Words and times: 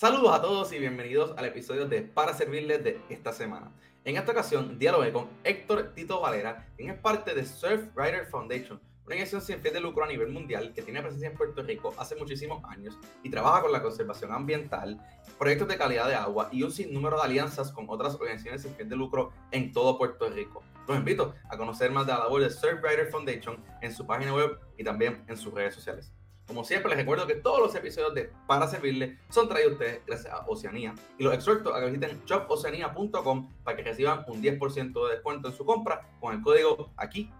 Saludos 0.00 0.32
a 0.32 0.40
todos 0.40 0.72
y 0.72 0.78
bienvenidos 0.78 1.34
al 1.36 1.44
episodio 1.44 1.86
de 1.86 2.00
Para 2.00 2.32
Servirles 2.32 2.82
de 2.82 3.02
esta 3.10 3.34
semana. 3.34 3.70
En 4.02 4.16
esta 4.16 4.32
ocasión, 4.32 4.78
dialogué 4.78 5.12
con 5.12 5.28
Héctor 5.44 5.92
Tito 5.94 6.22
Valera, 6.22 6.66
quien 6.74 6.88
es 6.88 6.98
parte 6.98 7.34
de 7.34 7.44
Surf 7.44 7.82
Rider 7.94 8.24
Foundation, 8.24 8.80
una 8.80 9.04
organización 9.04 9.42
sin 9.42 9.60
fin 9.60 9.74
de 9.74 9.80
lucro 9.80 10.02
a 10.02 10.08
nivel 10.08 10.30
mundial 10.32 10.72
que 10.72 10.80
tiene 10.80 11.02
presencia 11.02 11.28
en 11.28 11.36
Puerto 11.36 11.62
Rico 11.62 11.92
hace 11.98 12.16
muchísimos 12.16 12.64
años 12.64 12.98
y 13.22 13.28
trabaja 13.28 13.60
con 13.60 13.72
la 13.72 13.82
conservación 13.82 14.32
ambiental, 14.32 14.98
proyectos 15.38 15.68
de 15.68 15.76
calidad 15.76 16.08
de 16.08 16.14
agua 16.14 16.48
y 16.50 16.62
un 16.62 16.72
sinnúmero 16.72 17.18
de 17.18 17.24
alianzas 17.24 17.70
con 17.70 17.84
otras 17.90 18.14
organizaciones 18.14 18.62
sin 18.62 18.74
fin 18.76 18.88
de 18.88 18.96
lucro 18.96 19.32
en 19.50 19.70
todo 19.70 19.98
Puerto 19.98 20.30
Rico. 20.30 20.62
Los 20.88 20.96
invito 20.96 21.34
a 21.50 21.58
conocer 21.58 21.90
más 21.90 22.06
de 22.06 22.14
la 22.14 22.20
labor 22.20 22.40
de 22.40 22.48
Surf 22.48 22.82
Rider 22.82 23.10
Foundation 23.10 23.62
en 23.82 23.94
su 23.94 24.06
página 24.06 24.32
web 24.32 24.58
y 24.78 24.82
también 24.82 25.22
en 25.28 25.36
sus 25.36 25.52
redes 25.52 25.74
sociales. 25.74 26.10
Como 26.50 26.64
siempre, 26.64 26.90
les 26.90 26.98
recuerdo 26.98 27.28
que 27.28 27.36
todos 27.36 27.60
los 27.60 27.72
episodios 27.76 28.12
de 28.12 28.32
Para 28.48 28.66
Servirle 28.66 29.18
son 29.28 29.48
traídos 29.48 29.70
a 29.70 29.74
ustedes 29.74 30.00
gracias 30.04 30.34
a 30.34 30.44
Oceanía 30.48 30.96
y 31.16 31.22
los 31.22 31.32
exhorto 31.32 31.72
a 31.72 31.78
que 31.78 31.86
visiten 31.86 32.20
shopoceanía.com 32.26 33.52
para 33.62 33.76
que 33.76 33.84
reciban 33.84 34.24
un 34.26 34.42
10% 34.42 35.06
de 35.06 35.14
descuento 35.14 35.46
en 35.46 35.54
su 35.54 35.64
compra 35.64 36.10
con 36.18 36.34
el 36.34 36.42
código 36.42 36.90
aquí 36.96 37.30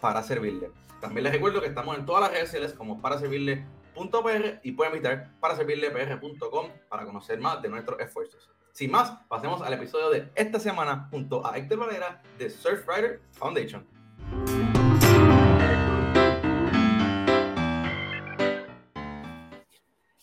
para 0.00 0.22
servirle. 0.22 0.70
También 1.00 1.24
les 1.24 1.32
recuerdo 1.32 1.60
que 1.60 1.66
estamos 1.66 1.98
en 1.98 2.06
todas 2.06 2.22
las 2.22 2.30
redes 2.30 2.44
sociales 2.44 2.72
como 2.72 3.02
para 3.02 3.18
servirle.pr 3.18 4.60
y 4.62 4.70
pueden 4.70 4.92
visitar 4.92 5.32
para 5.40 5.56
servirlepr.com 5.56 6.68
para 6.88 7.04
conocer 7.04 7.40
más 7.40 7.60
de 7.60 7.70
nuestros 7.70 7.98
esfuerzos. 7.98 8.48
Sin 8.70 8.92
más, 8.92 9.10
pasemos 9.26 9.62
al 9.62 9.72
episodio 9.72 10.10
de 10.10 10.30
esta 10.36 10.60
semana 10.60 11.08
junto 11.10 11.44
a 11.44 11.58
Héctor 11.58 11.80
Valera 11.80 12.22
de 12.38 12.48
Surfrider 12.48 13.20
Foundation. 13.32 13.84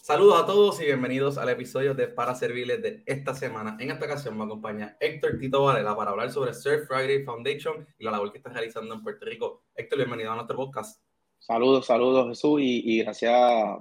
Saludos 0.08 0.41
a 0.41 0.45
todos 0.45 0.81
y 0.81 0.86
bienvenidos 0.86 1.38
al 1.38 1.50
episodio 1.50 1.94
de 1.94 2.08
Para 2.08 2.33
Servirles 2.33 2.81
de 2.81 3.03
esta 3.05 3.33
semana. 3.33 3.75
En 3.77 3.91
esta 3.91 4.05
ocasión 4.05 4.38
me 4.38 4.45
acompaña 4.45 4.95
Héctor 5.02 5.38
Tito 5.38 5.61
Varela 5.64 5.97
para 5.97 6.11
hablar 6.11 6.31
sobre 6.31 6.53
Surf 6.53 6.88
Friday 6.88 7.25
Foundation 7.25 7.86
y 7.99 8.05
la 8.05 8.11
labor 8.11 8.31
que 8.31 8.38
está 8.38 8.49
realizando 8.49 8.95
en 8.95 9.03
Puerto 9.03 9.25
Rico. 9.25 9.64
Héctor, 9.75 9.97
bienvenido 9.97 10.31
a 10.31 10.36
nuestro 10.36 10.55
podcast. 10.55 11.03
Saludos, 11.39 11.88
saludos 11.88 12.30
Jesús 12.30 12.61
y, 12.64 13.03
gracias 13.03 13.33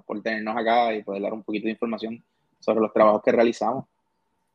por 0.05 0.21
tenernos 0.21 0.57
acá 0.57 0.93
y 0.97 1.05
poder 1.05 1.23
dar 1.23 1.33
un 1.33 1.45
poquito 1.45 1.67
de 1.67 1.71
información 1.71 2.25
sobre 2.59 2.81
los 2.81 2.93
trabajos 2.93 3.23
que 3.25 3.31
realizamos. 3.31 3.85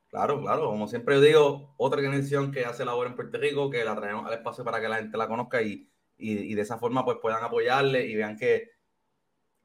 Claro, 0.10 0.42
claro, 0.42 0.66
como 0.66 0.90
siempre 0.90 1.22
digo, 1.22 1.74
otra 1.78 2.00
organización 2.00 2.52
que 2.52 2.66
hace 2.66 2.84
labor 2.84 3.08
en 3.08 3.16
Puerto 3.16 3.38
Rico, 3.38 3.70
que 3.70 3.86
la 3.86 3.96
traemos 3.96 4.28
al 4.28 4.34
espacio 4.34 4.66
para 4.66 4.82
que 4.82 4.90
la 4.90 4.98
gente 4.98 5.18
la 5.18 5.30
conozca 5.30 5.62
y, 5.62 5.90
y 6.18 6.54
de 6.54 6.62
esa 6.64 6.78
forma 6.78 7.06
pues 7.06 7.20
puedan 7.22 7.42
apoyarle 7.42 8.06
y 8.08 8.16
vean 8.18 8.36
que 8.36 8.81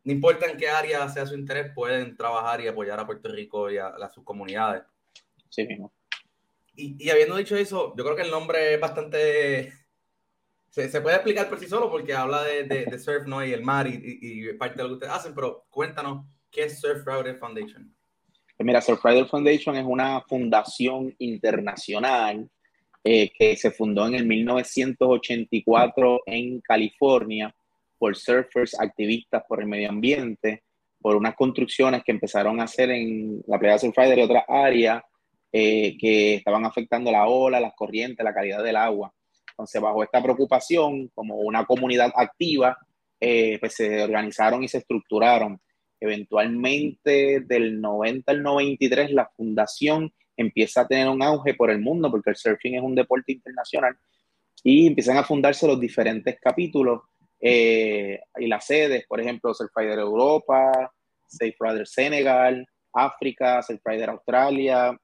no 0.06 0.12
importa 0.12 0.46
en 0.48 0.56
qué 0.56 0.68
área 0.68 1.08
sea 1.08 1.26
su 1.26 1.34
interés, 1.34 1.72
pueden 1.74 2.16
trabajar 2.16 2.60
y 2.60 2.68
apoyar 2.68 3.00
a 3.00 3.06
Puerto 3.06 3.28
Rico 3.28 3.68
y 3.72 3.78
a, 3.78 4.08
sus 4.14 4.22
comunidades. 4.22 4.84
Sí 5.48 5.66
mismo. 5.66 5.92
Y, 6.76 7.10
habiendo 7.10 7.36
dicho 7.36 7.56
eso, 7.56 7.92
yo 7.96 8.04
creo 8.04 8.14
que 8.14 8.22
el 8.22 8.30
nombre 8.30 8.74
es 8.74 8.80
bastante... 8.80 9.72
Se, 10.68 11.00
puede 11.00 11.16
explicar 11.16 11.48
por 11.48 11.58
sí 11.58 11.66
solo 11.66 11.90
porque 11.90 12.14
habla 12.14 12.44
de, 12.44 12.98
surf 13.00 13.26
¿no? 13.26 13.44
y 13.44 13.52
el 13.52 13.64
mar 13.64 13.88
y, 13.88 14.52
parte 14.52 14.76
de 14.76 14.82
lo 14.84 14.90
que 14.90 14.94
ustedes 14.94 15.12
hacen, 15.12 15.34
pero 15.34 15.66
cuéntanos, 15.70 16.24
¿qué 16.52 16.64
es 16.64 16.78
Surf 16.80 17.04
Rider 17.04 17.38
Foundation? 17.38 17.92
Pues 18.56 18.64
mira, 18.64 18.80
Surf 18.80 19.04
Rider 19.04 19.26
Foundation 19.26 19.74
es 19.74 19.84
una 19.84 20.20
fundación 20.20 21.12
internacional 21.18 22.48
eh, 23.02 23.32
que 23.36 23.56
se 23.56 23.72
fundó 23.72 24.06
en 24.06 24.14
el 24.14 24.26
1984 24.26 26.20
en 26.26 26.60
California 26.60 27.52
por 27.98 28.16
surfers, 28.16 28.78
activistas 28.78 29.42
por 29.48 29.60
el 29.60 29.66
medio 29.66 29.88
ambiente, 29.88 30.62
por 31.00 31.16
unas 31.16 31.34
construcciones 31.34 32.02
que 32.04 32.12
empezaron 32.12 32.60
a 32.60 32.64
hacer 32.64 32.90
en 32.90 33.42
la 33.46 33.58
playa 33.58 33.74
de 33.74 33.80
Surfrider 33.80 34.18
y 34.18 34.22
otras 34.22 34.44
áreas 34.48 35.02
eh, 35.52 35.96
que 35.98 36.34
estaban 36.34 36.64
afectando 36.64 37.10
la 37.12 37.26
ola, 37.26 37.60
las 37.60 37.74
corrientes, 37.74 38.24
la 38.24 38.34
calidad 38.34 38.62
del 38.62 38.76
agua. 38.76 39.12
Entonces, 39.50 39.80
bajo 39.80 40.02
esta 40.02 40.22
preocupación, 40.22 41.08
como 41.14 41.36
una 41.36 41.64
comunidad 41.64 42.12
activa, 42.14 42.76
eh, 43.20 43.56
pues 43.58 43.74
se 43.74 44.02
organizaron 44.02 44.62
y 44.64 44.68
se 44.68 44.78
estructuraron. 44.78 45.60
Eventualmente, 45.98 47.40
del 47.40 47.80
90 47.80 48.32
al 48.32 48.42
93, 48.42 49.12
la 49.12 49.30
fundación 49.34 50.12
empieza 50.36 50.82
a 50.82 50.86
tener 50.86 51.08
un 51.08 51.22
auge 51.22 51.54
por 51.54 51.70
el 51.70 51.80
mundo, 51.80 52.10
porque 52.10 52.30
el 52.30 52.36
surfing 52.36 52.74
es 52.74 52.82
un 52.82 52.94
deporte 52.94 53.32
internacional, 53.32 53.96
y 54.62 54.88
empiezan 54.88 55.16
a 55.16 55.24
fundarse 55.24 55.66
los 55.66 55.80
diferentes 55.80 56.38
capítulos 56.40 57.00
eh, 57.40 58.20
y 58.38 58.46
las 58.46 58.66
sedes, 58.66 59.06
por 59.06 59.20
ejemplo, 59.20 59.52
Surfrider 59.54 59.98
Europa, 59.98 60.92
Surfrider 61.26 61.86
Senegal, 61.86 62.66
África, 62.92 63.62
Surfrider 63.62 64.10
Australia, 64.10 64.98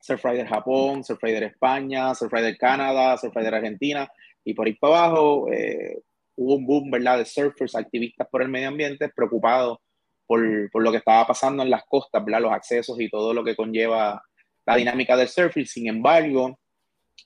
Surfrider 0.00 0.46
Japón, 0.46 1.04
Surfrider 1.04 1.44
España, 1.44 2.14
Surfrider 2.14 2.56
Canadá, 2.56 3.16
Surfrider 3.16 3.54
Argentina, 3.54 4.10
y 4.44 4.54
por 4.54 4.66
ahí 4.66 4.74
para 4.74 5.04
abajo 5.04 5.52
eh, 5.52 6.00
hubo 6.36 6.54
un 6.56 6.66
boom, 6.66 6.90
¿verdad?, 6.90 7.18
de 7.18 7.24
surfers, 7.26 7.74
activistas 7.74 8.26
por 8.30 8.42
el 8.42 8.48
medio 8.48 8.68
ambiente, 8.68 9.10
preocupados 9.10 9.78
por, 10.26 10.70
por, 10.70 10.82
lo 10.82 10.90
que 10.90 10.98
estaba 10.98 11.26
pasando 11.26 11.62
en 11.62 11.70
las 11.70 11.84
costas, 11.84 12.24
¿verdad?, 12.24 12.40
los 12.40 12.52
accesos 12.52 12.98
y 13.00 13.10
todo 13.10 13.34
lo 13.34 13.44
que 13.44 13.56
conlleva 13.56 14.22
la 14.66 14.76
dinámica 14.76 15.16
del 15.16 15.28
surfing. 15.28 15.66
Sin 15.66 15.88
embargo, 15.88 16.58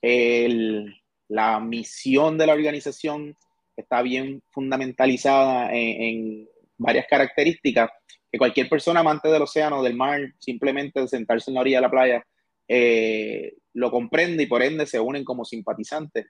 el, 0.03 0.95
la 1.29 1.61
misión 1.61 2.37
de 2.37 2.47
la 2.47 2.55
organización 2.55 3.37
está 3.77 4.03
bien 4.03 4.43
fundamentalizada 4.51 5.71
en, 5.73 6.49
varias 6.77 7.07
características 7.09 7.89
que 8.31 8.39
cualquier 8.39 8.69
persona 8.69 9.01
amante 9.01 9.29
del 9.29 9.43
océano, 9.43 9.81
del 9.81 9.95
mar, 9.95 10.21
simplemente 10.41 11.01
de 11.01 11.07
sentarse 11.07 11.51
en 11.51 11.55
la 11.55 11.61
orilla 11.61 11.79
de 11.79 11.83
la 11.83 11.91
playa, 11.91 12.27
eh, 12.67 13.55
lo 13.75 13.93
comprende 13.93 14.43
y 14.43 14.47
por 14.47 14.61
ende 14.61 14.85
se 14.87 14.99
unen 14.99 15.25
como 15.25 15.45
simpatizantes. 15.45 16.27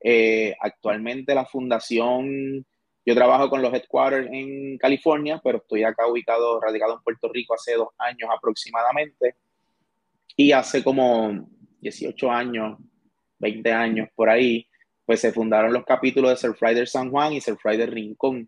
Eh, 0.00 0.54
actualmente 0.60 1.34
la 1.34 1.46
fundación, 1.46 2.64
yo 3.04 3.14
trabajo 3.14 3.48
con 3.48 3.62
los 3.62 3.72
headquarters 3.72 4.28
en 4.30 4.76
California, 4.76 5.40
pero 5.42 5.58
estoy 5.58 5.84
acá 5.84 6.06
ubicado, 6.06 6.60
radicado 6.60 6.96
en 6.96 7.02
Puerto 7.02 7.30
Rico 7.32 7.54
hace 7.54 7.74
dos 7.74 7.88
años 7.96 8.28
aproximadamente. 8.30 9.36
Y 10.36 10.52
hace 10.52 10.84
como 10.84 11.48
18 11.80 12.30
años, 12.30 12.78
20 13.38 13.72
años 13.72 14.08
por 14.14 14.28
ahí, 14.28 14.67
pues 15.08 15.22
se 15.22 15.32
fundaron 15.32 15.72
los 15.72 15.86
capítulos 15.86 16.32
de 16.32 16.36
Surfrider 16.36 16.86
San 16.86 17.10
Juan 17.10 17.32
y 17.32 17.40
Surfrider 17.40 17.90
Rincón, 17.90 18.46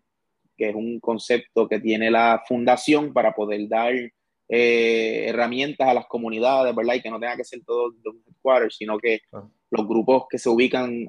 que 0.55 0.69
es 0.69 0.75
un 0.75 0.99
concepto 0.99 1.67
que 1.67 1.79
tiene 1.79 2.11
la 2.11 2.43
fundación 2.47 3.13
para 3.13 3.33
poder 3.33 3.67
dar 3.67 3.95
eh, 4.47 5.25
herramientas 5.27 5.87
a 5.87 5.95
las 5.95 6.05
comunidades, 6.05 6.75
¿verdad? 6.75 6.93
Y 6.93 7.01
que 7.01 7.09
no 7.09 7.19
tenga 7.19 7.35
que 7.35 7.43
ser 7.43 7.61
todo 7.65 7.89
de 7.89 8.09
un 8.09 8.23
headquarter, 8.27 8.71
sino 8.71 8.99
que 8.99 9.21
los 9.71 9.87
grupos 9.87 10.25
que 10.29 10.37
se 10.37 10.49
ubican 10.49 11.07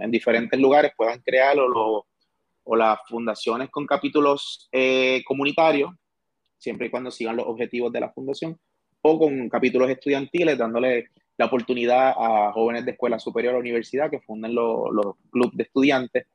en 0.00 0.10
diferentes 0.10 0.58
lugares 0.58 0.92
puedan 0.96 1.20
crear 1.20 1.58
o, 1.58 2.06
o 2.64 2.74
las 2.74 2.98
fundaciones 3.06 3.68
con 3.68 3.84
capítulos 3.84 4.66
eh, 4.72 5.22
comunitarios, 5.26 5.90
siempre 6.56 6.86
y 6.86 6.90
cuando 6.90 7.10
sigan 7.10 7.36
los 7.36 7.46
objetivos 7.46 7.92
de 7.92 8.00
la 8.00 8.12
fundación, 8.14 8.58
o 9.02 9.18
con 9.18 9.46
capítulos 9.50 9.90
estudiantiles, 9.90 10.56
dándole 10.56 11.10
la 11.38 11.46
oportunidad 11.46 12.14
a 12.16 12.52
jóvenes 12.52 12.84
de 12.84 12.92
escuela 12.92 13.18
superior 13.18 13.54
a 13.54 13.58
universidad 13.58 14.10
que 14.10 14.20
funden 14.20 14.54
los, 14.54 14.90
los 14.92 15.16
clubes 15.30 15.56
de 15.56 15.62
estudiantes, 15.64 16.26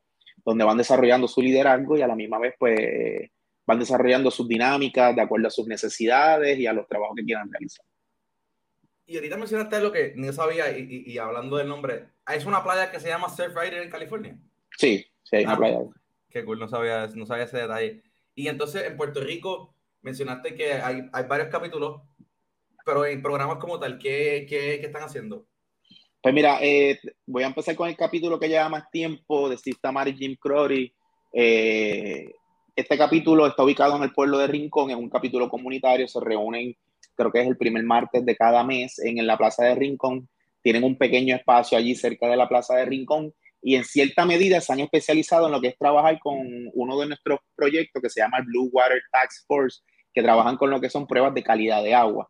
donde 0.46 0.64
van 0.64 0.78
desarrollando 0.78 1.28
su 1.28 1.42
liderazgo 1.42 1.98
y 1.98 2.02
a 2.02 2.08
la 2.08 2.16
misma 2.16 2.40
vez 2.40 2.56
pues 2.58 3.30
van 3.66 3.80
desarrollando 3.80 4.32
sus 4.32 4.48
dinámicas 4.48 5.16
de 5.16 5.22
acuerdo 5.22 5.48
a 5.48 5.52
sus 5.52 5.68
necesidades 5.68 6.58
y 6.58 6.68
a 6.68 6.74
los 6.74 6.88
trabajos 6.88 7.16
que 7.16 7.24
quieran 7.26 7.52
realizar. 7.52 7.86
Y 9.06 9.16
ahorita 9.16 9.38
mencionaste 9.38 9.82
lo 9.82 9.92
que 9.92 10.14
no 10.16 10.32
sabía 10.32 10.78
y, 10.78 11.04
y, 11.06 11.18
hablando 11.18 11.58
del 11.58 11.68
nombre, 11.68 12.06
¿es 12.34 12.46
una 12.46 12.64
playa 12.64 12.92
que 12.92 13.00
se 13.00 13.10
llama 13.10 13.30
Surf 13.30 13.56
Rider 13.56 13.82
en 13.82 13.90
California? 13.90 14.38
Sí, 14.78 15.06
sí, 15.24 15.36
hay 15.36 15.44
una 15.44 15.54
ah, 15.54 15.58
playa. 15.58 15.80
Qué 16.30 16.46
cool, 16.46 16.60
no 16.60 16.68
sabía, 16.68 17.08
no 17.14 17.26
sabía 17.26 17.44
ese 17.44 17.58
detalle. 17.58 18.04
Y 18.36 18.48
entonces 18.48 18.84
en 18.84 18.96
Puerto 18.96 19.20
Rico 19.20 19.76
mencionaste 20.02 20.56
que 20.56 20.74
hay, 20.74 21.10
hay 21.12 21.24
varios 21.26 21.50
capítulos 21.50 22.02
pero 22.86 23.06
en 23.06 23.22
programas 23.22 23.58
como 23.58 23.80
tal, 23.80 23.98
¿qué, 23.98 24.46
qué, 24.48 24.80
qué 24.80 24.88
están 24.88 25.04
haciendo? 25.04 25.46
Pues 26.22 26.36
mira, 26.36 26.60
eh, 26.62 27.00
voy 27.26 27.42
a 27.42 27.48
empezar 27.48 27.76
con 27.76 27.90
el 27.90 27.98
capítulo 27.98 28.40
que 28.40 28.48
lleva 28.48 28.70
más 28.70 28.92
tiempo 28.92 29.50
de 29.50 29.58
Steve 29.58 29.78
y 30.06 30.14
Jim 30.14 30.36
Crowley. 30.40 30.94
Eh, 31.34 32.32
este 32.76 32.96
capítulo 32.96 33.48
está 33.48 33.64
ubicado 33.64 33.98
en 33.98 34.04
el 34.04 34.14
pueblo 34.14 34.38
de 34.38 34.46
Rincón, 34.46 34.92
es 34.92 34.96
un 34.96 35.10
capítulo 35.10 35.50
comunitario, 35.50 36.08
se 36.08 36.20
reúnen, 36.20 36.76
creo 37.16 37.32
que 37.32 37.42
es 37.42 37.48
el 37.48 37.58
primer 37.58 37.84
martes 37.84 38.24
de 38.24 38.36
cada 38.36 38.64
mes 38.64 39.00
en, 39.00 39.26
la 39.26 39.36
plaza 39.36 39.66
de 39.66 39.74
Rincón. 39.74 40.30
Tienen 40.62 40.84
un 40.84 40.96
pequeño 40.96 41.36
espacio 41.36 41.76
allí 41.76 41.96
cerca 41.96 42.28
de 42.28 42.38
la 42.38 42.48
plaza 42.48 42.76
de 42.76 42.86
Rincón 42.86 43.34
y 43.60 43.76
en 43.76 43.84
cierta 43.84 44.24
medida 44.24 44.62
se 44.62 44.74
han 44.74 44.80
especializado 44.80 45.48
en 45.48 45.54
lo 45.54 45.60
que 45.60 45.70
es 45.70 45.78
trabajar 45.78 46.20
con 46.20 46.38
uno 46.74 47.00
de 47.00 47.08
nuestros 47.08 47.40
proyectos 47.56 48.00
que 48.00 48.10
se 48.12 48.22
llama 48.22 48.38
el 48.38 48.46
Blue 48.46 48.70
Water 48.72 49.02
Task 49.12 49.48
Force, 49.48 49.82
que 50.14 50.22
trabajan 50.22 50.56
con 50.58 50.70
lo 50.70 50.80
que 50.80 50.90
son 50.92 51.08
pruebas 51.08 51.34
de 51.34 51.42
calidad 51.42 51.82
de 51.82 51.96
agua. 51.96 52.30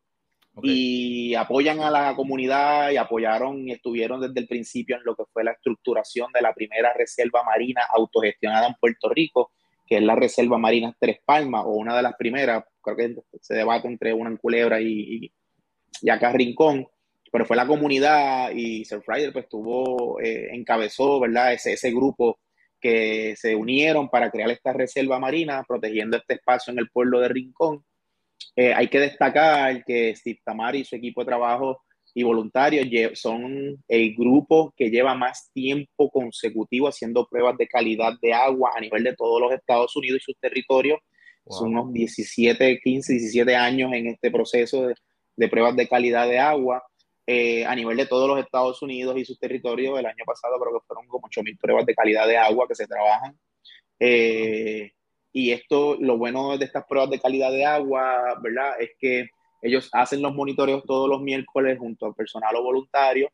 Y 0.61 1.33
apoyan 1.35 1.79
a 1.79 1.89
la 1.89 2.13
comunidad 2.15 2.91
y 2.91 2.97
apoyaron 2.97 3.67
y 3.67 3.71
estuvieron 3.71 4.19
desde 4.19 4.41
el 4.41 4.47
principio 4.47 4.97
en 4.97 5.03
lo 5.05 5.15
que 5.15 5.23
fue 5.31 5.43
la 5.45 5.51
estructuración 5.51 6.31
de 6.33 6.41
la 6.41 6.53
primera 6.53 6.93
reserva 6.93 7.41
marina 7.43 7.83
autogestionada 7.89 8.67
en 8.67 8.75
Puerto 8.75 9.09
Rico, 9.09 9.51
que 9.91 9.97
es 9.97 10.03
la 10.03 10.15
Reserva 10.15 10.57
Marina 10.57 10.95
Tres 10.99 11.19
Palmas, 11.25 11.63
o 11.65 11.71
una 11.71 11.95
de 11.95 12.01
las 12.01 12.15
primeras, 12.15 12.63
creo 12.81 12.95
que 12.95 13.15
se 13.41 13.55
debate 13.55 13.87
entre 13.87 14.13
una 14.13 14.29
en 14.29 14.37
Culebra 14.37 14.81
y, 14.81 15.31
y, 16.01 16.09
acá 16.09 16.31
Rincón, 16.31 16.87
pero 17.31 17.45
fue 17.45 17.57
la 17.57 17.67
comunidad 17.67 18.51
y 18.51 18.85
Sir 18.85 19.01
pues 19.33 19.49
tuvo, 19.49 20.19
eh, 20.21 20.49
encabezó, 20.53 21.19
¿verdad? 21.19 21.53
Ese, 21.53 21.73
ese 21.73 21.91
grupo 21.91 22.39
que 22.79 23.35
se 23.37 23.55
unieron 23.55 24.09
para 24.09 24.31
crear 24.31 24.49
esta 24.49 24.73
reserva 24.73 25.19
marina, 25.19 25.63
protegiendo 25.67 26.17
este 26.17 26.35
espacio 26.35 26.71
en 26.71 26.79
el 26.79 26.89
pueblo 26.89 27.19
de 27.19 27.29
Rincón. 27.29 27.85
Eh, 28.55 28.73
hay 28.73 28.87
que 28.87 28.99
destacar 28.99 29.83
que 29.83 30.15
Steve 30.15 30.39
Tamari 30.43 30.79
y 30.79 30.85
su 30.85 30.95
equipo 30.95 31.21
de 31.21 31.27
trabajo 31.27 31.81
y 32.13 32.23
voluntarios 32.23 32.87
son 33.19 33.81
el 33.87 34.15
grupo 34.15 34.73
que 34.75 34.89
lleva 34.89 35.15
más 35.15 35.49
tiempo 35.53 36.09
consecutivo 36.09 36.87
haciendo 36.87 37.25
pruebas 37.27 37.57
de 37.57 37.67
calidad 37.67 38.13
de 38.21 38.33
agua 38.33 38.71
a 38.75 38.81
nivel 38.81 39.03
de 39.03 39.15
todos 39.15 39.39
los 39.39 39.53
Estados 39.53 39.95
Unidos 39.95 40.19
y 40.21 40.25
sus 40.25 40.39
territorios. 40.39 40.99
Son 41.47 41.69
unos 41.69 41.91
17, 41.91 42.79
15, 42.83 43.13
17 43.13 43.55
años 43.55 43.91
en 43.93 44.07
este 44.07 44.29
proceso 44.29 44.87
de, 44.87 44.95
de 45.35 45.47
pruebas 45.47 45.75
de 45.75 45.87
calidad 45.87 46.27
de 46.27 46.39
agua. 46.39 46.83
Eh, 47.25 47.65
a 47.65 47.75
nivel 47.75 47.97
de 47.97 48.07
todos 48.07 48.27
los 48.27 48.39
Estados 48.39 48.81
Unidos 48.81 49.17
y 49.17 49.25
sus 49.25 49.39
territorios, 49.39 49.97
el 49.97 50.05
año 50.05 50.23
pasado 50.25 50.59
creo 50.59 50.79
que 50.79 50.85
fueron 50.85 51.07
como 51.07 51.27
8.000 51.27 51.57
pruebas 51.59 51.85
de 51.85 51.95
calidad 51.95 52.27
de 52.27 52.37
agua 52.37 52.67
que 52.67 52.75
se 52.75 52.87
trabajan. 52.87 53.37
Eh, 53.99 54.91
y 55.33 55.51
esto, 55.51 55.95
lo 55.99 56.17
bueno 56.17 56.57
de 56.57 56.65
estas 56.65 56.85
pruebas 56.87 57.09
de 57.09 57.19
calidad 57.19 57.51
de 57.51 57.65
agua, 57.65 58.39
¿verdad? 58.41 58.73
Es 58.79 58.91
que 58.99 59.29
ellos 59.61 59.89
hacen 59.93 60.21
los 60.21 60.33
monitoreos 60.33 60.83
todos 60.85 61.07
los 61.09 61.21
miércoles 61.21 61.77
junto 61.79 62.07
al 62.07 62.15
personal 62.15 62.55
o 62.55 62.63
voluntario. 62.63 63.29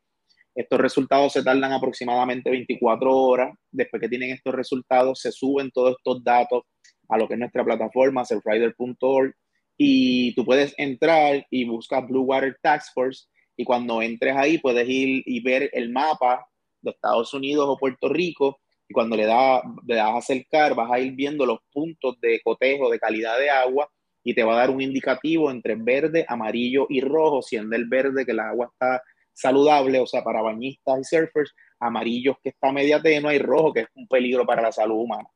Estos 0.54 0.80
resultados 0.80 1.34
se 1.34 1.44
tardan 1.44 1.72
aproximadamente 1.72 2.50
24 2.50 3.16
horas. 3.16 3.56
Después 3.72 4.02
que 4.02 4.10
tienen 4.10 4.32
estos 4.32 4.54
resultados, 4.54 5.20
se 5.22 5.32
suben 5.32 5.72
todos 5.72 5.96
estos 5.98 6.24
datos 6.24 6.64
a 7.10 7.18
lo 7.18 7.28
que 7.28 7.36
es 7.36 7.40
nuestra 7.40 7.64
plataforma, 7.64 8.26
selfrider.org, 8.26 9.34
y 9.78 10.34
tú 10.34 10.44
puedes 10.44 10.74
entrar 10.78 11.46
y 11.50 11.66
buscar 11.66 12.06
Blue 12.08 12.24
Water 12.24 12.58
Task 12.62 12.94
Force, 12.94 13.28
y 13.56 13.64
cuando 13.64 14.02
entres 14.02 14.36
ahí 14.36 14.58
puedes 14.58 14.88
ir 14.88 15.24
y 15.26 15.42
ver 15.42 15.70
el 15.74 15.92
mapa 15.92 16.46
de 16.82 16.92
Estados 16.92 17.34
Unidos 17.34 17.66
o 17.68 17.78
Puerto 17.78 18.10
Rico, 18.10 18.60
y 18.90 18.94
cuando 18.94 19.16
le, 19.16 19.26
da, 19.26 19.62
le 19.86 19.96
das 19.96 20.10
a 20.10 20.18
acercar, 20.18 20.76
vas 20.76 20.92
a 20.92 21.00
ir 21.00 21.14
viendo 21.14 21.46
los 21.46 21.60
puntos 21.72 22.20
de 22.22 22.42
cotejo 22.42 22.90
de 22.90 23.00
calidad 23.00 23.38
de 23.38 23.50
agua 23.50 23.90
y 24.24 24.34
te 24.34 24.44
va 24.44 24.54
a 24.54 24.58
dar 24.58 24.70
un 24.70 24.82
indicativo 24.82 25.52
entre 25.52 25.76
verde, 25.76 26.26
amarillo 26.28 26.88
y 26.90 27.02
rojo, 27.02 27.42
siendo 27.42 27.76
el 27.76 27.86
verde 27.88 28.26
que 28.26 28.32
el 28.32 28.40
agua 28.40 28.70
está 28.72 29.02
saludable, 29.34 30.00
o 30.00 30.08
sea, 30.08 30.24
para 30.24 30.42
bañistas 30.42 31.00
y 31.00 31.04
surfers, 31.04 31.54
amarillos 31.80 32.38
que 32.42 32.50
está 32.50 32.72
media 32.72 33.02
tenue 33.02 33.36
y 33.36 33.40
rojo 33.40 33.74
que 33.74 33.82
es 33.82 33.88
un 33.94 34.08
peligro 34.08 34.46
para 34.46 34.62
la 34.62 34.72
salud 34.72 34.96
humana. 34.96 35.30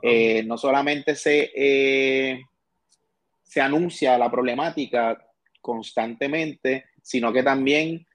Eh, 0.00 0.42
no 0.44 0.58
solamente 0.58 1.14
se, 1.14 1.52
eh, 1.54 2.40
se 3.42 3.60
anuncia 3.60 4.18
la 4.18 4.30
problemática 4.30 5.24
constantemente, 5.60 6.86
sino 7.02 7.32
que 7.32 7.42
también 7.42 8.06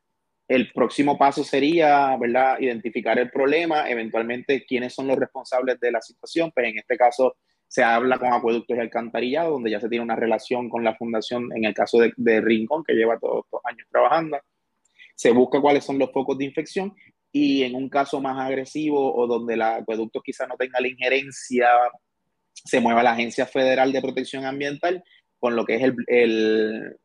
el 0.47 0.71
próximo 0.71 1.17
paso 1.17 1.43
sería, 1.43 2.15
¿verdad?, 2.17 2.59
identificar 2.59 3.19
el 3.19 3.29
problema, 3.29 3.89
eventualmente 3.89 4.65
quiénes 4.65 4.93
son 4.93 5.07
los 5.07 5.17
responsables 5.17 5.79
de 5.79 5.91
la 5.91 6.01
situación, 6.01 6.51
pues 6.53 6.67
en 6.67 6.77
este 6.77 6.97
caso 6.97 7.35
se 7.67 7.83
habla 7.83 8.17
con 8.17 8.31
acueductos 8.31 8.77
y 8.77 8.79
alcantarillados, 8.79 9.51
donde 9.51 9.71
ya 9.71 9.81
se 9.81 9.89
tiene 9.89 10.05
una 10.05 10.15
relación 10.15 10.69
con 10.69 10.83
la 10.83 10.95
fundación, 10.95 11.49
en 11.53 11.65
el 11.65 11.73
caso 11.73 11.99
de, 12.15 12.41
Rincón, 12.41 12.83
que 12.85 12.93
lleva 12.93 13.19
todos 13.19 13.43
estos 13.45 13.59
años 13.65 13.87
trabajando. 13.91 14.39
Se 15.15 15.31
busca 15.31 15.59
cuáles 15.59 15.83
son 15.83 15.99
los 15.99 16.11
focos 16.11 16.37
de 16.37 16.45
infección 16.45 16.93
y 17.31 17.63
en 17.63 17.75
un 17.75 17.89
caso 17.89 18.21
más 18.21 18.39
agresivo 18.39 19.13
o 19.13 19.27
donde 19.27 19.55
el 19.55 19.61
acueducto 19.61 20.21
quizá 20.21 20.47
no 20.47 20.55
tenga 20.55 20.79
la 20.79 20.87
injerencia, 20.87 21.67
se 22.53 22.79
mueva 22.79 23.03
la 23.03 23.11
Agencia 23.11 23.45
Federal 23.45 23.91
de 23.91 24.01
Protección 24.01 24.45
Ambiental 24.45 25.03
con 25.39 25.55
lo 25.55 25.65
que 25.65 25.75
es 25.75 25.83
el, 25.83 25.95
el, 26.07 26.97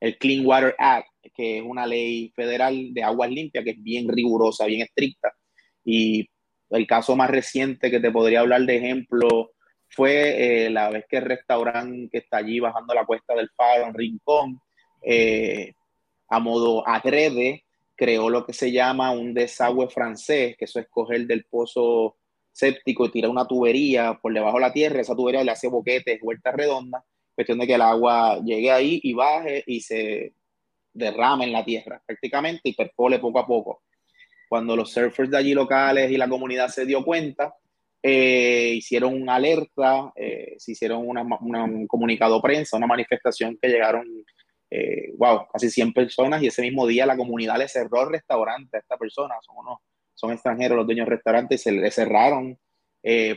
el 0.00 0.18
Clean 0.18 0.44
Water 0.46 0.74
Act, 0.78 1.08
que 1.34 1.58
es 1.58 1.64
una 1.64 1.86
ley 1.86 2.32
federal 2.34 2.92
de 2.92 3.02
aguas 3.02 3.30
limpias 3.30 3.64
que 3.64 3.70
es 3.70 3.82
bien 3.82 4.08
rigurosa, 4.08 4.66
bien 4.66 4.82
estricta. 4.82 5.32
Y 5.84 6.28
el 6.70 6.86
caso 6.86 7.16
más 7.16 7.30
reciente 7.30 7.90
que 7.90 8.00
te 8.00 8.10
podría 8.10 8.40
hablar 8.40 8.62
de 8.62 8.76
ejemplo 8.76 9.52
fue 9.88 10.66
eh, 10.66 10.70
la 10.70 10.90
vez 10.90 11.04
que 11.08 11.18
el 11.18 11.24
restaurante 11.24 12.08
que 12.10 12.18
está 12.18 12.38
allí 12.38 12.58
bajando 12.58 12.94
la 12.94 13.06
cuesta 13.06 13.34
del 13.34 13.50
Faro 13.50 13.86
en 13.86 13.94
Rincón, 13.94 14.60
eh, 15.02 15.74
a 16.28 16.38
modo 16.40 16.86
agrede, 16.86 17.64
creó 17.94 18.28
lo 18.28 18.44
que 18.44 18.52
se 18.52 18.72
llama 18.72 19.12
un 19.12 19.34
desagüe 19.34 19.88
francés, 19.88 20.56
que 20.58 20.64
eso 20.64 20.80
es 20.80 20.88
coger 20.88 21.26
del 21.26 21.44
pozo 21.44 22.16
séptico 22.50 23.06
y 23.06 23.10
tirar 23.10 23.30
una 23.30 23.46
tubería 23.46 24.18
por 24.20 24.32
debajo 24.32 24.56
de 24.56 24.62
la 24.62 24.72
tierra, 24.72 25.00
esa 25.00 25.14
tubería 25.14 25.44
le 25.44 25.50
hace 25.50 25.68
boquetes, 25.68 26.20
vueltas 26.20 26.54
redondas, 26.54 27.02
cuestión 27.34 27.58
de 27.58 27.66
que 27.66 27.74
el 27.74 27.82
agua 27.82 28.40
llegue 28.44 28.70
ahí 28.70 29.00
y 29.02 29.12
baje 29.12 29.64
y 29.66 29.80
se 29.80 30.34
derrame 30.92 31.44
en 31.44 31.52
la 31.52 31.64
tierra 31.64 32.00
prácticamente 32.06 32.60
y 32.64 32.74
perfole 32.74 33.18
poco 33.18 33.38
a 33.38 33.46
poco. 33.46 33.82
Cuando 34.48 34.76
los 34.76 34.92
surfers 34.92 35.30
de 35.30 35.36
allí 35.36 35.54
locales 35.54 36.10
y 36.10 36.16
la 36.16 36.28
comunidad 36.28 36.68
se 36.68 36.86
dio 36.86 37.04
cuenta, 37.04 37.54
eh, 38.06 38.74
hicieron 38.76 39.20
una 39.20 39.36
alerta, 39.36 40.12
eh, 40.14 40.56
se 40.58 40.72
hicieron 40.72 41.08
una, 41.08 41.22
un 41.22 41.86
comunicado 41.86 42.40
prensa, 42.42 42.76
una 42.76 42.86
manifestación 42.86 43.58
que 43.60 43.68
llegaron, 43.68 44.06
eh, 44.70 45.12
wow, 45.16 45.46
casi 45.50 45.70
100 45.70 45.94
personas 45.94 46.42
y 46.42 46.48
ese 46.48 46.60
mismo 46.60 46.86
día 46.86 47.06
la 47.06 47.16
comunidad 47.16 47.56
le 47.56 47.66
cerró 47.66 48.02
el 48.02 48.10
restaurante 48.10 48.76
a 48.76 48.80
esta 48.80 48.98
persona, 48.98 49.34
son, 49.40 49.56
son 50.14 50.32
extranjeros 50.32 50.76
los 50.76 50.86
dueños 50.86 51.06
del 51.06 51.16
restaurante 51.16 51.54
y 51.54 51.58
se 51.58 51.72
le 51.72 51.90
cerraron 51.90 52.58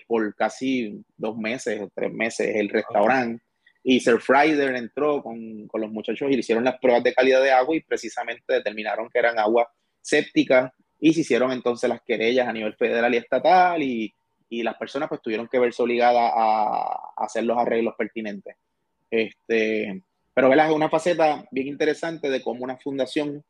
por 0.07 0.33
casi 0.35 1.03
dos 1.17 1.38
meses 1.38 1.81
o 1.81 1.89
tres 1.94 2.11
meses 2.13 2.55
el 2.55 2.69
restaurante. 2.69 3.46
Y 3.89 4.00
Sir 4.00 4.19
Friday 4.19 4.75
entró 4.75 5.22
con, 5.24 5.68
con 5.68 5.80
los 5.81 5.92
muchachos 5.92 6.30
y 6.30 6.34
le 6.34 6.39
hicieron 6.39 6.66
las 6.66 6.80
pruebas 6.80 7.04
de 7.04 7.13
calidad 7.13 7.42
de 7.42 7.51
agua 7.51 7.75
y 7.75 7.81
precisamente 7.81 8.54
determinaron 8.54 9.10
que 9.10 9.19
eran 9.19 9.39
agua 9.39 9.72
séptica 10.01 10.74
y 11.00 11.13
se 11.13 11.22
hicieron 11.22 11.51
entonces 11.51 11.89
las 11.89 12.01
querellas 12.01 12.48
a 12.48 12.54
nivel 12.54 12.75
federal 12.75 13.13
y 13.13 13.18
estatal 13.18 13.84
y 13.84 14.13
y 14.50 14.63
las 14.63 14.75
personas 14.78 15.10
pues 15.10 15.22
tuvieron 15.22 15.48
que 15.48 15.60
verse 15.60 15.81
obligadas 15.81 16.31
a, 16.36 17.13
hacer 17.18 17.44
los 17.44 17.57
arreglos 17.57 17.95
pertinentes. 17.98 18.56
Este, 19.10 20.04
pero 20.33 20.54
es 20.54 20.72
una 20.72 20.90
faceta 20.90 21.45
bien 21.51 21.68
interesante 21.68 22.30
de 22.30 22.42
cómo 22.42 22.63
una 22.63 22.78
fundación 22.78 23.44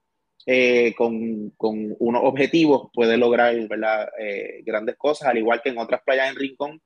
eh, 0.45 0.93
con, 0.95 1.51
con, 1.51 1.95
unos 1.99 2.21
objetivos 2.23 2.89
puede 2.93 3.17
lograr 3.17 3.53
eh, 3.55 4.61
grandes 4.63 4.95
cosas, 4.97 5.29
al 5.29 5.37
igual 5.37 5.61
que 5.61 5.69
en 5.69 5.77
otras 5.77 6.01
playas 6.03 6.29
en 6.29 6.35
Rincón 6.37 6.81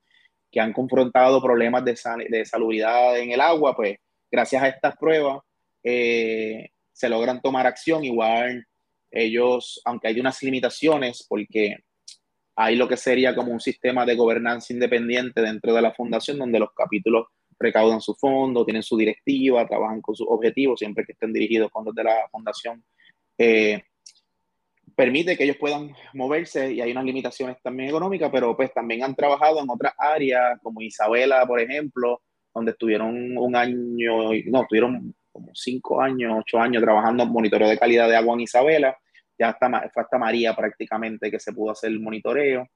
que 0.52 0.60
han 0.60 0.74
confrontado 0.74 1.42
problemas 1.42 1.84
de, 1.84 1.98
de 2.28 2.44
salubridad 2.44 3.18
en 3.18 3.32
el 3.32 3.40
agua, 3.40 3.74
pues 3.74 3.96
gracias 4.30 4.62
a 4.62 4.68
estas 4.68 4.96
pruebas 4.96 5.40
eh, 5.82 6.68
se 6.92 7.08
logran 7.08 7.40
tomar 7.40 7.66
acción. 7.66 8.04
Igual 8.04 8.66
ellos, 9.10 9.80
aunque 9.86 10.08
hay 10.08 10.20
unas 10.20 10.42
limitaciones, 10.42 11.26
porque 11.26 11.76
hay 12.54 12.76
lo 12.76 12.86
que 12.86 12.98
sería 12.98 13.34
como 13.34 13.50
un 13.50 13.60
sistema 13.60 14.04
de 14.04 14.14
gobernanza 14.14 14.74
independiente 14.74 15.40
dentro 15.40 15.74
de 15.74 15.82
la 15.82 15.94
fundación, 15.94 16.38
donde 16.38 16.58
los 16.58 16.72
capítulos 16.76 17.26
recaudan 17.58 18.00
su 18.02 18.14
fondo, 18.14 18.64
tienen 18.64 18.82
su 18.82 18.96
directiva, 18.96 19.66
trabajan 19.66 20.02
con 20.02 20.14
sus 20.14 20.26
objetivos, 20.28 20.80
siempre 20.80 21.04
que 21.04 21.12
estén 21.12 21.32
dirigidos 21.32 21.70
fondos 21.72 21.94
de 21.94 22.04
la 22.04 22.28
fundación. 22.30 22.84
Eh, 23.38 23.82
permite 24.96 25.36
que 25.36 25.44
ellos 25.44 25.56
puedan 25.58 25.92
moverse 26.14 26.72
y 26.72 26.80
hay 26.80 26.92
unas 26.92 27.04
limitaciones 27.04 27.56
también 27.62 27.88
económicas, 27.88 28.30
pero 28.32 28.56
pues 28.56 28.72
también 28.72 29.02
han 29.04 29.14
trabajado 29.14 29.60
en 29.60 29.70
otras 29.70 29.94
áreas, 29.98 30.58
como 30.62 30.80
Isabela, 30.80 31.46
por 31.46 31.60
ejemplo, 31.60 32.22
donde 32.54 32.72
estuvieron 32.72 33.36
un 33.36 33.56
año, 33.56 34.32
no, 34.46 34.62
estuvieron 34.62 35.14
como 35.30 35.50
cinco 35.54 36.00
años, 36.00 36.36
ocho 36.40 36.58
años 36.58 36.82
trabajando 36.82 37.22
en 37.22 37.30
monitoreo 37.30 37.68
de 37.68 37.78
calidad 37.78 38.08
de 38.08 38.16
agua 38.16 38.34
en 38.34 38.40
Isabela 38.40 38.96
ya 39.38 39.50
hasta, 39.50 39.90
fue 39.92 40.02
hasta 40.02 40.18
María 40.18 40.54
prácticamente 40.54 41.30
que 41.30 41.40
se 41.40 41.52
pudo 41.52 41.72
hacer 41.72 41.90
el 41.90 42.00
monitoreo, 42.00 42.68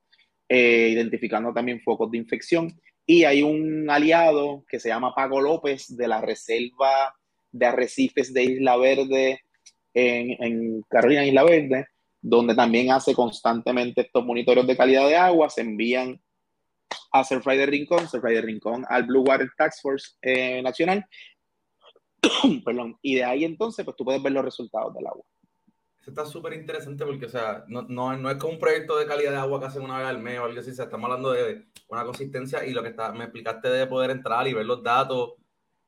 eh, 0.48 0.88
identificando 0.90 1.52
también 1.52 1.80
focos 1.80 2.10
de 2.10 2.18
infección. 2.18 2.80
Y 3.06 3.24
hay 3.24 3.42
un 3.42 3.88
aliado 3.88 4.64
que 4.68 4.80
se 4.80 4.88
llama 4.88 5.14
Pago 5.14 5.40
López 5.40 5.96
de 5.96 6.08
la 6.08 6.20
Reserva 6.20 7.14
de 7.52 7.66
Arrecifes 7.66 8.32
de 8.34 8.44
Isla 8.44 8.76
Verde 8.76 9.40
en, 9.94 10.42
en 10.42 10.82
Carolina, 10.88 11.24
Isla 11.24 11.44
Verde, 11.44 11.86
donde 12.20 12.54
también 12.54 12.90
hace 12.90 13.14
constantemente 13.14 14.02
estos 14.02 14.24
monitoreos 14.24 14.66
de 14.66 14.76
calidad 14.76 15.06
de 15.08 15.16
agua, 15.16 15.48
se 15.50 15.60
envían 15.60 16.20
a 17.12 17.24
Sir 17.24 17.42
Friday 17.42 17.66
Rincón, 17.66 18.08
Sir 18.08 18.20
Friday 18.20 18.42
Rincón 18.42 18.84
al 18.88 19.04
Blue 19.04 19.22
Water 19.22 19.48
Task 19.56 19.80
Force 19.82 20.16
eh, 20.22 20.62
Nacional, 20.62 21.04
perdón, 22.64 22.98
y 23.02 23.16
de 23.16 23.24
ahí 23.24 23.44
entonces 23.44 23.84
pues 23.84 23.96
tú 23.96 24.04
puedes 24.04 24.22
ver 24.22 24.32
los 24.32 24.44
resultados 24.44 24.94
del 24.94 25.06
agua. 25.06 25.24
Está 26.06 26.24
súper 26.24 26.52
interesante 26.52 27.04
porque, 27.04 27.26
o 27.26 27.28
sea, 27.28 27.64
no, 27.66 27.82
no, 27.82 28.16
no, 28.16 28.30
es 28.30 28.36
como 28.36 28.52
un 28.52 28.60
proyecto 28.60 28.96
de 28.96 29.06
calidad 29.06 29.32
de 29.32 29.38
agua 29.38 29.58
que 29.58 29.66
hacen 29.66 29.82
una 29.82 29.98
vez 29.98 30.06
al 30.06 30.20
mes 30.20 30.38
o 30.38 30.44
algo 30.44 30.60
así, 30.60 30.70
o 30.70 30.74
sea, 30.74 30.84
estamos 30.84 31.06
hablando 31.06 31.32
de 31.32 31.66
una 31.88 32.04
consistencia 32.04 32.64
y 32.64 32.72
lo 32.72 32.82
que 32.82 32.90
está, 32.90 33.12
me 33.12 33.24
explicaste 33.24 33.68
de 33.68 33.86
poder 33.88 34.10
entrar 34.10 34.46
y 34.46 34.52
ver 34.52 34.66
los 34.66 34.84
datos, 34.84 35.32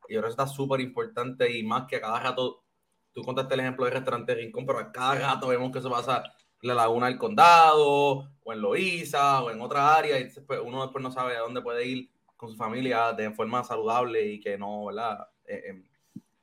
y 0.08 0.16
ahora 0.16 0.28
está 0.28 0.46
súper 0.48 0.80
importante 0.80 1.56
y 1.56 1.62
más 1.62 1.86
que 1.86 1.96
a 1.96 2.00
cada 2.00 2.18
rato, 2.18 2.64
tú 3.18 3.24
contaste 3.24 3.54
el 3.54 3.60
ejemplo 3.60 3.84
del 3.84 3.94
restaurante 3.94 4.32
Rincón, 4.32 4.64
pero 4.64 4.78
a 4.78 4.92
cada 4.92 5.16
rato 5.16 5.48
vemos 5.48 5.72
que 5.72 5.80
eso 5.80 5.90
pasa 5.90 6.22
en 6.62 6.68
la 6.68 6.74
laguna 6.74 7.06
del 7.06 7.18
condado, 7.18 8.28
o 8.44 8.52
en 8.52 8.60
Loíza, 8.60 9.42
o 9.42 9.50
en 9.50 9.60
otra 9.60 9.96
área, 9.96 10.20
y 10.20 10.30
uno 10.64 10.82
después 10.82 11.02
no 11.02 11.10
sabe 11.10 11.36
a 11.36 11.40
dónde 11.40 11.60
puede 11.60 11.84
ir 11.84 12.10
con 12.36 12.48
su 12.48 12.56
familia 12.56 13.12
de 13.12 13.32
forma 13.32 13.64
saludable 13.64 14.24
y 14.24 14.40
que 14.40 14.56
no, 14.56 14.86
¿verdad? 14.86 15.26
Eh, 15.46 15.62
eh, 15.66 15.82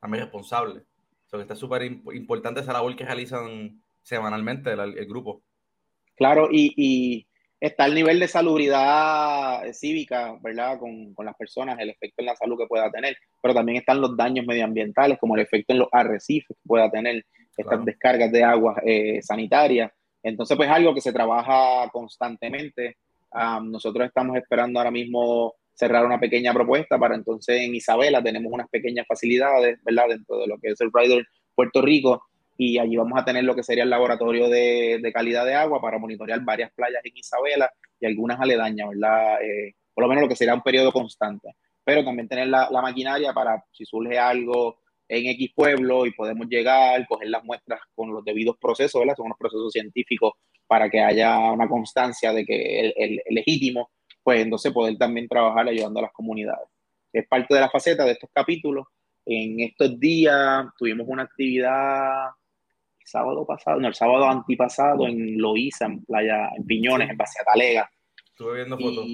también 0.01 0.23
responsable. 0.23 0.79
O 0.79 1.29
sea, 1.29 1.37
que 1.37 1.43
está 1.43 1.55
súper 1.55 1.83
importante 1.83 2.59
esa 2.59 2.73
labor 2.73 2.93
que 2.95 3.05
realizan 3.05 3.81
semanalmente 4.03 4.73
el, 4.73 5.05
grupo. 5.05 5.41
Claro, 6.15 6.49
y, 6.51 7.25
está 7.65 7.85
el 7.85 7.95
nivel 7.95 8.19
de 8.19 8.27
salubridad 8.27 9.61
cívica, 9.73 10.37
¿verdad? 10.41 10.79
Con, 10.79 11.13
con, 11.13 11.25
las 11.25 11.35
personas, 11.35 11.79
el 11.79 11.89
efecto 11.89 12.15
en 12.21 12.27
la 12.27 12.35
salud 12.35 12.57
que 12.57 12.67
pueda 12.67 12.91
tener, 12.91 13.17
pero 13.41 13.53
también 13.53 13.77
están 13.77 14.01
los 14.01 14.15
daños 14.15 14.45
medioambientales, 14.45 15.17
como 15.19 15.35
el 15.35 15.41
efecto 15.41 15.73
en 15.73 15.79
los 15.79 15.89
arrecifes 15.91 16.57
que 16.57 16.67
pueda 16.67 16.89
tener 16.89 17.25
estas 17.57 17.85
descargas 17.85 18.31
de 18.31 18.43
agua 18.43 18.81
eh, 18.85 19.21
sanitarias. 19.21 19.91
Entonces, 20.23 20.57
pues 20.57 20.69
algo 20.69 20.93
que 20.93 21.01
se 21.01 21.13
trabaja 21.13 21.89
constantemente. 21.91 22.97
nosotros 23.63 24.07
estamos 24.07 24.37
esperando 24.37 24.79
ahora 24.79 24.91
mismo 24.91 25.53
cerrar 25.73 26.05
una 26.05 26.19
pequeña 26.19 26.53
propuesta 26.53 26.97
para 26.97 27.15
entonces 27.15 27.61
en 27.61 27.75
Isabela 27.75 28.23
tenemos 28.23 28.51
unas 28.51 28.69
pequeñas 28.69 29.05
facilidades, 29.07 29.77
¿verdad? 29.83 30.05
Dentro 30.09 30.37
de 30.39 30.47
lo 30.47 30.57
que 30.57 30.69
es 30.69 30.81
el 30.81 30.89
Rider 30.93 31.25
Puerto 31.53 31.81
Rico 31.81 32.23
y 32.57 32.77
allí 32.79 32.95
vamos 32.95 33.19
a 33.19 33.25
tener 33.25 33.43
lo 33.43 33.55
que 33.55 33.63
sería 33.63 33.83
el 33.83 33.89
laboratorio 33.89 34.49
de, 34.49 34.99
de 35.01 35.13
calidad 35.13 35.45
de 35.45 35.55
agua 35.55 35.81
para 35.81 35.97
monitorear 35.97 36.41
varias 36.43 36.71
playas 36.73 37.03
en 37.03 37.17
Isabela 37.17 37.71
y 37.99 38.05
algunas 38.05 38.39
aledañas, 38.39 38.89
¿verdad? 38.89 39.41
Eh, 39.41 39.73
por 39.93 40.03
lo 40.03 40.07
menos 40.07 40.23
lo 40.23 40.29
que 40.29 40.35
sería 40.35 40.53
un 40.53 40.61
periodo 40.61 40.91
constante. 40.91 41.55
Pero 41.83 42.03
también 42.03 42.27
tener 42.27 42.47
la, 42.47 42.69
la 42.71 42.81
maquinaria 42.81 43.33
para 43.33 43.63
si 43.71 43.85
surge 43.85 44.17
algo 44.17 44.79
en 45.07 45.27
X 45.27 45.51
pueblo 45.55 46.05
y 46.05 46.11
podemos 46.11 46.47
llegar, 46.47 47.05
coger 47.07 47.29
las 47.29 47.43
muestras 47.43 47.79
con 47.93 48.11
los 48.11 48.23
debidos 48.23 48.57
procesos, 48.57 48.99
¿verdad? 48.99 49.15
Son 49.15 49.27
unos 49.27 49.37
procesos 49.37 49.71
científicos 49.71 50.33
para 50.65 50.89
que 50.89 50.99
haya 50.99 51.51
una 51.51 51.67
constancia 51.67 52.33
de 52.33 52.45
que 52.45 52.79
el, 52.79 52.93
el, 52.95 53.21
el 53.25 53.35
legítimo 53.35 53.91
pues 54.23 54.41
entonces 54.41 54.73
poder 54.73 54.97
también 54.97 55.27
trabajar 55.27 55.67
ayudando 55.67 55.99
a 55.99 56.03
las 56.03 56.11
comunidades. 56.11 56.67
Es 57.13 57.27
parte 57.27 57.53
de 57.53 57.59
la 57.59 57.69
faceta 57.69 58.03
de 58.05 58.13
estos 58.13 58.29
capítulos. 58.33 58.87
En 59.23 59.59
estos 59.59 59.99
días 59.99 60.65
tuvimos 60.79 61.05
una 61.07 61.23
actividad 61.23 62.29
sábado 63.05 63.45
pasado, 63.45 63.79
no, 63.79 63.87
el 63.87 63.95
sábado 63.95 64.25
antipasado 64.25 65.07
en 65.07 65.37
Loíza, 65.37 65.85
en 65.85 66.03
Playa, 66.03 66.49
en 66.55 66.65
Piñones, 66.65 67.09
en 67.09 67.17
Pasea 67.17 67.43
Talega. 67.43 67.89
Estuve 68.25 68.55
viendo 68.55 68.77
fotos. 68.77 69.05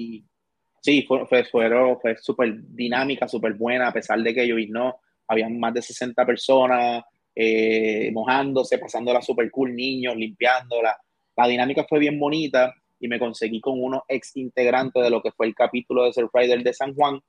Sí, 0.80 1.02
fue, 1.06 1.26
fue, 1.26 1.44
fue 1.44 2.16
súper 2.16 2.54
dinámica, 2.74 3.28
súper 3.28 3.54
buena, 3.54 3.88
a 3.88 3.92
pesar 3.92 4.20
de 4.20 4.34
que 4.34 4.46
yo 4.46 4.56
no, 4.68 4.96
habían 5.28 5.58
más 5.58 5.74
de 5.74 5.82
60 5.82 6.26
personas 6.26 7.04
eh, 7.34 8.10
mojándose, 8.12 8.78
pasándola 8.78 9.22
súper 9.22 9.50
cool, 9.50 9.74
niños 9.74 10.16
limpiándola. 10.16 10.96
La 11.36 11.46
dinámica 11.46 11.86
fue 11.88 11.98
bien 11.98 12.18
bonita 12.18 12.74
y 12.98 13.08
me 13.08 13.18
conseguí 13.18 13.60
con 13.60 13.82
unos 13.82 14.02
ex 14.08 14.36
integrantes 14.36 15.02
de 15.02 15.10
lo 15.10 15.22
que 15.22 15.32
fue 15.32 15.46
el 15.46 15.54
capítulo 15.54 16.04
de 16.04 16.12
Surf 16.12 16.30
Rider 16.32 16.62
de 16.62 16.74
San 16.74 16.94
Juan 16.94 17.20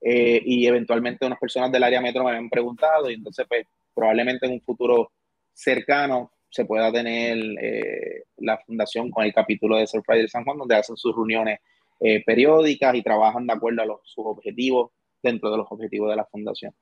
eh, 0.00 0.40
y 0.44 0.66
eventualmente 0.66 1.26
unas 1.26 1.38
personas 1.38 1.70
del 1.70 1.82
área 1.82 2.00
metro 2.00 2.24
me 2.24 2.30
habían 2.30 2.48
preguntado 2.48 3.10
y 3.10 3.14
entonces 3.14 3.44
pues 3.48 3.66
probablemente 3.94 4.46
en 4.46 4.52
un 4.52 4.60
futuro 4.62 5.12
cercano 5.60 6.32
se 6.48 6.64
pueda 6.64 6.90
tener 6.90 7.38
eh, 7.60 8.24
la 8.38 8.58
fundación 8.58 9.10
con 9.10 9.24
el 9.24 9.32
capítulo 9.32 9.76
de 9.76 9.86
Surf 9.86 10.04
Rider 10.08 10.28
San 10.28 10.44
Juan 10.44 10.58
donde 10.58 10.74
hacen 10.74 10.96
sus 10.96 11.14
reuniones 11.14 11.60
eh, 12.00 12.24
periódicas 12.24 12.94
y 12.94 13.02
trabajan 13.02 13.46
de 13.46 13.52
acuerdo 13.52 13.82
a 13.82 13.86
los, 13.86 14.00
sus 14.04 14.24
objetivos 14.26 14.90
dentro 15.22 15.50
de 15.50 15.58
los 15.58 15.66
objetivos 15.70 16.10
de 16.10 16.16
la 16.16 16.24
fundación. 16.24 16.74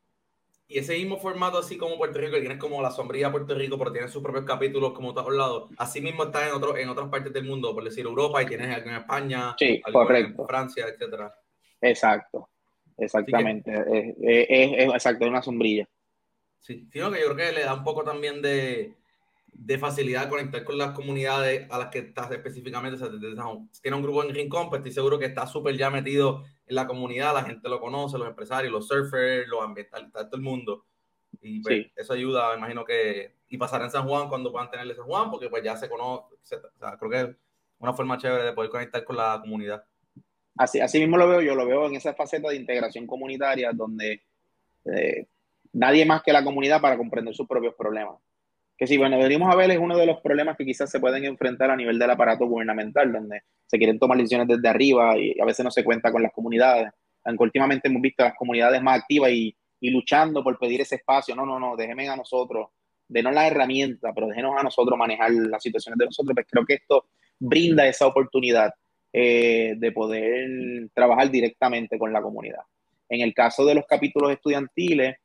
Y 0.68 0.78
ese 0.78 0.96
mismo 0.96 1.16
formato, 1.16 1.58
así 1.58 1.78
como 1.78 1.96
Puerto 1.96 2.18
Rico, 2.18 2.34
que 2.34 2.40
tienes 2.40 2.58
como 2.58 2.80
la 2.82 2.90
sombrilla 2.90 3.32
Puerto 3.32 3.54
Rico, 3.54 3.78
pero 3.78 3.90
tiene 3.90 4.08
sus 4.08 4.22
propios 4.22 4.44
capítulos 4.44 4.92
como 4.92 5.14
todos 5.14 5.34
lados. 5.34 5.70
Así 5.78 6.00
mismo 6.00 6.24
está 6.24 6.46
en, 6.46 6.54
otro, 6.54 6.76
en 6.76 6.88
otras 6.90 7.08
partes 7.08 7.32
del 7.32 7.44
mundo, 7.44 7.74
por 7.74 7.84
decir 7.84 8.04
Europa, 8.04 8.42
y 8.42 8.46
tienes 8.46 8.76
aquí 8.76 8.88
en 8.88 8.96
España, 8.96 9.56
sí, 9.58 9.80
correcto. 9.90 10.42
en 10.42 10.46
Francia, 10.48 10.86
etcétera. 10.86 11.34
Exacto, 11.80 12.50
exactamente. 12.98 13.72
es, 14.20 14.94
exacto, 14.94 15.24
es 15.24 15.30
una 15.30 15.42
sombrilla. 15.42 15.88
Sí, 16.60 16.88
sino 16.92 17.10
que 17.10 17.20
yo 17.20 17.34
creo 17.34 17.36
que 17.36 17.52
le 17.52 17.64
da 17.64 17.74
un 17.74 17.84
poco 17.84 18.04
también 18.04 18.42
de, 18.42 18.94
de 19.58 19.78
facilidad 19.78 20.24
de 20.24 20.28
conectar 20.28 20.64
con 20.64 20.78
las 20.78 20.92
comunidades 20.92 21.70
a 21.70 21.78
las 21.78 21.88
que 21.88 22.00
estás 22.00 22.30
específicamente. 22.30 22.96
O 22.96 22.98
sea, 22.98 23.10
tiene 23.82 23.96
un 23.96 24.02
grupo 24.02 24.22
en 24.22 24.34
Rincón, 24.34 24.68
pues 24.68 24.80
estoy 24.80 24.92
seguro 24.92 25.18
que 25.18 25.26
está 25.26 25.46
súper 25.46 25.76
ya 25.76 25.90
metido 25.90 26.44
en 26.66 26.76
la 26.76 26.86
comunidad, 26.86 27.34
la 27.34 27.44
gente 27.44 27.68
lo 27.68 27.80
conoce, 27.80 28.18
los 28.18 28.28
empresarios, 28.28 28.72
los 28.72 28.86
surfers, 28.86 29.48
los 29.48 29.62
ambientalistas, 29.62 30.26
todo 30.26 30.36
el 30.36 30.42
mundo. 30.42 30.84
Y 31.40 31.60
pues, 31.60 31.86
eso 31.96 32.12
ayuda, 32.12 32.50
me 32.52 32.58
imagino 32.58 32.84
que, 32.84 33.34
y 33.48 33.58
pasará 33.58 33.84
en 33.84 33.90
San 33.90 34.06
Juan 34.06 34.28
cuando 34.28 34.52
puedan 34.52 34.70
tenerle 34.70 34.94
San 34.94 35.06
Juan, 35.06 35.30
porque 35.30 35.48
pues 35.48 35.62
ya 35.62 35.76
se 35.76 35.88
conoce, 35.88 36.34
o 36.34 36.78
sea, 36.78 36.96
creo 36.98 37.10
que 37.10 37.20
es 37.20 37.36
una 37.78 37.94
forma 37.94 38.18
chévere 38.18 38.44
de 38.44 38.52
poder 38.52 38.70
conectar 38.70 39.04
con 39.04 39.16
la 39.16 39.38
comunidad. 39.40 39.84
Así, 40.56 40.80
así 40.80 40.98
mismo 40.98 41.16
lo 41.16 41.28
veo, 41.28 41.40
yo 41.40 41.54
lo 41.54 41.66
veo 41.66 41.86
en 41.86 41.94
esa 41.94 42.14
faceta 42.14 42.48
de 42.48 42.56
integración 42.56 43.06
comunitaria 43.06 43.72
donde 43.72 44.22
eh, 44.84 45.26
nadie 45.78 46.04
más 46.04 46.22
que 46.22 46.32
la 46.32 46.44
comunidad 46.44 46.80
para 46.80 46.96
comprender 46.96 47.34
sus 47.34 47.46
propios 47.46 47.74
problemas 47.74 48.16
que 48.78 48.86
si 48.86 48.96
bueno, 48.96 49.18
venimos 49.18 49.52
a 49.52 49.56
ver 49.56 49.72
es 49.72 49.78
uno 49.78 49.98
de 49.98 50.06
los 50.06 50.20
problemas 50.20 50.56
que 50.56 50.64
quizás 50.64 50.88
se 50.88 51.00
pueden 51.00 51.24
enfrentar 51.24 51.68
a 51.68 51.76
nivel 51.76 51.98
del 51.98 52.10
aparato 52.10 52.46
gubernamental, 52.46 53.12
donde 53.12 53.42
se 53.66 53.76
quieren 53.76 53.98
tomar 53.98 54.16
decisiones 54.16 54.46
desde 54.46 54.68
arriba 54.68 55.18
y 55.18 55.38
a 55.38 55.44
veces 55.44 55.64
no 55.64 55.70
se 55.72 55.82
cuenta 55.82 56.12
con 56.12 56.22
las 56.22 56.32
comunidades. 56.32 56.92
Aunque 57.24 57.42
últimamente 57.42 57.88
hemos 57.88 58.00
visto 58.00 58.22
a 58.22 58.28
las 58.28 58.36
comunidades 58.36 58.80
más 58.80 59.00
activas 59.00 59.32
y, 59.32 59.54
y 59.80 59.90
luchando 59.90 60.44
por 60.44 60.56
pedir 60.60 60.80
ese 60.80 60.94
espacio. 60.94 61.34
No, 61.34 61.44
no, 61.44 61.58
no, 61.58 61.74
déjenme 61.74 62.08
a 62.08 62.14
nosotros, 62.14 62.68
denos 63.08 63.34
la 63.34 63.48
herramienta, 63.48 64.12
pero 64.14 64.28
déjenos 64.28 64.54
a 64.56 64.62
nosotros 64.62 64.96
manejar 64.96 65.32
las 65.32 65.60
situaciones 65.60 65.98
de 65.98 66.04
nosotros. 66.04 66.32
Pues 66.36 66.46
creo 66.48 66.64
que 66.64 66.74
esto 66.74 67.06
brinda 67.36 67.84
esa 67.84 68.06
oportunidad 68.06 68.72
eh, 69.12 69.74
de 69.76 69.90
poder 69.90 70.88
trabajar 70.94 71.32
directamente 71.32 71.98
con 71.98 72.12
la 72.12 72.22
comunidad. 72.22 72.62
En 73.08 73.22
el 73.22 73.34
caso 73.34 73.66
de 73.66 73.74
los 73.74 73.86
capítulos 73.86 74.30
estudiantiles, 74.30 75.16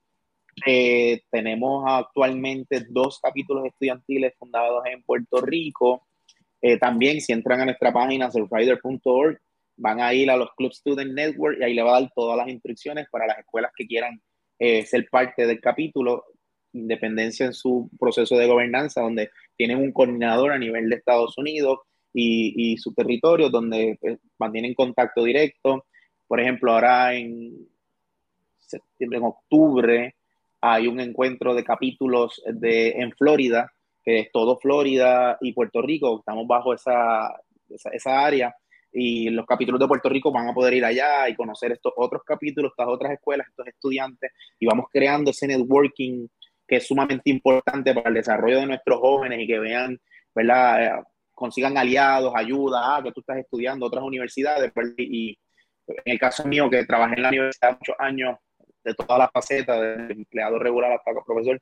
eh, 0.66 1.22
tenemos 1.32 1.84
actualmente 1.88 2.86
dos 2.90 3.20
capítulos 3.20 3.66
estudiantiles 3.66 4.34
fundados 4.38 4.84
en 4.86 5.04
Puerto 5.04 5.42
Rico. 5.42 6.08
Eh, 6.62 6.78
también, 6.78 7.20
si 7.22 7.34
entran 7.34 7.62
a 7.62 7.66
nuestra 7.66 7.92
página 7.92 8.32
surfrider.org, 8.32 9.40
van 9.78 10.00
a 10.00 10.14
ir 10.14 10.30
a 10.30 10.38
los 10.38 10.54
Club 10.56 10.72
Student 10.72 11.14
Network 11.14 11.58
y 11.60 11.64
ahí 11.64 11.74
le 11.74 11.82
va 11.82 11.98
a 11.98 12.02
dar 12.02 12.12
todas 12.16 12.38
las 12.38 12.48
instrucciones 12.48 13.08
para 13.12 13.28
las 13.28 13.40
escuelas 13.40 13.72
que 13.76 13.88
quieran 13.88 14.22
eh, 14.60 14.86
ser 14.86 15.08
parte 15.10 15.48
del 15.48 15.60
capítulo, 15.60 16.24
independencia 16.74 17.46
en 17.46 17.54
su 17.54 17.90
proceso 18.00 18.38
de 18.38 18.48
gobernanza, 18.48 19.02
donde 19.02 19.32
tienen 19.58 19.78
un 19.78 19.92
coordinador 19.92 20.52
a 20.52 20.60
nivel 20.60 20.90
de 20.90 20.96
Estados 20.96 21.38
Unidos 21.38 21.80
y, 22.14 22.78
su 22.78 22.94
territorio, 22.94 23.50
donde 23.50 23.98
pues, 24.00 24.20
mantienen 24.38 24.76
contacto 24.76 25.24
directo. 25.24 25.86
Por 26.28 26.40
ejemplo, 26.40 26.72
ahora 26.72 27.16
en 27.16 27.68
septiembre, 28.60 29.18
en 29.18 29.26
octubre, 29.26 30.16
hay 30.66 30.88
un 30.88 31.02
encuentro 31.02 31.54
de 31.54 31.66
capítulos 31.66 32.42
de, 32.46 32.92
en 32.92 33.12
Florida, 33.12 33.70
que 34.02 34.20
es 34.20 34.32
todo 34.32 34.58
Florida 34.58 35.38
y 35.42 35.52
Puerto 35.52 35.82
Rico, 35.82 36.20
estamos 36.20 36.48
bajo 36.48 36.74
esa, 36.74 37.38
esa, 37.92 38.26
área 38.26 38.56
y 38.94 39.30
los 39.30 39.46
capítulos 39.46 39.82
de 39.82 39.90
Puerto 39.90 40.08
Rico 40.08 40.32
van 40.32 40.48
a 40.48 40.54
poder 40.54 40.76
ir 40.76 40.86
allá 40.86 41.28
y 41.28 41.36
conocer 41.36 41.74
estos 41.74 41.92
otros 41.98 42.22
capítulos, 42.26 42.72
estas 42.72 42.88
otras 42.88 43.12
escuelas, 43.12 43.48
estos 43.50 43.68
estudiantes, 43.68 44.32
y 44.58 44.66
vamos 44.66 44.86
creando 44.90 45.32
ese 45.32 45.48
networking 45.48 46.28
que 46.66 46.78
es 46.78 46.88
sumamente 46.88 47.30
importante 47.30 47.94
para 47.94 48.08
el 48.08 48.16
desarrollo 48.16 48.62
de 48.62 48.68
nuestros 48.68 49.00
jóvenes 49.00 49.42
y 49.42 49.48
que 49.48 49.60
vean, 49.60 50.00
¿verdad? 50.34 50.86
Eh, 50.86 51.04
consigan 51.34 51.78
aliados, 51.78 52.32
ayuda, 52.38 52.96
ah, 52.96 53.04
que 53.04 53.12
tú 53.12 53.20
estás 53.20 53.38
estudiando 53.38 53.86
otras 53.86 54.06
universidades, 54.06 54.72
y 54.98 55.38
en 55.88 55.96
el 56.06 56.20
caso 56.20 56.48
mío, 56.48 56.70
que 56.70 56.86
trabajé 56.86 57.16
en 57.16 57.24
la 57.24 57.30
universidad 57.30 57.78
muchos 57.78 57.96
años, 58.00 58.38
de 58.84 58.94
todas 58.94 59.20
las 59.20 59.32
facetas, 59.32 59.80
de 59.80 60.14
empleado 60.14 60.60
regular 60.60 60.92
hasta 60.92 61.12
profesor, 61.26 61.60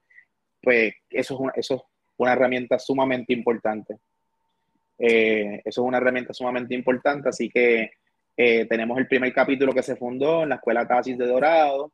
pues 0.62 0.94
eso 1.10 1.34
es 1.34 1.40
una, 1.40 1.54
eso 1.56 1.75
es 1.75 1.82
una 2.18 2.34
herramienta 2.34 2.80
sumamente 2.80 3.34
importante. 3.34 3.98
Eh, 4.98 5.62
eso 5.66 5.82
es 5.82 5.88
una 5.88 5.98
herramienta 5.98 6.34
sumamente 6.34 6.75
importante, 6.75 7.30
así 7.30 7.50
que 7.50 7.92
eh, 8.38 8.66
tenemos 8.66 8.98
el 9.00 9.08
primer 9.08 9.34
capítulo 9.34 9.74
que 9.74 9.84
se 9.84 9.96
fundó 9.96 10.44
en 10.44 10.50
la 10.50 10.56
Escuela 10.56 10.88
Tasis 10.88 11.18
de 11.18 11.25
Dorado 11.25 11.92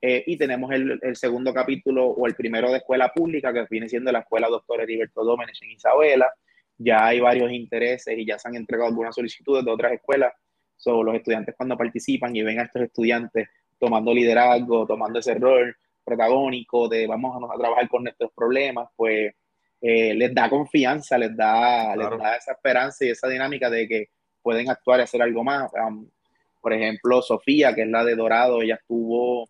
eh, 0.00 0.22
y 0.26 0.36
tenemos 0.36 0.70
el, 0.72 0.98
el, 1.02 1.16
segundo 1.16 1.52
capítulo 1.52 2.06
o 2.06 2.26
el 2.26 2.34
primero 2.34 2.70
de 2.70 2.78
Escuela 2.78 3.10
Pública 3.14 3.52
que 3.52 3.66
viene 3.70 3.88
siendo 3.88 4.12
la 4.12 4.20
Escuela 4.20 4.48
Doctor 4.48 4.80
Heriberto 4.82 5.24
Dómenes 5.24 5.58
en 5.62 5.70
Isabela. 5.70 6.32
Ya 6.76 7.06
hay 7.06 7.20
varios 7.20 7.50
intereses 7.50 8.16
y 8.16 8.24
ya 8.24 8.38
se 8.38 8.48
han 8.48 8.56
entregado 8.56 8.88
algunas 8.88 9.14
solicitudes 9.14 9.64
de 9.64 9.70
otras 9.70 9.92
escuelas. 9.92 10.32
sobre 10.76 11.04
los 11.04 11.16
estudiantes 11.16 11.54
cuando 11.54 11.76
participan 11.76 12.34
y 12.34 12.42
ven 12.42 12.58
a 12.58 12.62
estos 12.62 12.82
estudiantes 12.82 13.48
tomando 13.80 14.12
liderazgo, 14.12 14.86
tomando 14.86 15.18
ese 15.18 15.34
rol 15.34 15.74
protagónico 16.04 16.88
de 16.88 17.06
vamos 17.06 17.36
a, 17.36 17.58
trabajar 17.58 17.88
con 17.88 18.04
nuestros 18.04 18.30
problemas, 18.32 18.88
pues 18.94 19.32
eh, 19.80 20.14
les 20.14 20.34
da 20.34 20.50
confianza, 20.50 21.16
les 21.16 21.34
da, 21.36 21.96
les 21.96 22.10
da 22.10 22.36
esa 22.36 22.52
esperanza 22.52 23.04
y 23.04 23.10
esa 23.10 23.28
dinámica 23.28 23.70
de 23.70 23.88
que 23.88 24.08
pueden 24.42 24.68
actuar 24.68 25.00
y 25.00 25.04
hacer 25.04 25.22
algo 25.22 25.42
más. 25.42 25.70
por 26.60 26.72
ejemplo, 26.72 27.22
Sofía, 27.22 27.74
que 27.74 27.82
es 27.82 27.88
la 27.88 28.04
de 28.04 28.14
Dorado, 28.14 28.60
ella 28.60 28.74
estuvo 28.74 29.48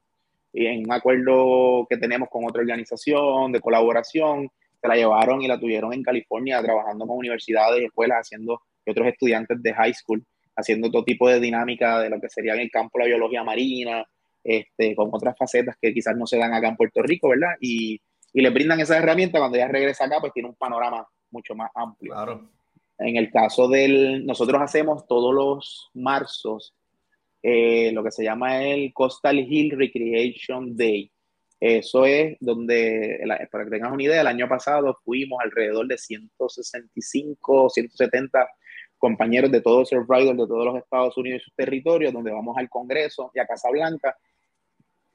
en 0.52 0.84
un 0.84 0.92
acuerdo 0.92 1.86
que 1.88 1.96
tenemos 1.96 2.28
con 2.28 2.44
otra 2.44 2.60
organización 2.60 3.52
de 3.52 3.60
colaboración, 3.60 4.48
se 4.80 4.88
la 4.88 4.96
llevaron 4.96 5.42
y 5.42 5.48
la 5.48 5.58
tuvieron 5.58 5.92
en 5.92 6.02
California 6.02 6.62
trabajando 6.62 7.06
con 7.06 7.18
universidades 7.18 7.82
y 7.82 7.86
escuelas, 7.86 8.20
haciendo 8.20 8.62
que 8.84 8.92
otros 8.92 9.08
estudiantes 9.08 9.62
de 9.62 9.74
high 9.74 9.94
school 9.94 10.24
haciendo 10.60 10.90
todo 10.90 11.04
tipo 11.04 11.28
de 11.28 11.40
dinámica 11.40 12.00
de 12.00 12.10
lo 12.10 12.20
que 12.20 12.28
sería 12.28 12.54
en 12.54 12.60
el 12.60 12.70
campo 12.70 12.98
de 12.98 13.04
la 13.04 13.08
biología 13.08 13.42
marina, 13.42 14.04
este, 14.42 14.94
con 14.94 15.10
otras 15.12 15.36
facetas 15.36 15.76
que 15.80 15.92
quizás 15.92 16.16
no 16.16 16.26
se 16.26 16.38
dan 16.38 16.54
acá 16.54 16.68
en 16.68 16.76
Puerto 16.76 17.02
Rico, 17.02 17.28
¿verdad? 17.28 17.54
Y, 17.60 18.00
y 18.32 18.40
le 18.40 18.50
brindan 18.50 18.80
esa 18.80 18.96
herramienta 18.96 19.38
cuando 19.38 19.56
ella 19.56 19.68
regresa 19.68 20.04
acá, 20.04 20.18
pues 20.20 20.32
tiene 20.32 20.48
un 20.48 20.54
panorama 20.54 21.06
mucho 21.30 21.54
más 21.54 21.70
amplio. 21.74 22.12
Claro. 22.12 22.48
En 22.98 23.16
el 23.16 23.30
caso 23.30 23.68
del, 23.68 24.26
nosotros 24.26 24.60
hacemos 24.60 25.06
todos 25.06 25.34
los 25.34 25.90
marzos 25.94 26.74
eh, 27.42 27.90
lo 27.92 28.04
que 28.04 28.10
se 28.10 28.22
llama 28.22 28.62
el 28.62 28.92
Coastal 28.92 29.38
Hill 29.38 29.70
Recreation 29.76 30.76
Day. 30.76 31.10
Eso 31.58 32.06
es 32.06 32.36
donde, 32.40 33.20
para 33.50 33.64
que 33.64 33.70
tengas 33.70 33.92
una 33.92 34.02
idea, 34.02 34.20
el 34.20 34.26
año 34.26 34.48
pasado 34.48 34.98
fuimos 35.04 35.40
alrededor 35.42 35.86
de 35.86 35.98
165, 35.98 37.70
170 37.70 38.48
compañeros 38.98 39.50
de 39.50 39.60
todos 39.60 39.90
los 39.92 40.06
riders 40.08 40.36
de 40.36 40.46
todos 40.46 40.64
los 40.64 40.76
Estados 40.76 41.16
Unidos 41.16 41.40
y 41.40 41.44
sus 41.44 41.54
territorios, 41.54 42.12
donde 42.12 42.30
vamos 42.30 42.56
al 42.56 42.68
Congreso 42.68 43.30
y 43.34 43.40
a 43.40 43.46
Casa 43.46 43.70
Blanca 43.70 44.16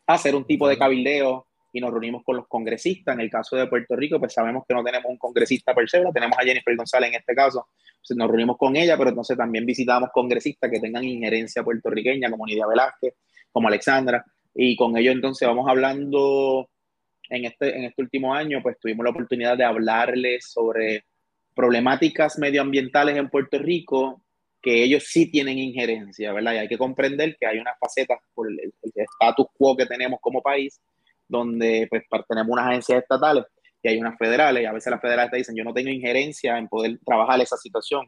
hacer 0.08 0.36
un 0.36 0.46
tipo 0.46 0.68
de 0.68 0.78
cabildeo 0.78 1.48
y 1.76 1.82
nos 1.82 1.92
reunimos 1.92 2.24
con 2.24 2.38
los 2.38 2.48
congresistas. 2.48 3.16
En 3.16 3.22
el 3.22 3.30
caso 3.30 3.58
de 3.58 3.68
Puerto 3.68 3.96
Rico, 3.96 4.18
pues 4.18 4.34
sabemos 4.34 4.64
que 4.68 4.74
no 4.74 4.84
tenemos 4.84 5.10
un 5.10 5.18
congresista 5.18 5.74
per 5.74 5.90
se, 5.90 6.02
tenemos 6.14 6.38
a 6.38 6.44
Jennifer 6.44 6.76
González 6.76 7.10
en 7.10 7.16
este 7.16 7.36
caso. 7.36 7.68
nos 8.16 8.28
reunimos 8.28 8.58
con 8.58 8.76
ella, 8.78 8.98
pero 8.98 9.10
entonces 9.10 9.38
también 9.38 9.66
visitamos 9.66 10.10
congresistas 10.14 10.72
que 10.72 10.80
tengan 10.80 11.04
injerencia 11.04 11.64
puertorriqueña, 11.64 12.32
como 12.32 12.46
Nidia 12.46 12.66
Velázquez, 12.66 13.16
como 13.52 13.68
Alexandra, 13.68 14.24
y 14.54 14.76
con 14.78 14.96
ellos 14.96 15.16
entonces 15.16 15.46
vamos 15.48 15.68
hablando 15.68 16.70
en 17.30 17.46
este, 17.46 17.78
en 17.78 17.84
este 17.86 18.02
último 18.02 18.34
año, 18.34 18.62
pues 18.62 18.80
tuvimos 18.80 19.04
la 19.04 19.10
oportunidad 19.10 19.58
de 19.58 19.66
hablarles 19.66 20.52
sobre 20.52 21.04
problemáticas 21.54 22.38
medioambientales 22.38 23.18
en 23.18 23.30
Puerto 23.30 23.58
Rico 23.60 24.25
que 24.66 24.84
ellos 24.84 25.04
sí 25.06 25.30
tienen 25.30 25.60
injerencia, 25.60 26.34
¿verdad? 26.34 26.56
Y 26.56 26.58
hay 26.58 26.68
que 26.68 26.80
comprender 26.80 27.38
que 27.40 27.46
hay 27.46 27.60
unas 27.60 27.78
facetas 27.80 28.18
por 28.34 28.50
el, 28.50 28.74
status 28.82 29.46
quo 29.56 29.78
que 29.78 29.86
tenemos 29.86 30.20
como 30.20 30.42
país, 30.42 30.82
donde 31.28 31.86
pues 31.88 32.02
tenemos 32.28 32.52
unas 32.52 32.70
agencias 32.70 33.04
estatales 33.04 33.46
y 33.84 33.90
hay 33.90 34.00
unas 34.00 34.18
federales, 34.18 34.64
y 34.64 34.66
a 34.66 34.72
veces 34.72 34.90
las 34.90 35.00
federales 35.00 35.30
te 35.30 35.38
dicen, 35.38 35.56
yo 35.56 35.64
no 35.64 35.72
tengo 35.72 35.92
injerencia 35.92 36.58
en 36.58 36.68
poder 36.68 36.98
trabajar 37.06 37.40
esa 37.42 37.58
situación, 37.58 38.08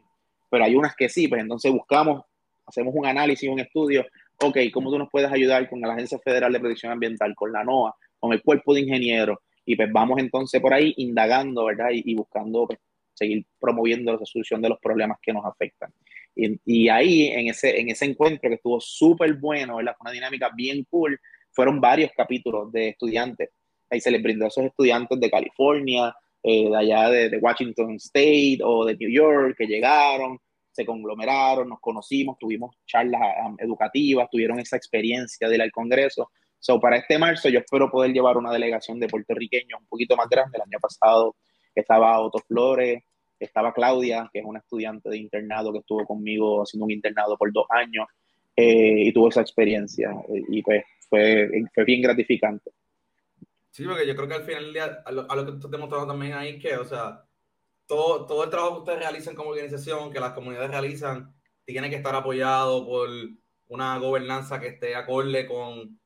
pero 0.50 0.64
hay 0.64 0.74
unas 0.74 0.96
que 0.96 1.08
sí, 1.08 1.28
pues 1.28 1.40
entonces 1.40 1.70
buscamos, 1.70 2.24
hacemos 2.66 2.92
un 2.92 3.06
análisis, 3.06 3.48
un 3.48 3.60
estudio, 3.60 4.04
ok, 4.42 4.58
¿cómo 4.74 4.90
tú 4.90 4.98
nos 4.98 5.08
puedes 5.12 5.30
ayudar 5.30 5.70
con 5.70 5.80
la 5.80 5.92
Agencia 5.92 6.18
Federal 6.18 6.52
de 6.52 6.58
Protección 6.58 6.90
Ambiental, 6.90 7.36
con 7.36 7.52
la 7.52 7.62
NOAA, 7.62 7.94
con 8.18 8.32
el 8.32 8.42
cuerpo 8.42 8.74
de 8.74 8.80
ingenieros? 8.80 9.38
Y 9.64 9.76
pues 9.76 9.92
vamos 9.92 10.18
entonces 10.18 10.60
por 10.60 10.74
ahí 10.74 10.92
indagando, 10.96 11.66
¿verdad? 11.66 11.90
Y, 11.92 12.16
buscando 12.16 12.66
pues, 12.66 12.80
seguir 13.14 13.46
promoviendo 13.60 14.12
la 14.12 14.26
solución 14.26 14.60
de 14.60 14.70
los 14.70 14.80
problemas 14.80 15.18
que 15.22 15.32
nos 15.32 15.44
afectan. 15.44 15.92
Y, 16.40 16.88
ahí, 16.88 17.28
en 17.28 17.48
ese, 17.48 17.80
en 17.80 17.90
ese 17.90 18.04
encuentro 18.04 18.48
que 18.48 18.56
estuvo 18.56 18.80
súper 18.80 19.34
bueno. 19.34 19.74
Fue 19.74 19.94
una 20.00 20.12
dinámica 20.12 20.50
bien 20.54 20.84
cool, 20.88 21.18
fueron 21.50 21.80
varios 21.80 22.12
capítulos 22.16 22.70
de 22.70 22.90
estudiantes. 22.90 23.50
Ahí 23.90 24.00
se 24.00 24.10
les 24.10 24.22
brindó 24.22 24.44
a 24.44 24.48
esos 24.48 24.64
estudiantes 24.64 25.18
de 25.18 25.30
California, 25.30 26.14
eh, 26.42 26.70
de 26.70 26.76
allá 26.76 27.10
de, 27.10 27.38
Washington 27.38 27.96
State 27.96 28.58
o 28.62 28.84
de 28.84 28.96
New 28.96 29.10
York, 29.10 29.56
que 29.58 29.66
llegaron, 29.66 30.38
se 30.70 30.86
conglomeraron, 30.86 31.68
nos 31.68 31.80
conocimos, 31.80 32.38
tuvimos 32.38 32.76
charlas 32.86 33.20
um, 33.44 33.56
educativas, 33.58 34.28
tuvieron 34.30 34.60
esa 34.60 34.76
experiencia 34.76 35.48
de 35.48 35.56
ir 35.56 35.62
al 35.62 35.72
Congreso. 35.72 36.30
So, 36.60 36.80
para 36.80 36.98
este 36.98 37.18
marzo 37.18 37.48
yo 37.48 37.58
espero 37.58 37.90
poder 37.90 38.12
llevar 38.12 38.36
una 38.36 38.52
delegación 38.52 39.00
de 39.00 39.08
puertorriqueños 39.08 39.80
un 39.80 39.86
poquito 39.88 40.16
más 40.16 40.28
grande. 40.28 40.58
El 40.58 40.62
año 40.62 40.78
pasado 40.80 41.34
estaba 41.74 42.20
Otto 42.20 42.38
Flores, 42.46 43.02
estaba 43.44 43.72
Claudia, 43.72 44.28
que 44.32 44.40
es 44.40 44.44
una 44.44 44.60
estudiante 44.60 45.08
de 45.08 45.18
internado 45.18 45.72
que 45.72 45.78
estuvo 45.78 46.04
conmigo 46.06 46.62
haciendo 46.62 46.86
un 46.86 46.92
internado 46.92 47.36
por 47.36 47.52
dos 47.52 47.66
años 47.70 48.06
eh, 48.56 49.04
y 49.06 49.12
tuvo 49.12 49.28
esa 49.28 49.40
experiencia. 49.40 50.12
Y 50.48 50.62
pues 50.62 50.84
fue, 51.08 51.48
fue 51.74 51.84
bien 51.84 52.02
gratificante. 52.02 52.70
Sí, 53.70 53.84
porque 53.84 54.06
yo 54.06 54.16
creo 54.16 54.26
que 54.26 54.34
al 54.34 54.44
final 54.44 54.64
del 54.64 54.72
día, 54.72 55.02
a 55.04 55.12
lo, 55.12 55.44
que 55.44 55.52
tú 55.52 55.56
estás 55.58 55.70
demostrando 55.70 56.08
también 56.08 56.32
ahí, 56.32 56.58
que, 56.58 56.76
o 56.76 56.84
sea, 56.84 57.24
todo, 57.86 58.26
todo 58.26 58.44
el 58.44 58.50
trabajo 58.50 58.74
que 58.74 58.80
ustedes 58.80 58.98
realizan 58.98 59.34
como 59.36 59.50
organización, 59.50 60.12
que 60.12 60.18
las 60.18 60.32
comunidades 60.32 60.70
realizan, 60.70 61.32
tiene 61.64 61.88
que 61.88 61.96
estar 61.96 62.14
apoyado 62.14 62.84
por 62.84 63.08
una 63.68 63.98
gobernanza 63.98 64.58
que 64.58 64.68
esté 64.68 64.96
acorde 64.96 65.46
con, 65.46 66.00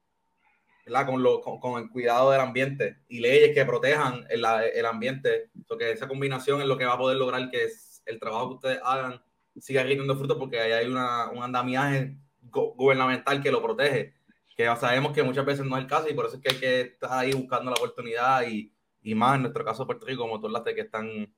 Con, 1.07 1.23
lo, 1.23 1.41
con, 1.41 1.83
el 1.83 1.91
cuidado 1.91 2.31
del 2.33 2.41
ambiente 2.41 2.99
y 3.09 3.21
leyes 3.21 3.55
que 3.55 3.65
protejan 3.65 4.25
el, 4.29 4.45
el 4.75 4.87
ambiente. 4.87 5.51
que 5.79 5.93
esa 5.93 6.09
combinación 6.09 6.61
es 6.61 6.67
lo 6.67 6.77
que 6.77 6.85
va 6.85 6.95
a 6.95 6.99
poder 6.99 7.17
lograr 7.17 7.51
que 7.51 7.69
el 8.07 8.19
trabajo 8.19 8.49
que 8.49 8.55
ustedes 8.55 8.81
hagan 8.85 9.23
siga 9.59 9.83
rindiendo 9.83 10.17
fruto 10.17 10.39
porque 10.39 10.61
ahí 10.61 10.73
hay 10.73 10.87
una, 10.87 11.31
un 11.31 11.43
andamiaje 11.43 12.17
gubernamental 12.41 13.43
que 13.43 13.53
lo 13.53 13.63
protege 13.63 14.15
que 14.57 14.65
sabemos 14.77 15.13
que 15.13 15.23
muchas 15.23 15.45
veces 15.45 15.65
no 15.65 15.77
es 15.77 15.83
el 15.83 15.89
caso 15.89 16.09
y 16.09 16.15
por 16.15 16.27
eso 16.27 16.37
es 16.37 16.43
que 16.43 16.51
hay 16.51 16.61
que 16.61 16.81
estar 16.83 17.11
ahí 17.13 17.33
buscando 17.33 17.71
la 17.71 17.77
oportunidad 17.77 18.47
y, 18.47 18.73
y 19.03 19.15
más 19.15 19.37
en 19.37 19.43
nuestro 19.43 19.65
caso 19.65 19.87
Puerto 19.87 20.07
Rico, 20.07 20.23
como 20.23 20.41
tú 20.41 20.47
hablaste, 20.47 20.75
que 20.75 20.83
es 20.83 20.91
tan 20.91 21.33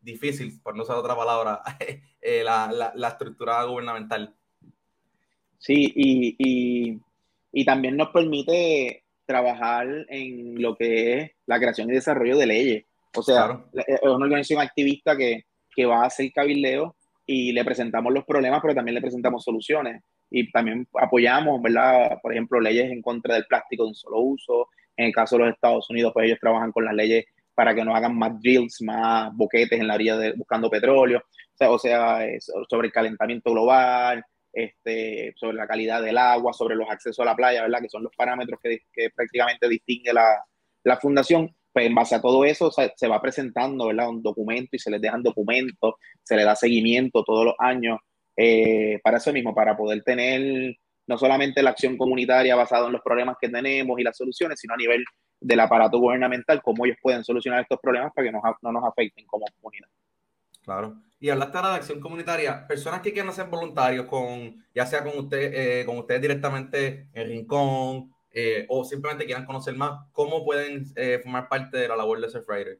difícil, 0.00 0.60
por 0.62 0.74
no 0.76 0.82
usar 0.82 0.96
otra 0.96 1.16
palabra, 1.16 1.62
eh, 2.20 2.42
la, 2.44 2.70
la, 2.72 2.92
la, 2.94 3.08
estructura 3.08 3.62
gubernamental. 3.64 4.34
Sí, 5.58 5.92
y, 5.94 6.36
y, 6.38 7.00
y, 7.52 7.64
también 7.64 7.96
nos 7.96 8.10
permite 8.10 9.04
trabajar 9.26 9.86
en 10.08 10.60
lo 10.60 10.74
que 10.76 11.18
es 11.18 11.30
la 11.46 11.58
creación 11.58 11.90
y 11.90 11.94
desarrollo 11.94 12.36
de 12.36 12.46
leyes. 12.46 12.84
O 13.16 13.22
sea, 13.22 13.64
es 13.74 14.00
una 14.02 14.24
organización 14.24 14.60
activista 14.60 15.16
que, 15.16 15.44
que 15.74 15.86
va 15.86 16.02
a 16.02 16.06
hacer 16.06 16.30
cabildeo 16.32 16.96
y 17.26 17.52
le 17.52 17.64
presentamos 17.64 18.12
los 18.12 18.24
problemas, 18.24 18.60
pero 18.60 18.74
también 18.74 18.94
le 18.94 19.00
presentamos 19.00 19.44
soluciones 19.44 20.02
y 20.30 20.50
también 20.50 20.86
apoyamos, 20.94 21.60
¿verdad? 21.60 22.18
Por 22.22 22.32
ejemplo, 22.32 22.60
leyes 22.60 22.90
en 22.90 23.02
contra 23.02 23.34
del 23.34 23.46
plástico 23.46 23.84
de 23.84 23.88
un 23.90 23.94
solo 23.94 24.20
uso. 24.20 24.68
En 24.96 25.06
el 25.06 25.12
caso 25.12 25.36
de 25.36 25.44
los 25.44 25.54
Estados 25.54 25.88
Unidos, 25.90 26.12
pues 26.12 26.26
ellos 26.26 26.38
trabajan 26.40 26.72
con 26.72 26.84
las 26.84 26.94
leyes 26.94 27.24
para 27.54 27.74
que 27.74 27.84
no 27.84 27.94
hagan 27.94 28.16
más 28.16 28.40
drills, 28.40 28.80
más 28.82 29.34
boquetes 29.34 29.78
en 29.78 29.86
la 29.86 29.94
orilla 29.94 30.16
de, 30.16 30.32
buscando 30.32 30.70
petróleo, 30.70 31.22
o 31.60 31.78
sea, 31.78 32.20
sobre 32.68 32.86
el 32.86 32.92
calentamiento 32.92 33.50
global, 33.50 34.24
este, 34.52 35.32
sobre 35.36 35.56
la 35.56 35.66
calidad 35.66 36.02
del 36.02 36.18
agua, 36.18 36.52
sobre 36.52 36.76
los 36.76 36.88
accesos 36.90 37.20
a 37.20 37.24
la 37.24 37.36
playa, 37.36 37.62
¿verdad? 37.62 37.80
Que 37.80 37.88
son 37.88 38.02
los 38.02 38.14
parámetros 38.16 38.60
que, 38.62 38.80
prácticamente 39.14 39.68
distingue 39.68 40.12
la, 40.12 40.44
la, 40.84 40.96
fundación. 40.96 41.54
Pues 41.72 41.86
en 41.86 41.94
base 41.94 42.16
a 42.16 42.20
todo 42.20 42.44
eso 42.44 42.70
se, 42.72 42.92
se 42.96 43.06
va 43.06 43.22
presentando, 43.22 43.86
¿verdad? 43.86 44.08
Un 44.08 44.22
documento 44.22 44.70
y 44.72 44.78
se 44.78 44.90
les 44.90 45.00
dejan 45.00 45.22
documentos, 45.22 45.94
se 46.22 46.36
le 46.36 46.44
da 46.44 46.56
seguimiento 46.56 47.22
todos 47.22 47.44
los 47.44 47.54
años 47.58 47.98
eh, 48.36 48.98
para 49.02 49.18
eso 49.18 49.32
mismo, 49.32 49.54
para 49.54 49.76
poder 49.76 50.02
tener 50.02 50.74
no 51.06 51.18
solamente 51.18 51.62
la 51.62 51.70
acción 51.70 51.96
comunitaria 51.96 52.56
basada 52.56 52.86
en 52.86 52.92
los 52.92 53.02
problemas 53.02 53.36
que 53.40 53.48
tenemos 53.48 53.98
y 53.98 54.02
las 54.02 54.16
soluciones, 54.16 54.58
sino 54.58 54.74
a 54.74 54.76
nivel 54.76 55.04
del 55.40 55.60
aparato 55.60 55.98
gubernamental, 55.98 56.62
cómo 56.62 56.86
ellos 56.86 56.98
pueden 57.02 57.24
solucionar 57.24 57.62
estos 57.62 57.80
problemas 57.80 58.12
para 58.14 58.28
que 58.28 58.32
no 58.32 58.72
nos 58.72 58.84
afecten 58.84 59.26
como 59.26 59.44
comunidad. 59.60 59.88
Claro. 60.62 60.96
Y 61.18 61.28
hablaste 61.28 61.56
ahora 61.58 61.70
de 61.70 61.76
acción 61.76 62.00
comunitaria. 62.00 62.66
Personas 62.66 63.00
que 63.00 63.12
quieran 63.12 63.32
ser 63.32 63.46
voluntarios, 63.46 64.06
con, 64.06 64.64
ya 64.74 64.86
sea 64.86 65.04
con, 65.04 65.18
usted, 65.18 65.52
eh, 65.54 65.84
con 65.84 65.98
ustedes 65.98 66.22
directamente 66.22 67.08
en 67.12 67.28
Rincón 67.28 68.12
eh, 68.32 68.66
o 68.68 68.84
simplemente 68.84 69.26
quieran 69.26 69.44
conocer 69.44 69.74
más, 69.74 70.06
¿cómo 70.12 70.44
pueden 70.44 70.86
formar 71.22 71.48
parte 71.48 71.76
de 71.78 71.88
la 71.88 71.96
labor 71.96 72.20
de 72.20 72.30
Surfrider? 72.30 72.78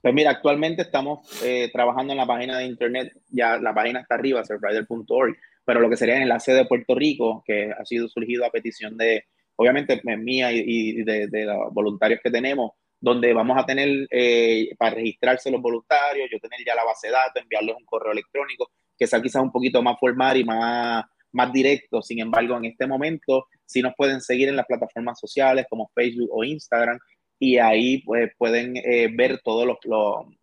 Pues 0.00 0.14
mira, 0.14 0.30
actualmente 0.30 0.82
estamos 0.82 1.42
eh, 1.42 1.70
trabajando 1.72 2.12
en 2.12 2.18
la 2.18 2.26
página 2.26 2.58
de 2.58 2.66
internet, 2.66 3.12
ya 3.30 3.58
la 3.58 3.74
página 3.74 4.00
está 4.00 4.14
arriba, 4.14 4.44
surfrider.org, 4.44 5.36
pero 5.64 5.80
lo 5.80 5.90
que 5.90 5.96
sería 5.96 6.16
el 6.16 6.22
enlace 6.22 6.52
de 6.52 6.66
Puerto 6.66 6.94
Rico, 6.94 7.42
que 7.44 7.72
ha 7.72 7.84
sido 7.84 8.08
surgido 8.08 8.44
a 8.44 8.50
petición 8.50 8.96
de, 8.96 9.24
obviamente, 9.56 10.00
mía 10.04 10.52
y, 10.52 11.02
de, 11.02 11.28
los 11.44 11.74
voluntarios 11.74 12.20
que 12.22 12.30
tenemos, 12.30 12.72
donde 13.00 13.32
vamos 13.32 13.56
a 13.58 13.64
tener, 13.64 14.06
eh, 14.10 14.70
para 14.78 14.96
registrarse 14.96 15.50
los 15.50 15.60
voluntarios, 15.60 16.28
yo 16.30 16.38
tener 16.40 16.60
ya 16.66 16.74
la 16.74 16.84
base 16.84 17.08
de 17.08 17.12
datos, 17.12 17.42
enviarles 17.42 17.76
un 17.78 17.84
correo 17.84 18.12
electrónico, 18.12 18.70
que 18.96 19.06
sea 19.06 19.22
quizás 19.22 19.42
un 19.42 19.52
poquito 19.52 19.82
más 19.82 19.98
formal 20.00 20.36
y 20.36 20.44
más, 20.44 21.04
más 21.32 21.52
directo. 21.52 22.02
Sin 22.02 22.20
embargo, 22.20 22.56
en 22.56 22.64
este 22.66 22.86
momento, 22.86 23.46
sí 23.64 23.82
nos 23.82 23.94
pueden 23.96 24.20
seguir 24.20 24.48
en 24.48 24.56
las 24.56 24.66
plataformas 24.66 25.20
sociales 25.20 25.66
como 25.68 25.90
Facebook 25.94 26.30
o 26.32 26.44
Instagram, 26.44 26.98
y 27.38 27.58
ahí 27.58 28.02
pues, 28.02 28.32
pueden 28.36 28.76
eh, 28.76 29.08
ver 29.14 29.40
todo 29.44 29.64
lo, 29.64 29.78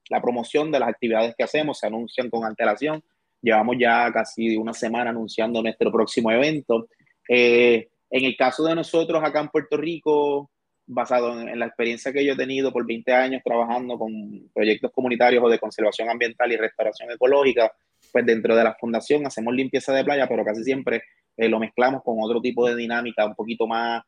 la 0.09 0.21
promoción 0.21 0.71
de 0.71 0.79
las 0.79 0.89
actividades 0.89 1.35
que 1.37 1.43
hacemos, 1.43 1.79
se 1.79 1.87
anuncian 1.87 2.29
con 2.29 2.45
antelación. 2.45 3.03
Llevamos 3.41 3.75
ya 3.79 4.11
casi 4.13 4.55
una 4.55 4.73
semana 4.73 5.09
anunciando 5.09 5.61
nuestro 5.61 5.91
próximo 5.91 6.31
evento. 6.31 6.87
Eh, 7.27 7.89
en 8.09 8.25
el 8.25 8.37
caso 8.37 8.63
de 8.63 8.75
nosotros 8.75 9.21
acá 9.23 9.41
en 9.41 9.49
Puerto 9.49 9.75
Rico, 9.77 10.49
basado 10.87 11.39
en, 11.39 11.57
la 11.59 11.65
experiencia 11.65 12.13
que 12.13 12.25
yo 12.25 12.33
he 12.33 12.37
tenido 12.37 12.71
por 12.71 12.85
20 12.85 13.11
años 13.13 13.41
trabajando 13.43 13.97
con 13.97 14.49
proyectos 14.53 14.91
comunitarios 14.91 15.43
o 15.43 15.49
de 15.49 15.59
conservación 15.59 16.09
ambiental 16.09 16.51
y 16.51 16.57
restauración 16.57 17.11
ecológica, 17.11 17.71
pues 18.11 18.25
dentro 18.25 18.55
de 18.55 18.63
la 18.63 18.75
fundación 18.75 19.25
hacemos 19.25 19.53
limpieza 19.53 19.93
de 19.93 20.03
playa, 20.03 20.27
pero 20.27 20.45
casi 20.45 20.63
siempre 20.63 21.03
eh, 21.37 21.49
lo 21.49 21.59
mezclamos 21.59 22.03
con 22.03 22.17
otro 22.21 22.41
tipo 22.41 22.67
de 22.67 22.75
dinámica 22.75 23.25
un 23.25 23.35
poquito 23.35 23.67
más 23.67 24.03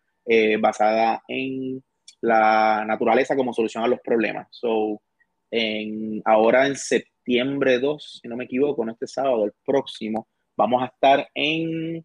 basada 0.59 1.23
en 1.29 1.81
la 2.19 2.83
naturaleza 2.85 3.33
como 3.33 3.53
solución 3.53 3.81
a 3.85 3.87
los 3.87 4.01
problemas. 4.01 4.47
So, 4.51 5.01
en, 5.49 6.21
ahora 6.25 6.67
en 6.67 6.75
septiembre 6.75 7.79
2, 7.79 8.19
si 8.21 8.27
no 8.27 8.35
me 8.35 8.43
equivoco, 8.43 8.83
no 8.83 8.91
este 8.91 9.07
sábado, 9.07 9.45
el 9.45 9.53
próximo, 9.65 10.27
Vamos 10.57 10.81
a 10.81 10.87
estar 10.87 11.29
en 11.35 12.03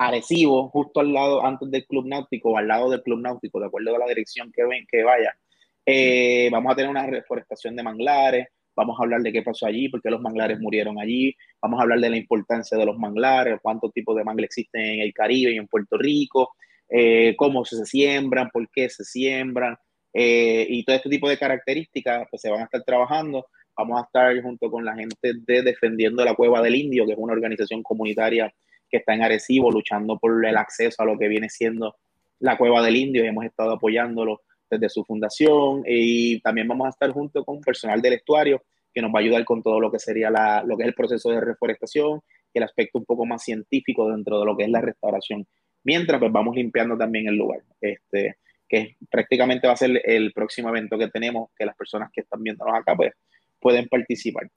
Arecibo, 0.00 0.70
justo 0.70 1.00
al 1.00 1.12
lado, 1.12 1.44
antes 1.44 1.70
del 1.70 1.84
Club 1.84 2.06
Náutico, 2.06 2.50
o 2.50 2.56
al 2.56 2.66
lado 2.66 2.88
del 2.90 3.02
Club 3.02 3.20
Náutico, 3.20 3.60
de 3.60 3.66
acuerdo 3.66 3.94
a 3.94 3.98
la 3.98 4.06
dirección 4.06 4.50
que, 4.50 4.64
ven, 4.64 4.86
que 4.90 5.02
vaya. 5.02 5.36
Eh, 5.84 6.48
vamos 6.50 6.72
a 6.72 6.76
tener 6.76 6.90
una 6.90 7.06
reforestación 7.06 7.76
de 7.76 7.82
manglares, 7.82 8.48
vamos 8.74 8.98
a 8.98 9.02
hablar 9.02 9.20
de 9.20 9.30
qué 9.30 9.42
pasó 9.42 9.66
allí, 9.66 9.90
por 9.90 10.00
qué 10.00 10.08
los 10.08 10.22
manglares 10.22 10.58
murieron 10.58 10.98
allí, 10.98 11.36
vamos 11.60 11.78
a 11.78 11.82
hablar 11.82 12.00
de 12.00 12.08
la 12.08 12.16
importancia 12.16 12.78
de 12.78 12.86
los 12.86 12.96
manglares, 12.96 13.58
cuántos 13.62 13.92
tipos 13.92 14.16
de 14.16 14.24
manglares 14.24 14.48
existen 14.48 14.80
en 14.80 15.00
el 15.00 15.12
Caribe 15.12 15.52
y 15.52 15.58
en 15.58 15.66
Puerto 15.66 15.98
Rico, 15.98 16.54
eh, 16.88 17.34
cómo 17.36 17.66
se 17.66 17.84
siembran, 17.84 18.48
por 18.50 18.70
qué 18.70 18.88
se 18.88 19.04
siembran, 19.04 19.76
eh, 20.14 20.66
y 20.66 20.82
todo 20.82 20.96
este 20.96 21.10
tipo 21.10 21.28
de 21.28 21.36
características 21.36 22.26
pues, 22.30 22.40
se 22.40 22.50
van 22.50 22.62
a 22.62 22.64
estar 22.64 22.82
trabajando. 22.84 23.46
Vamos 23.76 24.00
a 24.00 24.04
estar 24.04 24.42
junto 24.42 24.70
con 24.70 24.84
la 24.84 24.94
gente 24.94 25.32
de 25.46 25.62
Defendiendo 25.62 26.24
la 26.24 26.34
Cueva 26.34 26.62
del 26.62 26.74
Indio, 26.74 27.06
que 27.06 27.12
es 27.12 27.18
una 27.18 27.34
organización 27.34 27.82
comunitaria 27.82 28.52
que 28.90 28.98
está 28.98 29.14
en 29.14 29.22
Arecibo 29.22 29.70
luchando 29.70 30.18
por 30.18 30.44
el 30.44 30.56
acceso 30.56 31.02
a 31.02 31.06
lo 31.06 31.18
que 31.18 31.28
viene 31.28 31.48
siendo 31.48 31.96
la 32.40 32.56
Cueva 32.56 32.82
del 32.82 32.96
Indio 32.96 33.24
y 33.24 33.28
hemos 33.28 33.44
estado 33.44 33.72
apoyándolo 33.72 34.42
desde 34.68 34.88
su 34.88 35.04
fundación 35.04 35.82
y 35.86 36.40
también 36.40 36.68
vamos 36.68 36.86
a 36.86 36.90
estar 36.90 37.10
junto 37.10 37.44
con 37.44 37.60
personal 37.60 38.00
del 38.00 38.14
estuario 38.14 38.62
que 38.92 39.02
nos 39.02 39.12
va 39.12 39.18
a 39.18 39.22
ayudar 39.22 39.44
con 39.44 39.62
todo 39.62 39.80
lo 39.80 39.90
que 39.90 39.98
sería 39.98 40.30
la, 40.30 40.62
lo 40.64 40.76
que 40.76 40.84
es 40.84 40.88
el 40.88 40.94
proceso 40.94 41.30
de 41.30 41.40
reforestación 41.40 42.20
y 42.52 42.58
el 42.58 42.64
aspecto 42.64 42.98
un 42.98 43.04
poco 43.04 43.26
más 43.26 43.42
científico 43.44 44.10
dentro 44.10 44.38
de 44.40 44.46
lo 44.46 44.56
que 44.56 44.64
es 44.64 44.70
la 44.70 44.80
restauración. 44.80 45.46
Mientras 45.84 46.18
pues 46.18 46.32
vamos 46.32 46.56
limpiando 46.56 46.96
también 46.96 47.28
el 47.28 47.36
lugar, 47.36 47.62
este, 47.80 48.36
que 48.68 48.96
prácticamente 49.10 49.66
va 49.66 49.74
a 49.74 49.76
ser 49.76 50.00
el 50.04 50.32
próximo 50.32 50.68
evento 50.68 50.98
que 50.98 51.08
tenemos, 51.08 51.50
que 51.56 51.64
las 51.64 51.76
personas 51.76 52.10
que 52.12 52.22
están 52.22 52.42
viéndonos 52.42 52.74
acá 52.74 52.96
pues 52.96 53.12
pueden 53.60 53.88
participar. 53.88 54.48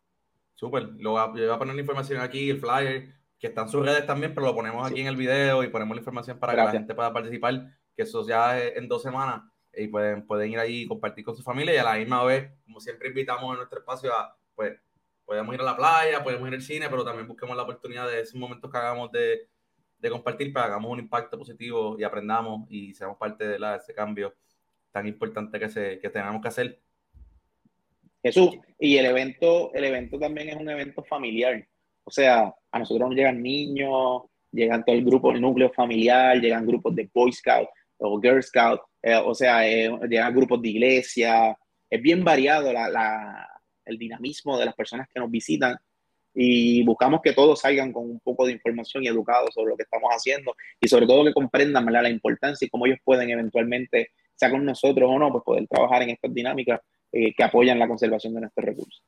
Súper, 0.55 0.89
lo 0.97 1.11
voy 1.11 1.21
a 1.21 1.57
poner 1.57 1.75
la 1.75 1.81
información 1.81 2.21
aquí, 2.21 2.49
el 2.49 2.59
flyer, 2.59 3.09
que 3.43 3.47
está 3.47 3.63
en 3.63 3.67
sus 3.67 3.85
redes 3.85 4.07
también, 4.07 4.33
pero 4.33 4.47
lo 4.47 4.55
ponemos 4.55 4.89
aquí 4.89 5.01
en 5.01 5.07
el 5.07 5.17
video 5.17 5.65
y 5.65 5.67
ponemos 5.67 5.97
la 5.97 5.99
información 5.99 6.39
para 6.39 6.53
que 6.53 6.59
la 6.59 6.71
gente 6.71 6.95
pueda 6.95 7.11
participar, 7.11 7.75
que 7.93 8.03
eso 8.03 8.25
ya 8.25 8.57
es 8.57 8.77
en 8.77 8.87
dos 8.87 9.01
semanas 9.01 9.41
y 9.75 9.89
pueden, 9.89 10.25
pueden 10.25 10.53
ir 10.53 10.59
ahí 10.59 10.83
y 10.83 10.87
compartir 10.87 11.25
con 11.25 11.35
su 11.35 11.43
familia 11.43 11.73
y 11.73 11.77
a 11.77 11.83
la 11.83 11.95
misma 11.95 12.23
vez, 12.23 12.53
como 12.63 12.79
siempre 12.79 13.09
invitamos 13.09 13.51
en 13.51 13.57
nuestro 13.57 13.79
espacio 13.79 14.13
a, 14.13 14.33
pues, 14.55 14.79
podemos 15.25 15.53
ir 15.53 15.59
a 15.59 15.65
la 15.65 15.75
playa, 15.75 16.23
podemos 16.23 16.47
ir 16.47 16.53
al 16.53 16.61
cine, 16.61 16.87
pero 16.89 17.03
también 17.03 17.27
busquemos 17.27 17.57
la 17.57 17.63
oportunidad 17.63 18.07
de 18.07 18.21
esos 18.21 18.35
momentos 18.35 18.71
que 18.71 18.77
hagamos 18.77 19.11
de, 19.11 19.49
de 19.99 20.09
compartir 20.09 20.53
para 20.53 20.67
que 20.67 20.71
hagamos 20.71 20.91
un 20.91 20.99
impacto 20.99 21.37
positivo 21.37 21.97
y 21.99 22.03
aprendamos 22.05 22.65
y 22.69 22.93
seamos 22.93 23.17
parte 23.17 23.45
de, 23.45 23.59
la, 23.59 23.75
ese 23.75 23.93
cambio 23.93 24.33
tan 24.93 25.05
importante 25.05 25.59
que, 25.59 25.67
se, 25.67 25.99
que 25.99 26.09
tenemos 26.09 26.41
que 26.41 26.47
hacer. 26.47 26.79
Jesús, 28.23 28.51
y 28.79 28.95
el 28.95 29.07
evento, 29.07 29.73
el 29.73 29.83
evento 29.83 30.17
también 30.17 30.47
es 30.47 30.55
un 30.55 30.69
evento 30.69 31.03
familiar. 31.03 31.67
O 32.03 32.11
sea, 32.11 32.53
a 32.71 32.79
nosotros 32.79 33.09
nos 33.09 33.17
llegan 33.17 33.41
niños, 33.41 34.23
llegan 34.51 34.83
todo 34.83 34.95
el 34.95 35.05
grupo, 35.05 35.31
el 35.31 35.41
núcleo 35.41 35.71
familiar, 35.71 36.37
llegan 36.39 36.65
grupos 36.65 36.95
de 36.95 37.09
Boy 37.13 37.31
Scout 37.31 37.69
o 37.97 38.19
Girl 38.21 38.43
Scout, 38.43 38.81
eh, 39.01 39.15
o 39.15 39.33
sea, 39.33 39.67
eh, 39.67 39.89
llegan 40.09 40.35
grupos 40.35 40.61
de 40.61 40.69
iglesia. 40.69 41.57
Es 41.89 42.01
bien 42.01 42.23
variado 42.23 42.71
el 43.85 43.97
dinamismo 43.97 44.57
de 44.57 44.65
las 44.65 44.75
personas 44.75 45.07
que 45.13 45.19
nos 45.19 45.29
visitan 45.29 45.77
y 46.33 46.83
buscamos 46.83 47.21
que 47.21 47.33
todos 47.33 47.59
salgan 47.59 47.91
con 47.93 48.09
un 48.09 48.19
poco 48.19 48.45
de 48.45 48.53
información 48.53 49.03
y 49.03 49.07
educados 49.07 49.53
sobre 49.53 49.71
lo 49.71 49.77
que 49.77 49.83
estamos 49.83 50.09
haciendo 50.11 50.55
y 50.79 50.87
sobre 50.87 51.05
todo 51.05 51.23
que 51.23 51.33
comprendan 51.33 51.85
la 51.85 52.09
importancia 52.09 52.65
y 52.65 52.69
cómo 52.69 52.87
ellos 52.87 52.99
pueden 53.03 53.29
eventualmente, 53.29 54.11
sea 54.35 54.49
con 54.49 54.65
nosotros 54.65 55.09
o 55.09 55.19
no, 55.19 55.31
pues 55.31 55.43
poder 55.43 55.67
trabajar 55.67 56.01
en 56.01 56.09
estas 56.09 56.33
dinámicas 56.33 56.81
eh, 57.11 57.33
que 57.35 57.43
apoyan 57.43 57.77
la 57.77 57.87
conservación 57.87 58.33
de 58.33 58.41
nuestros 58.41 58.65
recursos. 58.65 59.03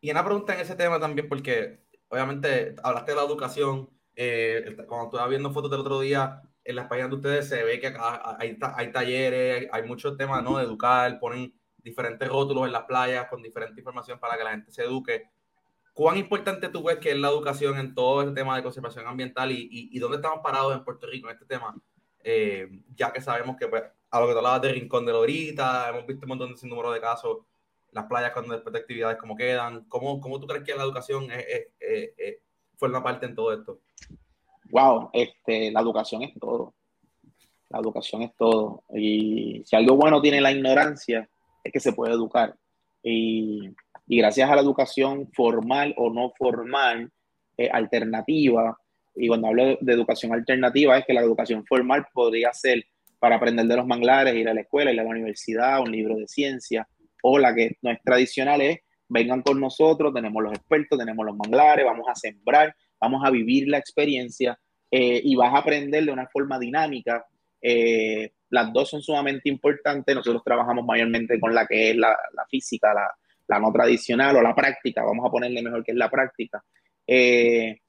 Y 0.00 0.10
una 0.10 0.24
pregunta 0.24 0.54
en 0.54 0.60
ese 0.60 0.74
tema 0.74 0.98
también, 0.98 1.28
porque 1.28 1.78
obviamente 2.10 2.74
hablaste 2.82 3.12
de 3.12 3.16
la 3.16 3.24
educación, 3.24 3.88
eh, 4.14 4.76
cuando 4.86 5.06
estaba 5.06 5.28
viendo 5.28 5.52
fotos 5.52 5.70
del 5.70 5.80
otro 5.80 6.00
día, 6.00 6.42
en 6.64 6.76
las 6.76 6.88
páginas 6.88 7.10
de 7.10 7.16
ustedes 7.16 7.48
se 7.48 7.62
ve 7.62 7.80
que 7.80 7.86
acá 7.86 8.36
hay, 8.38 8.58
hay 8.76 8.92
talleres, 8.92 9.68
hay, 9.72 9.82
muchos 9.84 10.16
temas 10.16 10.42
¿no? 10.42 10.58
de 10.58 10.64
educar, 10.64 11.18
ponen 11.18 11.54
diferentes 11.78 12.28
rótulos 12.28 12.66
en 12.66 12.72
las 12.72 12.84
playas 12.84 13.28
con 13.28 13.42
diferente 13.42 13.80
información 13.80 14.18
para 14.18 14.36
que 14.36 14.44
la 14.44 14.50
gente 14.50 14.70
se 14.70 14.82
eduque. 14.82 15.30
¿Cuán 15.94 16.18
importante 16.18 16.68
tú 16.68 16.82
ves 16.82 16.98
que 16.98 17.12
es 17.12 17.16
la 17.16 17.28
educación 17.28 17.78
en 17.78 17.94
todo 17.94 18.22
el 18.22 18.34
tema 18.34 18.56
de 18.56 18.62
conservación 18.62 19.06
ambiental 19.06 19.50
y, 19.50 19.68
y, 19.70 19.98
dónde 19.98 20.16
estamos 20.16 20.40
parados 20.42 20.74
en 20.74 20.84
Puerto 20.84 21.06
Rico 21.06 21.28
en 21.28 21.34
este 21.34 21.46
tema? 21.46 21.74
Eh, 22.22 22.68
ya 22.94 23.12
que 23.12 23.20
sabemos 23.20 23.56
que 23.56 23.66
pues, 23.68 23.82
a 24.10 24.20
lo 24.20 24.26
que 24.26 24.32
tú 24.32 24.38
hablabas 24.38 24.62
de 24.62 24.72
Rincón 24.72 25.06
de 25.06 25.12
Lorita, 25.12 25.88
hemos 25.88 26.06
visto 26.06 26.26
un 26.26 26.28
montón 26.30 26.54
de 26.54 26.68
número 26.68 26.92
de 26.92 27.00
casos 27.00 27.38
las 27.92 28.06
playas 28.06 28.32
cuando 28.32 28.54
después 28.54 28.72
de 28.72 28.80
actividades 28.80 29.18
como 29.18 29.36
quedan? 29.36 29.84
¿Cómo, 29.88 30.20
cómo 30.20 30.40
tú 30.40 30.46
crees 30.46 30.64
que 30.64 30.74
la 30.74 30.84
educación 30.84 31.30
es, 31.30 31.68
es, 31.78 32.36
forma 32.76 33.02
parte 33.02 33.26
en 33.26 33.34
todo 33.34 33.52
esto? 33.52 33.80
Wow, 34.70 35.10
este, 35.12 35.70
la 35.70 35.80
educación 35.80 36.22
es 36.22 36.34
todo. 36.38 36.74
La 37.68 37.78
educación 37.78 38.22
es 38.22 38.34
todo. 38.36 38.84
Y 38.94 39.62
si 39.64 39.76
algo 39.76 39.96
bueno 39.96 40.20
tiene 40.20 40.40
la 40.40 40.52
ignorancia, 40.52 41.28
es 41.62 41.72
que 41.72 41.80
se 41.80 41.92
puede 41.92 42.14
educar. 42.14 42.56
Y, 43.02 43.70
y 44.06 44.18
gracias 44.18 44.50
a 44.50 44.56
la 44.56 44.62
educación 44.62 45.30
formal 45.32 45.94
o 45.96 46.10
no 46.10 46.32
formal, 46.36 47.10
eh, 47.56 47.68
alternativa, 47.70 48.76
y 49.14 49.28
cuando 49.28 49.48
hablo 49.48 49.78
de 49.80 49.92
educación 49.92 50.32
alternativa, 50.32 50.96
es 50.96 51.04
que 51.04 51.12
la 51.12 51.20
educación 51.20 51.64
formal 51.66 52.06
podría 52.12 52.52
ser 52.52 52.84
para 53.18 53.36
aprender 53.36 53.66
de 53.66 53.76
los 53.76 53.86
manglares, 53.86 54.34
ir 54.34 54.48
a 54.48 54.54
la 54.54 54.62
escuela, 54.62 54.92
ir 54.92 55.00
a 55.00 55.04
la 55.04 55.10
universidad, 55.10 55.80
un 55.80 55.92
libro 55.92 56.16
de 56.16 56.26
ciencia, 56.26 56.88
o 57.22 57.38
la 57.38 57.54
que 57.54 57.76
no 57.82 57.90
es 57.90 58.00
tradicional 58.02 58.60
es, 58.60 58.80
vengan 59.08 59.42
con 59.42 59.60
nosotros, 59.60 60.14
tenemos 60.14 60.42
los 60.42 60.52
expertos, 60.52 60.98
tenemos 60.98 61.26
los 61.26 61.36
manglares, 61.36 61.84
vamos 61.84 62.06
a 62.08 62.14
sembrar, 62.14 62.74
vamos 63.00 63.22
a 63.24 63.30
vivir 63.30 63.68
la 63.68 63.78
experiencia 63.78 64.58
eh, 64.90 65.20
y 65.22 65.34
vas 65.34 65.52
a 65.52 65.58
aprender 65.58 66.04
de 66.04 66.12
una 66.12 66.28
forma 66.28 66.58
dinámica. 66.58 67.24
Eh, 67.60 68.32
las 68.50 68.72
dos 68.72 68.90
son 68.90 69.02
sumamente 69.02 69.48
importantes. 69.48 70.14
Nosotros 70.14 70.42
trabajamos 70.44 70.84
mayormente 70.84 71.38
con 71.40 71.54
la 71.54 71.66
que 71.66 71.90
es 71.90 71.96
la, 71.96 72.16
física, 72.48 72.92
la, 73.48 73.58
no 73.58 73.72
tradicional 73.72 74.36
o 74.36 74.42
la 74.42 74.54
práctica. 74.54 75.04
Vamos 75.04 75.26
a 75.26 75.30
ponerle 75.30 75.62
mejor 75.62 75.84
que 75.84 75.92
es 75.92 75.98
la 75.98 76.10
práctica. 76.10 76.62
Eh, 77.06 77.80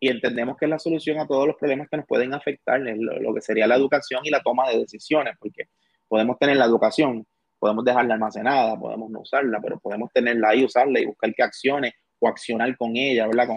y 0.00 0.08
entendemos 0.08 0.56
que 0.56 0.66
es 0.66 0.70
la 0.70 0.78
solución 0.78 1.18
a 1.18 1.26
todos 1.26 1.46
los 1.46 1.56
problemas 1.56 1.88
que 1.88 1.96
nos 1.96 2.06
pueden 2.06 2.32
afectar, 2.32 2.80
lo, 2.80 3.18
lo, 3.18 3.34
que 3.34 3.40
sería 3.40 3.66
la 3.66 3.74
educación 3.74 4.20
y 4.24 4.30
la 4.30 4.42
toma 4.42 4.70
de 4.70 4.78
decisiones, 4.78 5.34
porque 5.40 5.64
podemos 6.06 6.38
tener 6.38 6.56
la 6.56 6.66
educación, 6.66 7.26
podemos 7.58 7.84
dejarla 7.84 8.14
almacenada, 8.14 8.78
podemos 8.78 9.10
no 9.10 9.20
usarla, 9.20 9.60
pero 9.60 9.78
podemos 9.78 10.10
tenerla 10.12 10.50
ahí, 10.50 10.64
usarla 10.64 11.00
y 11.00 11.06
buscar 11.06 11.34
qué 11.34 11.42
acciones 11.42 11.92
o 12.18 12.28
accionar 12.28 12.76
con 12.76 12.96
ella, 12.96 13.26
¿verdad? 13.26 13.48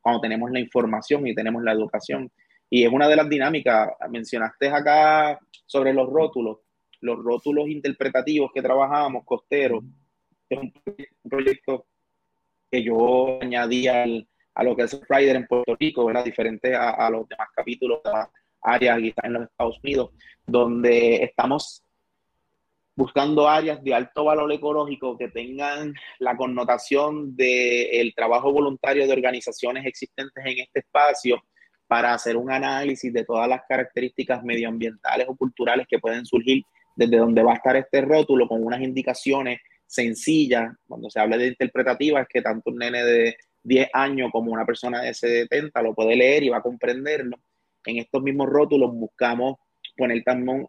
cuando 0.00 0.20
tenemos 0.20 0.50
la 0.50 0.60
información 0.60 1.26
y 1.26 1.34
tenemos 1.34 1.62
la 1.62 1.72
educación. 1.72 2.30
Y 2.68 2.84
es 2.84 2.92
una 2.92 3.08
de 3.08 3.16
las 3.16 3.28
dinámicas, 3.28 3.90
mencionaste 4.10 4.68
acá 4.68 5.38
sobre 5.66 5.92
los 5.92 6.08
rótulos, 6.08 6.58
los 7.00 7.18
rótulos 7.22 7.68
interpretativos 7.68 8.50
que 8.54 8.62
trabajamos, 8.62 9.24
costeros, 9.24 9.84
es 10.48 10.58
un, 10.58 10.72
proyecto 11.28 11.86
que 12.70 12.82
yo 12.82 13.38
añadí 13.40 13.86
al, 13.88 14.28
a 14.54 14.64
lo 14.64 14.74
que 14.76 14.82
es 14.82 15.00
Rider 15.08 15.36
en 15.36 15.46
Puerto 15.46 15.76
Rico, 15.78 16.04
¿verdad? 16.06 16.24
Diferente 16.24 16.74
a, 16.74 16.90
a 16.90 17.10
los 17.10 17.28
demás 17.28 17.48
capítulos 17.54 18.00
las 18.04 18.28
áreas 18.62 18.98
en 19.22 19.32
los 19.32 19.44
Estados 19.44 19.78
Unidos, 19.82 20.10
donde 20.46 21.24
estamos 21.24 21.81
buscando 22.94 23.48
áreas 23.48 23.82
de 23.82 23.94
alto 23.94 24.24
valor 24.24 24.52
ecológico 24.52 25.16
que 25.16 25.28
tengan 25.28 25.94
la 26.18 26.36
connotación 26.36 27.34
del 27.34 28.12
trabajo 28.14 28.52
voluntario 28.52 29.06
de 29.06 29.12
organizaciones 29.12 29.86
existentes 29.86 30.44
en 30.44 30.58
este 30.58 30.80
espacio 30.80 31.42
para 31.86 32.14
hacer 32.14 32.36
un 32.36 32.50
análisis 32.50 33.12
de 33.12 33.24
todas 33.24 33.48
las 33.48 33.62
características 33.68 34.42
medioambientales 34.42 35.26
o 35.28 35.36
culturales 35.36 35.86
que 35.88 35.98
pueden 35.98 36.24
surgir 36.24 36.62
desde 36.96 37.16
donde 37.16 37.42
va 37.42 37.52
a 37.52 37.56
estar 37.56 37.76
este 37.76 38.02
rótulo 38.02 38.46
con 38.48 38.64
unas 38.64 38.80
indicaciones 38.80 39.60
sencillas. 39.86 40.72
Cuando 40.86 41.10
se 41.10 41.20
habla 41.20 41.36
de 41.36 41.48
interpretativa 41.48 42.20
es 42.20 42.28
que 42.28 42.42
tanto 42.42 42.70
un 42.70 42.78
nene 42.78 43.04
de 43.04 43.36
10 43.62 43.88
años 43.92 44.30
como 44.32 44.52
una 44.52 44.66
persona 44.66 45.02
de 45.02 45.14
70 45.14 45.82
lo 45.82 45.94
puede 45.94 46.16
leer 46.16 46.42
y 46.42 46.48
va 46.48 46.58
a 46.58 46.62
comprenderlo. 46.62 47.36
En 47.84 47.98
estos 47.98 48.22
mismos 48.22 48.48
rótulos 48.48 48.92
buscamos 48.92 49.56
poner 50.02 50.24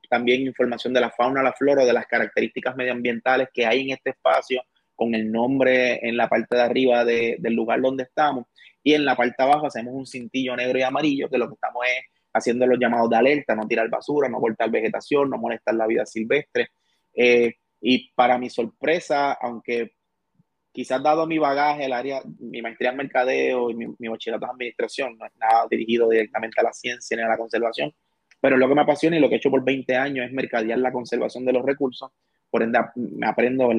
también, 0.10 0.42
información 0.42 0.94
de 0.94 1.02
la 1.02 1.10
fauna, 1.10 1.42
la 1.42 1.54
flora, 1.54 1.84
de 1.84 1.92
las 1.92 2.06
características 2.06 2.76
medioambientales 2.76 3.50
que 3.52 3.66
hay 3.66 3.82
en 3.82 3.90
este 3.90 4.12
espacio, 4.12 4.62
con 4.96 5.16
el 5.16 5.32
nombre 5.32 6.00
en 6.08 6.16
la 6.16 6.30
parte 6.30 6.56
de 6.56 6.62
arriba 6.62 7.04
del 7.04 7.54
lugar 7.54 7.82
donde 7.82 8.04
estamos. 8.04 8.46
Y 8.84 8.94
en 8.94 9.06
la 9.06 9.16
parte 9.16 9.42
abajo 9.42 9.66
hacemos 9.66 9.92
un 9.96 10.06
cintillo 10.06 10.56
negro 10.56 10.78
y 10.78 10.84
amarillo, 10.84 11.30
que 11.32 11.40
lo 11.40 11.48
que 11.48 11.56
estamos 11.56 11.84
es 11.84 12.06
haciendo 12.32 12.68
los 12.68 12.78
llamados 12.80 13.10
de 13.10 13.16
alerta, 13.16 13.56
no 13.56 13.68
tirar 13.68 13.90
basura, 13.90 14.30
no 14.30 14.40
cortar 14.40 14.70
vegetación, 14.70 15.32
no 15.32 15.40
molestar 15.40 15.74
la 15.74 15.88
vida 15.88 16.06
silvestre. 16.06 16.70
Eh, 17.16 17.56
y 17.82 18.12
para 18.14 18.38
mi 18.38 18.52
sorpresa, 18.52 19.34
aunque 19.34 19.94
quizás 20.72 21.02
dado 21.02 21.26
mi 21.26 21.40
bagaje, 21.40 21.86
el 21.86 21.94
área, 21.94 22.22
mi 22.40 22.62
maestría 22.62 22.92
en 22.92 22.98
mercadeo 22.98 23.72
y 23.72 23.76
mi, 23.76 23.88
mi 23.98 24.08
bachillerato 24.10 24.46
en 24.46 24.52
administración, 24.52 25.18
no 25.18 25.26
es 25.26 25.32
nada 25.38 25.66
dirigido 25.72 26.08
directamente 26.08 26.62
a 26.62 26.64
la 26.64 26.74
ciencia 26.74 27.18
ni 27.18 27.24
a 27.24 27.28
la 27.28 27.38
conservación, 27.38 27.92
pero 28.44 28.58
lo 28.58 28.68
que 28.68 28.76
me 28.76 28.82
apasiona 28.82 29.16
y 29.16 29.22
lo 29.22 29.30
que 29.30 29.36
he 29.36 29.38
hecho 29.38 29.50
por 29.50 29.64
20 29.64 29.96
años 29.96 30.26
es 30.26 30.34
mercadear 30.34 30.78
la 30.78 30.92
conservación 30.92 31.46
de 31.46 31.54
los 31.54 31.64
recursos, 31.64 32.12
por 32.50 32.62
ende 32.62 32.78
me 32.98 33.26
aprendo 33.26 33.70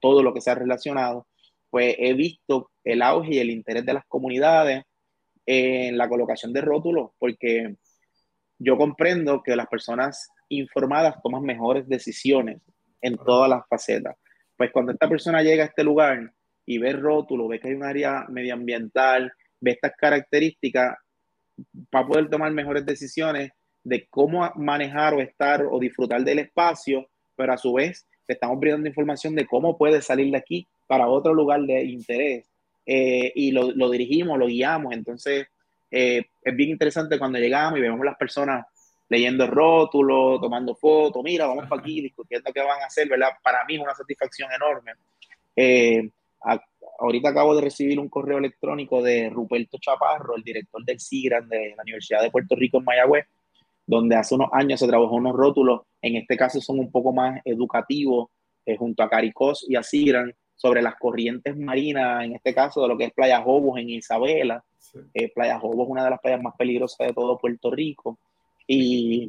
todo 0.00 0.22
lo 0.22 0.32
que 0.32 0.40
se 0.40 0.50
ha 0.50 0.54
relacionado, 0.54 1.26
pues 1.68 1.94
he 1.98 2.14
visto 2.14 2.70
el 2.82 3.02
auge 3.02 3.34
y 3.34 3.38
el 3.38 3.50
interés 3.50 3.84
de 3.84 3.92
las 3.92 4.06
comunidades 4.06 4.82
en 5.44 5.98
la 5.98 6.08
colocación 6.08 6.54
de 6.54 6.62
rótulos, 6.62 7.10
porque 7.18 7.76
yo 8.58 8.78
comprendo 8.78 9.42
que 9.42 9.54
las 9.54 9.66
personas 9.66 10.26
informadas 10.48 11.16
toman 11.22 11.42
mejores 11.42 11.86
decisiones 11.86 12.62
en 13.02 13.18
todas 13.18 13.50
las 13.50 13.60
facetas. 13.68 14.16
Pues 14.56 14.70
cuando 14.72 14.92
esta 14.92 15.06
persona 15.06 15.42
llega 15.42 15.64
a 15.64 15.66
este 15.66 15.84
lugar 15.84 16.32
y 16.64 16.78
ve 16.78 16.94
rótulo, 16.94 17.46
ve 17.46 17.60
que 17.60 17.68
hay 17.68 17.74
un 17.74 17.84
área 17.84 18.24
medioambiental, 18.30 19.30
ve 19.60 19.72
estas 19.72 19.92
características, 19.98 20.96
va 21.94 22.00
a 22.00 22.06
poder 22.06 22.30
tomar 22.30 22.50
mejores 22.52 22.86
decisiones 22.86 23.50
de 23.86 24.06
cómo 24.10 24.50
manejar 24.56 25.14
o 25.14 25.20
estar 25.20 25.64
o 25.70 25.78
disfrutar 25.78 26.24
del 26.24 26.40
espacio, 26.40 27.08
pero 27.36 27.52
a 27.52 27.56
su 27.56 27.72
vez 27.72 28.04
le 28.26 28.34
estamos 28.34 28.58
brindando 28.58 28.88
información 28.88 29.36
de 29.36 29.46
cómo 29.46 29.78
puede 29.78 30.02
salir 30.02 30.30
de 30.32 30.38
aquí 30.38 30.66
para 30.88 31.06
otro 31.06 31.32
lugar 31.32 31.60
de 31.60 31.84
interés. 31.84 32.50
Eh, 32.84 33.32
y 33.34 33.52
lo, 33.52 33.70
lo, 33.70 33.88
dirigimos, 33.90 34.38
lo 34.38 34.46
guiamos. 34.46 34.92
Entonces, 34.92 35.46
eh, 35.90 36.24
es 36.42 36.56
bien 36.56 36.70
interesante 36.70 37.16
cuando 37.16 37.38
llegamos 37.38 37.78
y 37.78 37.82
vemos 37.82 38.04
las 38.04 38.16
personas 38.16 38.66
leyendo 39.08 39.46
rótulos, 39.46 40.40
tomando 40.40 40.74
fotos, 40.74 41.22
mira, 41.22 41.46
vamos 41.46 41.68
para 41.68 41.80
aquí, 41.80 42.00
discutiendo 42.00 42.52
qué 42.52 42.60
van 42.60 42.82
a 42.82 42.86
hacer, 42.86 43.08
¿verdad? 43.08 43.28
Para 43.40 43.64
mí 43.66 43.76
es 43.76 43.80
una 43.80 43.94
satisfacción 43.94 44.50
enorme. 44.50 44.94
Eh, 45.54 46.10
ahorita 46.98 47.28
acabo 47.28 47.54
de 47.54 47.62
recibir 47.62 48.00
un 48.00 48.08
correo 48.08 48.38
electrónico 48.38 49.00
de 49.00 49.30
Ruperto 49.30 49.78
Chaparro, 49.78 50.34
el 50.34 50.42
director 50.42 50.84
del 50.84 51.00
CIGRAN 51.00 51.48
de 51.48 51.74
la 51.76 51.82
Universidad 51.84 52.22
de 52.22 52.32
Puerto 52.32 52.56
Rico 52.56 52.78
en 52.78 52.84
Mayagüez, 52.84 53.26
donde 53.86 54.16
hace 54.16 54.34
unos 54.34 54.48
años 54.52 54.80
se 54.80 54.88
trabajó 54.88 55.14
unos 55.14 55.34
rótulos, 55.34 55.82
en 56.02 56.16
este 56.16 56.36
caso 56.36 56.60
son 56.60 56.80
un 56.80 56.90
poco 56.90 57.12
más 57.12 57.40
educativos, 57.44 58.28
eh, 58.64 58.76
junto 58.76 59.02
a 59.02 59.08
Caricos 59.08 59.64
y 59.68 59.76
a 59.76 59.82
CIGRAN, 59.82 60.34
sobre 60.56 60.82
las 60.82 60.96
corrientes 60.96 61.56
marinas, 61.56 62.24
en 62.24 62.34
este 62.34 62.54
caso 62.54 62.82
de 62.82 62.88
lo 62.88 62.96
que 62.96 63.04
es 63.04 63.12
Playa 63.12 63.42
Jobos 63.42 63.78
en 63.78 63.90
Isabela. 63.90 64.64
Eh, 65.12 65.30
Playa 65.32 65.58
Jobos 65.58 65.86
es 65.86 65.90
una 65.90 66.04
de 66.04 66.10
las 66.10 66.20
playas 66.20 66.42
más 66.42 66.54
peligrosas 66.56 67.06
de 67.06 67.12
todo 67.12 67.38
Puerto 67.38 67.70
Rico. 67.70 68.18
Y 68.66 69.28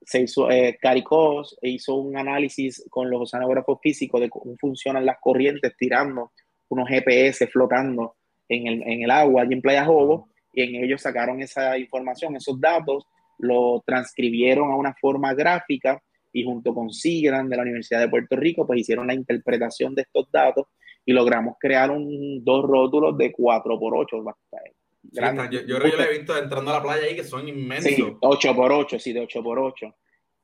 se 0.00 0.22
hizo, 0.22 0.50
eh, 0.50 0.78
Caricos 0.80 1.58
hizo 1.62 1.96
un 1.96 2.16
análisis 2.16 2.84
con 2.90 3.10
los 3.10 3.22
oceanógrafos 3.22 3.78
físicos 3.82 4.20
de 4.20 4.30
cómo 4.30 4.56
funcionan 4.58 5.04
las 5.04 5.18
corrientes 5.20 5.74
tirando 5.76 6.32
unos 6.68 6.88
GPS 6.88 7.46
flotando 7.48 8.14
en 8.48 8.66
el, 8.66 8.82
en 8.82 9.02
el 9.02 9.10
agua 9.10 9.42
allí 9.42 9.54
en 9.54 9.62
Playa 9.62 9.84
Jobos 9.84 10.30
y 10.52 10.62
en 10.62 10.84
ellos 10.84 11.02
sacaron 11.02 11.40
esa 11.42 11.76
información, 11.78 12.36
esos 12.36 12.60
datos, 12.60 13.06
lo 13.42 13.82
transcribieron 13.84 14.70
a 14.70 14.76
una 14.76 14.94
forma 15.00 15.34
gráfica 15.34 16.00
y 16.32 16.44
junto 16.44 16.72
con 16.74 16.90
Sigran 16.90 17.48
de 17.48 17.56
la 17.56 17.62
Universidad 17.62 18.00
de 18.00 18.08
Puerto 18.08 18.36
Rico, 18.36 18.66
pues 18.66 18.80
hicieron 18.80 19.06
la 19.06 19.14
interpretación 19.14 19.94
de 19.94 20.02
estos 20.02 20.30
datos 20.32 20.66
y 21.04 21.12
logramos 21.12 21.56
crear 21.58 21.90
un, 21.90 22.42
dos 22.44 22.64
rótulos 22.64 23.18
de 23.18 23.32
4x8. 23.32 24.34
yo, 25.50 25.60
yo 25.66 25.78
creo 25.78 25.90
que 25.90 25.96
lo 25.96 26.02
he 26.04 26.18
visto 26.18 26.36
entrando 26.38 26.70
a 26.70 26.74
la 26.74 26.82
playa 26.82 27.04
ahí 27.04 27.16
que 27.16 27.24
son 27.24 27.48
inmensos. 27.48 27.92
Sí, 27.92 28.02
8x8, 28.02 28.98
sí, 28.98 29.12
de 29.12 29.26
8x8. 29.26 29.94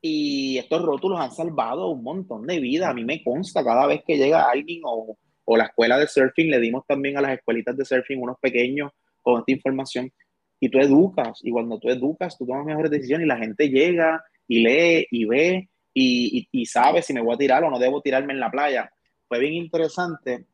Y 0.00 0.58
estos 0.58 0.82
rótulos 0.82 1.20
han 1.20 1.32
salvado 1.32 1.88
un 1.88 2.02
montón 2.02 2.46
de 2.46 2.60
vidas. 2.60 2.90
A 2.90 2.94
mí 2.94 3.04
me 3.04 3.22
consta 3.22 3.64
cada 3.64 3.86
vez 3.86 4.02
que 4.06 4.16
llega 4.16 4.50
alguien 4.50 4.82
o, 4.84 5.16
o 5.44 5.56
la 5.56 5.64
escuela 5.64 5.98
de 5.98 6.06
surfing, 6.06 6.50
le 6.50 6.60
dimos 6.60 6.84
también 6.86 7.16
a 7.16 7.22
las 7.22 7.32
escuelitas 7.32 7.76
de 7.76 7.84
surfing 7.84 8.20
unos 8.20 8.36
pequeños 8.40 8.92
con 9.22 9.40
esta 9.40 9.52
información. 9.52 10.12
Y 10.60 10.70
tú 10.70 10.78
educas, 10.78 11.40
y 11.42 11.50
cuando 11.50 11.78
tú 11.78 11.88
educas, 11.88 12.36
tú 12.36 12.46
tomas 12.46 12.66
mejores 12.66 12.90
decisiones 12.90 13.26
y 13.26 13.28
la 13.28 13.38
gente 13.38 13.68
llega 13.68 14.24
y 14.46 14.62
lee 14.62 15.06
y 15.10 15.24
ve 15.24 15.68
y, 15.94 16.66
sabe 16.66 17.02
si 17.02 17.12
me 17.12 17.20
voy 17.20 17.34
a 17.34 17.38
tirar 17.38 17.64
o 17.64 17.70
no 17.70 17.78
debo 17.78 18.00
tirarme 18.00 18.32
en 18.32 18.40
la 18.40 18.50
playa. 18.50 18.90
Fue 19.26 19.38
bien 19.38 19.54
interesante, 19.54 20.46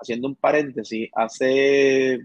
haciendo 0.00 0.28
un 0.28 0.36
paréntesis, 0.36 1.08
hace 1.14 2.20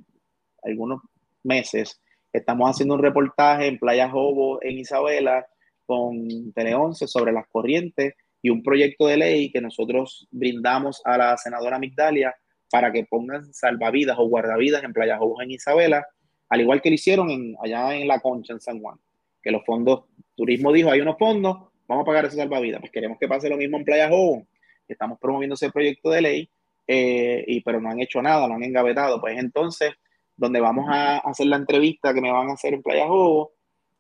algunos 0.64 1.02
meses 1.44 2.00
estamos 2.34 2.70
haciendo 2.70 2.96
un 2.96 3.02
reportaje 3.02 3.68
en 3.68 3.80
Playa 3.80 4.10
Jobo, 4.10 4.62
en 4.62 4.78
Isabela, 4.78 5.46
con 5.86 6.54
Tele 6.54 6.76
11 6.76 7.08
sobre 7.08 7.32
las 7.32 7.48
corrientes 7.48 8.14
y 8.42 8.50
un 8.50 8.62
proyecto 8.62 9.08
de 9.08 9.18
ley 9.18 9.52
que 9.52 9.62
nosotros 9.62 10.28
brindamos 10.32 11.02
a 11.06 11.18
la 11.18 11.38
senadora 11.38 11.80
Migdalia 11.80 12.36
para 12.70 12.92
que 12.92 13.06
pongan 13.06 13.54
salvavidas 13.54 14.18
o 14.20 14.28
guardavidas 14.28 14.84
en 14.84 14.94
Playa 14.94 15.18
Jobo, 15.18 15.42
en 15.42 15.52
Isabela, 15.52 16.06
al 16.50 16.62
igual 16.62 16.82
que 16.82 16.90
lo 16.90 16.96
hicieron 16.96 17.30
en, 17.30 17.56
allá 17.62 17.96
en 17.96 18.08
La 18.08 18.20
Concha, 18.20 18.54
en 18.54 18.62
San 18.62 18.80
Juan, 18.80 18.98
que 19.42 19.52
los 19.52 19.66
fondos, 19.66 20.06
turismo 20.36 20.72
dijo, 20.72 20.92
hay 20.92 21.02
unos 21.02 21.18
fondos, 21.18 21.58
vamos 21.88 22.04
a 22.04 22.06
pagar 22.06 22.26
esa 22.26 22.36
salvavidas. 22.36 22.80
Pues 22.80 22.92
queremos 22.92 23.18
que 23.18 23.28
pase 23.28 23.50
lo 23.50 23.58
mismo 23.58 23.78
en 23.78 23.86
Playa 23.86 24.10
Jobo. 24.10 24.46
Estamos 24.88 25.20
promoviendo 25.20 25.56
ese 25.56 25.72
proyecto 25.72 26.10
de 26.10 26.22
ley, 26.22 26.50
eh, 26.88 27.44
y, 27.48 27.62
pero 27.62 27.82
no 27.82 27.90
han 27.90 28.00
hecho 28.00 28.22
nada, 28.22 28.48
no 28.48 28.56
han 28.56 28.64
engavetado. 28.64 29.20
Pues 29.20 29.38
entonces, 29.38 29.94
donde 30.36 30.60
vamos 30.60 30.86
a 30.90 31.18
hacer 31.18 31.48
la 31.48 31.58
entrevista 31.58 32.14
que 32.14 32.22
me 32.22 32.32
van 32.32 32.50
a 32.50 32.54
hacer 32.54 32.74
en 32.74 32.84
Playa 32.84 33.08
Jobo, 33.08 33.52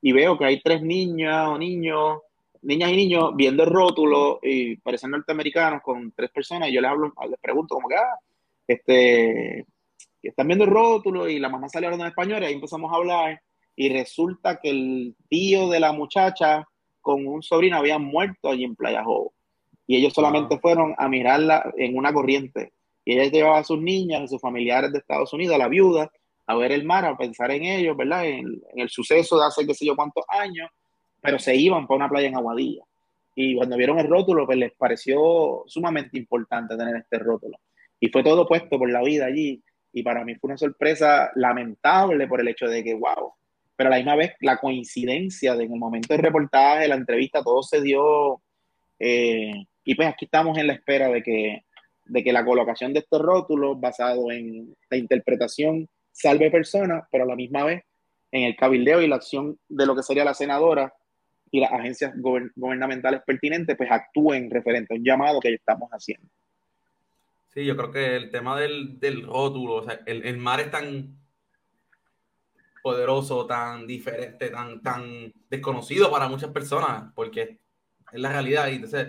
y 0.02 0.12
veo 0.12 0.38
que 0.38 0.46
hay 0.46 0.62
tres 0.62 0.82
niñas 0.82 1.48
o 1.48 1.58
niños, 1.58 2.20
niñas 2.62 2.92
y 2.92 2.96
niños 2.96 3.32
viendo 3.36 3.64
el 3.64 3.70
rótulo 3.70 4.40
y 4.44 4.78
parecen 4.78 5.12
norteamericanos 5.12 5.82
con 5.82 6.12
tres 6.12 6.30
personas, 6.30 6.70
y 6.70 6.74
yo 6.74 6.82
les 6.82 6.92
hablo, 6.92 7.14
les 7.30 7.40
pregunto 7.40 7.76
como 7.76 7.90
que, 7.90 7.96
ah, 7.96 8.20
este, 8.68 9.66
que 10.28 10.32
están 10.32 10.48
viendo 10.48 10.66
el 10.66 10.72
rótulo 10.72 11.30
y 11.30 11.40
la 11.40 11.48
mamá 11.48 11.70
sale 11.70 11.86
hablando 11.86 12.04
en 12.04 12.10
español 12.10 12.44
y 12.44 12.48
ahí 12.48 12.54
empezamos 12.54 12.92
a 12.92 12.98
hablar 12.98 13.42
y 13.78 13.88
resulta 13.88 14.60
que 14.62 14.70
el 14.72 15.16
tío 15.30 15.70
de 15.70 15.80
la 15.80 15.94
muchacha 15.94 16.68
con 17.00 17.26
un 17.26 17.42
sobrino 17.42 17.78
habían 17.78 18.04
muerto 18.04 18.50
allí 18.50 18.66
en 18.66 18.76
Playa 18.76 19.06
Jobo. 19.06 19.34
Y 19.86 19.96
ellos 19.96 20.12
solamente 20.12 20.60
fueron 20.60 20.94
a 20.98 21.08
mirarla 21.08 21.72
en 21.78 21.98
una 21.98 22.12
corriente. 22.12 22.74
Y 23.06 23.13
ella 23.13 23.32
llevaba 23.32 23.60
a 23.60 23.63
sus 23.63 23.82
niñas, 23.82 24.24
a 24.24 24.28
sus 24.28 24.42
familiares 24.42 24.92
de 24.92 24.98
Estados 24.98 25.32
Unidos, 25.32 25.56
a 25.56 25.60
la 25.60 25.70
viuda, 25.70 26.12
a 26.46 26.56
ver 26.58 26.74
el 26.74 26.84
mar, 26.84 27.06
a 27.06 27.16
pensar 27.16 27.50
en 27.52 27.63
ellos, 27.63 27.96
¿verdad? 27.96 28.26
En, 28.26 28.62
el 28.76 28.90
suceso 28.90 29.40
de 29.40 29.46
hace 29.46 29.66
qué 29.66 29.74
sé 29.74 29.86
yo 29.86 29.96
cuántos 29.96 30.26
años, 30.28 30.70
pero 31.22 31.40
se 31.40 31.56
iban 31.56 31.88
para 31.88 32.00
una 32.00 32.10
playa 32.10 32.28
en 32.28 32.36
Aguadilla. 32.36 32.84
Y 33.34 33.56
cuando 33.56 33.78
vieron 33.78 33.98
el 34.00 34.10
rótulo, 34.10 34.46
pues 34.46 34.58
les 34.58 34.74
pareció 34.74 35.63
sumamente 35.68 36.18
importante 36.18 36.76
tener 36.76 36.98
este 36.98 37.18
rótulo. 37.18 37.58
Y 37.98 38.10
fue 38.10 38.24
todo 38.24 38.46
puesto 38.46 38.78
por 38.78 38.92
la 38.92 39.02
vida 39.02 39.28
allí. 39.28 39.63
Y 39.93 40.04
para 40.04 40.23
mí 40.23 40.36
fue 40.36 40.50
una 40.50 40.58
sorpresa 40.58 41.32
lamentable 41.36 42.28
por 42.28 42.41
el 42.41 42.47
hecho 42.47 42.67
de 42.67 42.84
que, 42.84 42.93
wow, 42.93 43.34
pero 43.76 43.88
a 43.88 43.91
la 43.91 43.97
misma 43.97 44.15
vez 44.15 44.34
la 44.41 44.58
coincidencia 44.58 45.56
de 45.56 45.65
en 45.65 45.73
el 45.73 45.80
momento 45.80 46.13
del 46.13 46.23
reportaje, 46.23 46.88
la 46.88 46.95
entrevista, 46.95 47.43
todo 47.43 47.63
se 47.63 47.82
dio. 47.82 48.41
Eh, 49.00 49.54
y 49.84 49.95
pues 49.95 50.08
aquí 50.08 50.26
estamos 50.26 50.58
en 50.58 50.67
la 50.67 50.73
espera 50.73 51.10
de 51.10 51.21
que, 51.21 51.62
de 52.06 52.23
que 52.23 52.34
la 52.34 52.43
colocación 52.43 52.93
de 52.93 53.00
estos 53.00 53.21
rótulos 53.21 53.80
basado 53.80 54.32
en 54.32 54.76
la 54.89 54.97
interpretación 54.97 55.88
salve 56.12 56.50
personas, 56.50 57.04
pero 57.12 57.23
a 57.23 57.28
la 57.28 57.36
misma 57.36 57.63
vez 57.63 57.84
en 58.32 58.43
el 58.43 58.56
cabildeo 58.56 59.02
y 59.02 59.08
la 59.08 59.17
acción 59.17 59.58
de 59.69 59.86
lo 59.86 59.95
que 59.95 60.04
sería 60.04 60.26
la 60.26 60.34
senadora 60.34 60.93
y 61.52 61.60
las 61.60 61.71
agencias 61.71 62.13
gubernamentales 62.17 63.21
pertinentes, 63.26 63.78
pues 63.78 63.89
actúen 63.89 64.50
referente 64.50 64.93
a 64.93 64.97
un 64.97 65.04
llamado 65.04 65.39
que 65.39 65.54
estamos 65.54 65.89
haciendo. 65.91 66.28
Sí, 67.58 67.65
yo 67.65 67.76
creo 67.76 67.89
que 67.89 68.15
el 68.15 68.30
tema 68.30 68.56
del, 68.60 69.00
del 69.00 69.24
rótulo, 69.24 69.78
o 69.78 69.84
sea, 69.84 70.00
el, 70.06 70.24
el 70.28 70.38
mar 70.38 70.60
es 70.60 70.70
tan 70.70 71.17
poderoso, 72.84 73.48
tan 73.48 73.88
diferente, 73.88 74.52
tan, 74.52 74.84
tan 74.84 75.34
desconocido 75.50 76.12
para 76.12 76.30
muchas 76.30 76.52
personas, 76.52 77.12
porque 77.15 77.60
es 78.12 78.20
la 78.20 78.30
realidad. 78.30 78.67
Y 78.67 78.76
entonces, 78.76 79.08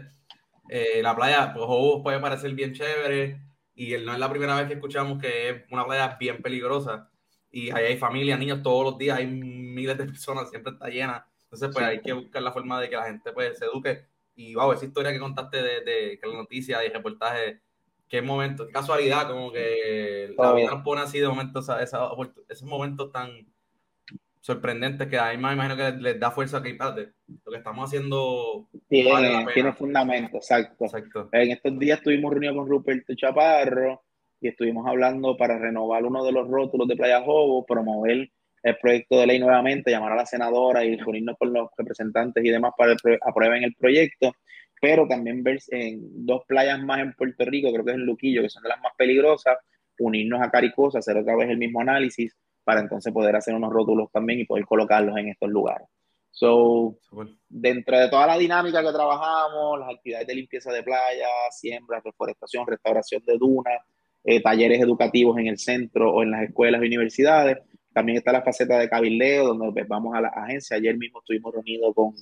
eh, 0.70 1.02
la 1.02 1.14
playa, 1.14 1.52
pues, 1.52 1.66
puede 2.02 2.20
parecer 2.20 2.54
bien 2.54 2.72
chévere, 2.72 3.38
y 3.74 3.94
no 3.98 4.14
es 4.14 4.18
la 4.18 4.30
primera 4.30 4.56
vez 4.56 4.66
que 4.66 4.74
escuchamos 4.76 5.20
que 5.20 5.50
es 5.50 5.64
una 5.70 5.84
playa 5.84 6.16
bien 6.18 6.40
peligrosa. 6.40 7.11
Y 7.50 7.70
ahí 7.70 7.84
hay 7.84 7.96
familias, 7.98 8.38
niños 8.38 8.62
todos 8.62 8.82
los 8.82 8.96
días, 8.96 9.18
hay 9.18 9.26
miles 9.26 9.98
de 9.98 10.06
personas, 10.06 10.48
siempre 10.48 10.72
está 10.72 10.88
llena. 10.88 11.28
Entonces, 11.42 11.68
pues 11.70 11.84
hay 11.84 12.00
que 12.00 12.14
buscar 12.14 12.40
la 12.40 12.52
forma 12.52 12.80
de 12.80 12.88
que 12.88 12.96
la 12.96 13.04
gente 13.04 13.30
pues, 13.30 13.58
se 13.58 13.66
eduque. 13.66 14.06
Y 14.34 14.54
wow, 14.54 14.72
esa 14.72 14.87
historia 14.87 15.12
que 15.12 15.20
contaste 15.20 15.62
de, 15.62 15.80
de 15.82 16.18
que 16.18 16.26
la 16.26 16.37
noticia 16.37 16.82
y 16.82 16.88
reportaje, 16.88 17.61
qué 18.08 18.22
momento, 18.22 18.66
qué 18.66 18.72
casualidad, 18.72 19.28
como 19.28 19.52
que 19.52 20.34
la 20.36 20.52
vida 20.54 20.70
nos 20.70 20.82
pone 20.82 21.02
así 21.02 21.18
de 21.18 21.28
momentos, 21.28 21.68
esos 21.68 22.62
momentos 22.64 23.12
tan, 23.12 23.46
sorprendente 24.48 25.08
que 25.08 25.18
a 25.18 25.30
mí 25.32 25.36
me 25.36 25.52
imagino 25.52 25.76
que 25.76 25.92
les 26.00 26.18
da 26.18 26.30
fuerza 26.30 26.62
que 26.62 26.72
lo 26.74 27.52
que 27.52 27.58
estamos 27.58 27.86
haciendo 27.86 28.66
tiene, 28.88 29.46
tiene 29.52 29.74
fundamento, 29.74 30.38
exacto. 30.38 30.86
exacto. 30.86 31.28
En 31.32 31.50
estos 31.50 31.78
días 31.78 31.98
estuvimos 31.98 32.30
reunidos 32.30 32.56
con 32.56 32.66
Ruperto 32.66 33.14
Chaparro 33.14 34.02
y 34.40 34.48
estuvimos 34.48 34.86
hablando 34.86 35.36
para 35.36 35.58
renovar 35.58 36.02
uno 36.02 36.24
de 36.24 36.32
los 36.32 36.48
rótulos 36.48 36.88
de 36.88 36.96
Playa 36.96 37.22
Jobo, 37.22 37.66
promover 37.66 38.30
el 38.62 38.76
proyecto 38.78 39.20
de 39.20 39.26
ley 39.26 39.38
nuevamente, 39.38 39.90
llamar 39.90 40.12
a 40.12 40.16
la 40.16 40.24
senadora 40.24 40.82
y 40.82 40.96
reunirnos 40.96 41.36
con 41.38 41.52
los 41.52 41.68
representantes 41.76 42.42
y 42.42 42.48
demás 42.48 42.72
para 42.74 42.96
que 42.96 43.18
aprueben 43.20 43.64
el 43.64 43.74
proyecto, 43.74 44.32
pero 44.80 45.06
también 45.06 45.42
ver 45.42 45.58
en 45.68 46.26
dos 46.26 46.42
playas 46.46 46.80
más 46.82 47.00
en 47.00 47.12
Puerto 47.14 47.44
Rico, 47.44 47.72
creo 47.72 47.84
que 47.84 47.90
es 47.92 47.96
en 47.96 48.06
Luquillo, 48.06 48.42
que 48.42 48.48
son 48.48 48.62
de 48.62 48.68
las 48.68 48.80
más 48.80 48.92
peligrosas, 48.96 49.58
unirnos 49.98 50.40
a 50.40 50.50
Caricosa, 50.50 50.98
hacer 50.98 51.16
otra 51.16 51.36
vez 51.36 51.48
el 51.50 51.58
mismo 51.58 51.80
análisis 51.80 52.36
para 52.64 52.80
entonces 52.80 53.12
poder 53.12 53.34
hacer 53.34 53.54
unos 53.54 53.72
rótulos 53.72 54.10
también 54.12 54.40
y 54.40 54.44
poder 54.44 54.64
colocarlos 54.64 55.16
en 55.16 55.28
estos 55.28 55.48
lugares. 55.48 55.88
So, 56.30 56.96
dentro 57.48 57.98
de 57.98 58.08
toda 58.08 58.26
la 58.26 58.38
dinámica 58.38 58.82
que 58.82 58.92
trabajamos, 58.92 59.80
las 59.80 59.94
actividades 59.94 60.26
de 60.26 60.34
limpieza 60.34 60.72
de 60.72 60.82
playa, 60.82 61.26
siembra, 61.50 62.00
reforestación, 62.04 62.66
restauración 62.66 63.24
de 63.24 63.38
dunas, 63.38 63.82
eh, 64.22 64.40
talleres 64.42 64.80
educativos 64.80 65.38
en 65.38 65.46
el 65.48 65.58
centro 65.58 66.12
o 66.12 66.22
en 66.22 66.30
las 66.30 66.42
escuelas 66.42 66.82
y 66.82 66.86
universidades, 66.86 67.58
También 67.92 68.18
está 68.18 68.30
la 68.30 68.42
faceta 68.42 68.78
de 68.78 68.88
cabildeo, 68.88 69.48
donde 69.48 69.72
pues, 69.72 69.88
vamos 69.88 70.14
a 70.14 70.20
la 70.20 70.28
agencia. 70.28 70.76
Ayer 70.76 70.96
mismo 70.96 71.18
estuvimos 71.18 71.52
reunidos 71.52 71.92
con, 71.94 72.14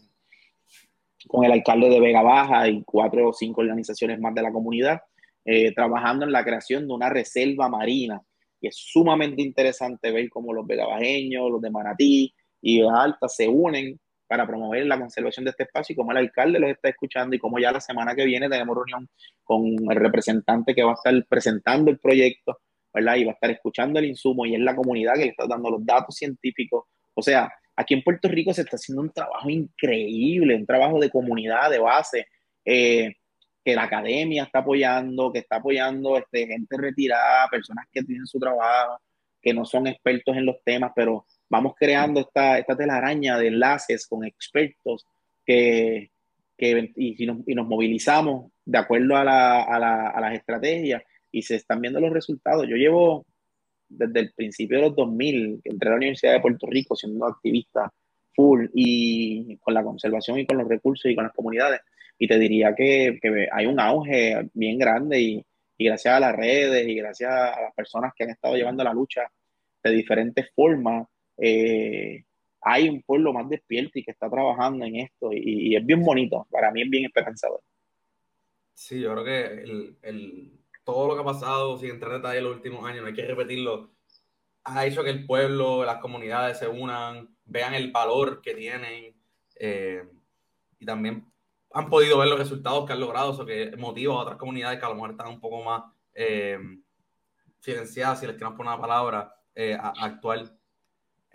con 1.27 1.45
el 1.45 1.53
alcalde 1.53 1.89
de 1.89 2.01
Vega 2.01 2.23
Baja 2.23 2.69
y 2.69 2.83
cuatro 2.85 3.29
o 3.29 3.33
cinco 3.33 3.61
organizaciones 3.61 4.21
más 4.21 4.35
de 4.35 4.43
la 4.43 4.53
comunidad, 4.53 5.01
eh, 5.45 5.73
trabajando 5.75 6.25
en 6.25 6.33
la 6.33 6.45
creación 6.45 6.87
de 6.87 6.95
una 6.95 7.09
reserva 7.09 7.69
marina. 7.69 8.21
Y 8.61 8.69
es 8.69 8.77
sumamente 8.77 9.43
interesante 9.43 10.11
ver 10.11 10.29
cómo 10.29 10.53
los 10.53 10.67
vegabajeños, 10.67 11.51
los 11.51 11.61
de 11.61 11.71
Manatí 11.71 12.35
y 12.61 12.81
de 12.81 12.89
Alta 12.89 13.29
se 13.29 13.49
unen 13.49 13.99
para 14.27 14.47
promover 14.47 14.85
la 14.87 14.99
conservación 14.99 15.45
de 15.45 15.51
este 15.51 15.65
espacio 15.65 15.93
y 15.93 15.97
cómo 15.97 16.11
el 16.11 16.19
alcalde 16.19 16.59
los 16.59 16.71
está 16.71 16.89
escuchando 16.89 17.37
y 17.37 17.39
cómo 17.39 17.59
ya 17.59 17.71
la 17.71 17.81
semana 17.81 18.15
que 18.15 18.25
viene 18.25 18.49
tenemos 18.49 18.77
reunión 18.77 19.09
con 19.45 19.65
el 19.67 19.97
representante 19.97 20.75
que 20.75 20.83
va 20.83 20.93
a 20.93 20.95
estar 20.95 21.15
presentando 21.29 21.91
el 21.91 21.99
proyecto, 21.99 22.59
¿verdad? 22.93 23.17
Y 23.17 23.25
va 23.25 23.33
a 23.33 23.35
estar 23.35 23.51
escuchando 23.51 23.99
el 23.99 24.07
insumo 24.07 24.45
y 24.47 24.55
es 24.55 24.61
la 24.61 24.75
comunidad 24.75 25.15
que 25.15 25.27
le 25.27 25.29
está 25.29 25.47
dando 25.47 25.71
los 25.71 25.87
datos 25.87 26.17
científicos. 26.17 26.85
O 27.15 27.23
sea, 27.23 27.49
aquí 27.77 27.95
en 27.95 28.03
Puerto 28.03 28.29
Rico 28.29 28.53
se 28.53 28.63
está 28.63 28.77
haciendo 28.77 29.03
un 29.03 29.11
trabajo 29.11 29.49
increíble, 29.51 30.57
un 30.57 30.67
trabajo 30.67 30.99
de 30.99 31.11
comunidad, 31.11 31.71
de 31.71 31.79
base, 31.79 32.27
eh, 32.65 33.15
que 33.65 33.75
la 33.75 33.85
academia 33.85 34.45
está 34.45 34.61
apoyando, 34.61 35.33
que 35.33 35.41
está 35.41 35.57
apoyando 35.57 36.17
este, 36.17 36.47
gente 36.47 36.77
retirada, 36.79 37.49
personas 37.51 37.87
que 37.93 38.03
tienen 38.03 38.27
su 38.27 38.39
trabajo, 38.39 39.01
que 39.43 39.53
no 39.53 39.65
son 39.65 39.87
expertos 39.87 40.37
en 40.37 40.47
los 40.47 40.57
temas, 40.65 40.93
pero 40.95 41.27
vamos 41.49 41.75
creando 41.77 42.21
esta, 42.21 42.59
esta 42.59 42.77
telaraña 42.77 43.39
de 43.39 43.49
enlaces 43.49 44.07
con 44.07 44.25
expertos 44.25 45.05
que, 45.45 46.11
que 46.57 46.93
y, 46.97 47.27
nos, 47.27 47.39
y, 47.47 47.55
nos, 47.55 47.67
movilizamos 47.67 48.51
de 48.65 48.79
acuerdo 48.79 49.17
a, 49.17 49.25
la, 49.25 49.63
a, 49.63 49.79
la, 49.79 50.09
a, 50.09 50.21
las 50.21 50.35
estrategias 50.35 51.03
y 51.31 51.43
se 51.43 51.57
están 51.57 51.81
viendo 51.81 52.01
los 52.01 52.13
resultados. 52.13 52.67
Yo 52.69 52.77
llevo 52.77 53.27
desde 53.89 54.21
el 54.21 54.33
principio 54.33 54.79
de 54.79 54.85
los 54.85 54.97
2000, 54.97 55.61
entré 55.65 55.89
a 55.89 55.93
la 55.93 55.97
Universidad 55.97 56.33
de 56.35 56.41
Puerto 56.41 56.67
Rico 56.67 56.97
siendo 56.97 57.27
activista 57.27 57.93
full 58.35 58.67
y 58.75 59.57
con 59.59 59.75
la 59.75 59.83
conservación 59.83 60.39
y 60.39 60.47
con 60.47 60.59
los 60.59 60.69
recursos 60.69 61.11
y 61.11 61.15
con 61.15 61.25
las 61.25 61.33
comunidades. 61.33 61.81
Y 62.19 62.29
te 62.29 62.39
diría 62.39 62.75
que, 62.75 63.19
que 63.21 63.49
hay 63.53 63.67
un 63.67 63.81
auge 63.81 64.49
bien 64.55 64.79
grande 64.79 65.21
y, 65.21 65.47
y 65.79 65.85
gracias 65.85 66.15
a 66.15 66.21
las 66.21 66.35
redes 66.35 66.87
y 66.87 66.95
gracias 66.95 67.31
a 67.31 67.61
las 67.61 67.75
personas 67.75 68.13
que 68.15 68.25
han 68.25 68.31
estado 68.31 68.57
llevando 68.57 68.85
la 68.85 68.93
lucha 68.93 69.31
de 69.83 69.91
diferentes 69.91 70.51
formas, 70.55 71.07
eh, 71.39 72.25
hay 72.63 72.89
un 72.89 73.03
pueblo 73.03 73.33
más 73.33 73.49
despierto 73.49 73.99
y 73.99 74.05
que 74.05 74.11
está 74.11 74.29
trabajando 74.29 74.85
en 74.85 74.97
esto 74.97 75.33
y, 75.33 75.71
y, 75.71 75.77
es 75.77 75.85
bien 75.85 76.03
bonito, 76.03 76.47
para 76.51 76.71
mí 76.73 76.83
es 76.83 76.91
bien 76.91 77.05
esperanzador. 77.05 77.61
Sí, 78.75 79.01
yo 79.01 79.13
creo 79.13 79.25
que 79.25 79.63
el, 79.63 79.97
el, 80.03 80.53
todo 80.87 81.09
lo 81.09 81.15
que 81.15 81.21
ha 81.21 81.25
pasado, 81.25 81.77
sin 81.77 81.91
entrar 81.91 82.13
en 82.13 82.23
detalle 82.23 82.41
los 82.41 82.57
últimos 82.57 82.87
años, 82.87 83.03
no 83.03 83.09
hay 83.09 83.15
que 83.15 83.27
repetirlo, 83.27 83.91
ha 84.65 84.87
hecho 84.87 85.05
que 85.05 85.11
el 85.11 85.27
pueblo, 85.27 85.85
las 85.85 85.99
comunidades 85.99 86.59
se 86.59 86.69
unan, 86.69 87.37
vean 87.45 87.75
el 87.75 87.93
valor 87.93 88.41
que 88.41 88.55
tienen 88.55 89.15
eh, 89.57 90.09
y 90.79 90.87
también 90.87 91.31
han 91.73 91.91
podido 91.91 92.19
ver 92.19 92.29
los 92.29 92.39
resultados 92.39 92.87
que 92.87 92.95
han 92.95 93.01
logrado, 93.01 93.33
eso 93.33 93.45
que 93.45 93.77
motiva 93.77 94.15
a 94.15 94.19
otras 94.19 94.39
comunidades 94.39 94.79
que 94.79 94.87
a 94.87 94.89
lo 94.89 94.95
mejor 94.95 95.11
están 95.11 95.29
un 95.29 95.41
poco 95.41 95.63
más 95.63 95.83
eh, 96.15 96.59
silenciadas, 97.61 98.21
si 98.21 98.27
les 98.27 98.37
queremos 98.37 98.57
poner 98.57 98.73
una 98.73 98.81
palabra, 98.81 99.35
eh, 99.55 99.75
a, 99.75 99.89
a 99.89 100.05
actuar 100.05 100.57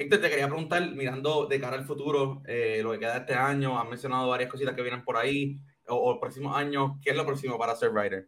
Héctor, 0.02 0.20
te 0.20 0.30
quería 0.30 0.48
preguntar, 0.48 0.82
mirando 0.96 1.46
de 1.46 1.60
cara 1.60 1.78
al 1.78 1.86
futuro, 1.86 2.42
eh, 2.48 2.80
lo 2.82 2.92
que 2.92 3.00
queda 3.00 3.14
de 3.14 3.20
este 3.20 3.34
año, 3.36 3.80
has 3.80 3.88
mencionado 3.88 4.30
varias 4.30 4.50
cositas 4.50 4.74
que 4.74 4.82
vienen 4.82 5.04
por 5.04 5.16
ahí, 5.16 5.60
o, 5.88 5.96
o, 5.96 6.14
el 6.14 6.20
próximo 6.20 6.56
año, 6.56 7.00
¿qué 7.04 7.12
es 7.12 7.16
lo 7.16 7.26
próximo 7.26 7.58
para 7.60 7.76
Surfrider? 7.76 8.28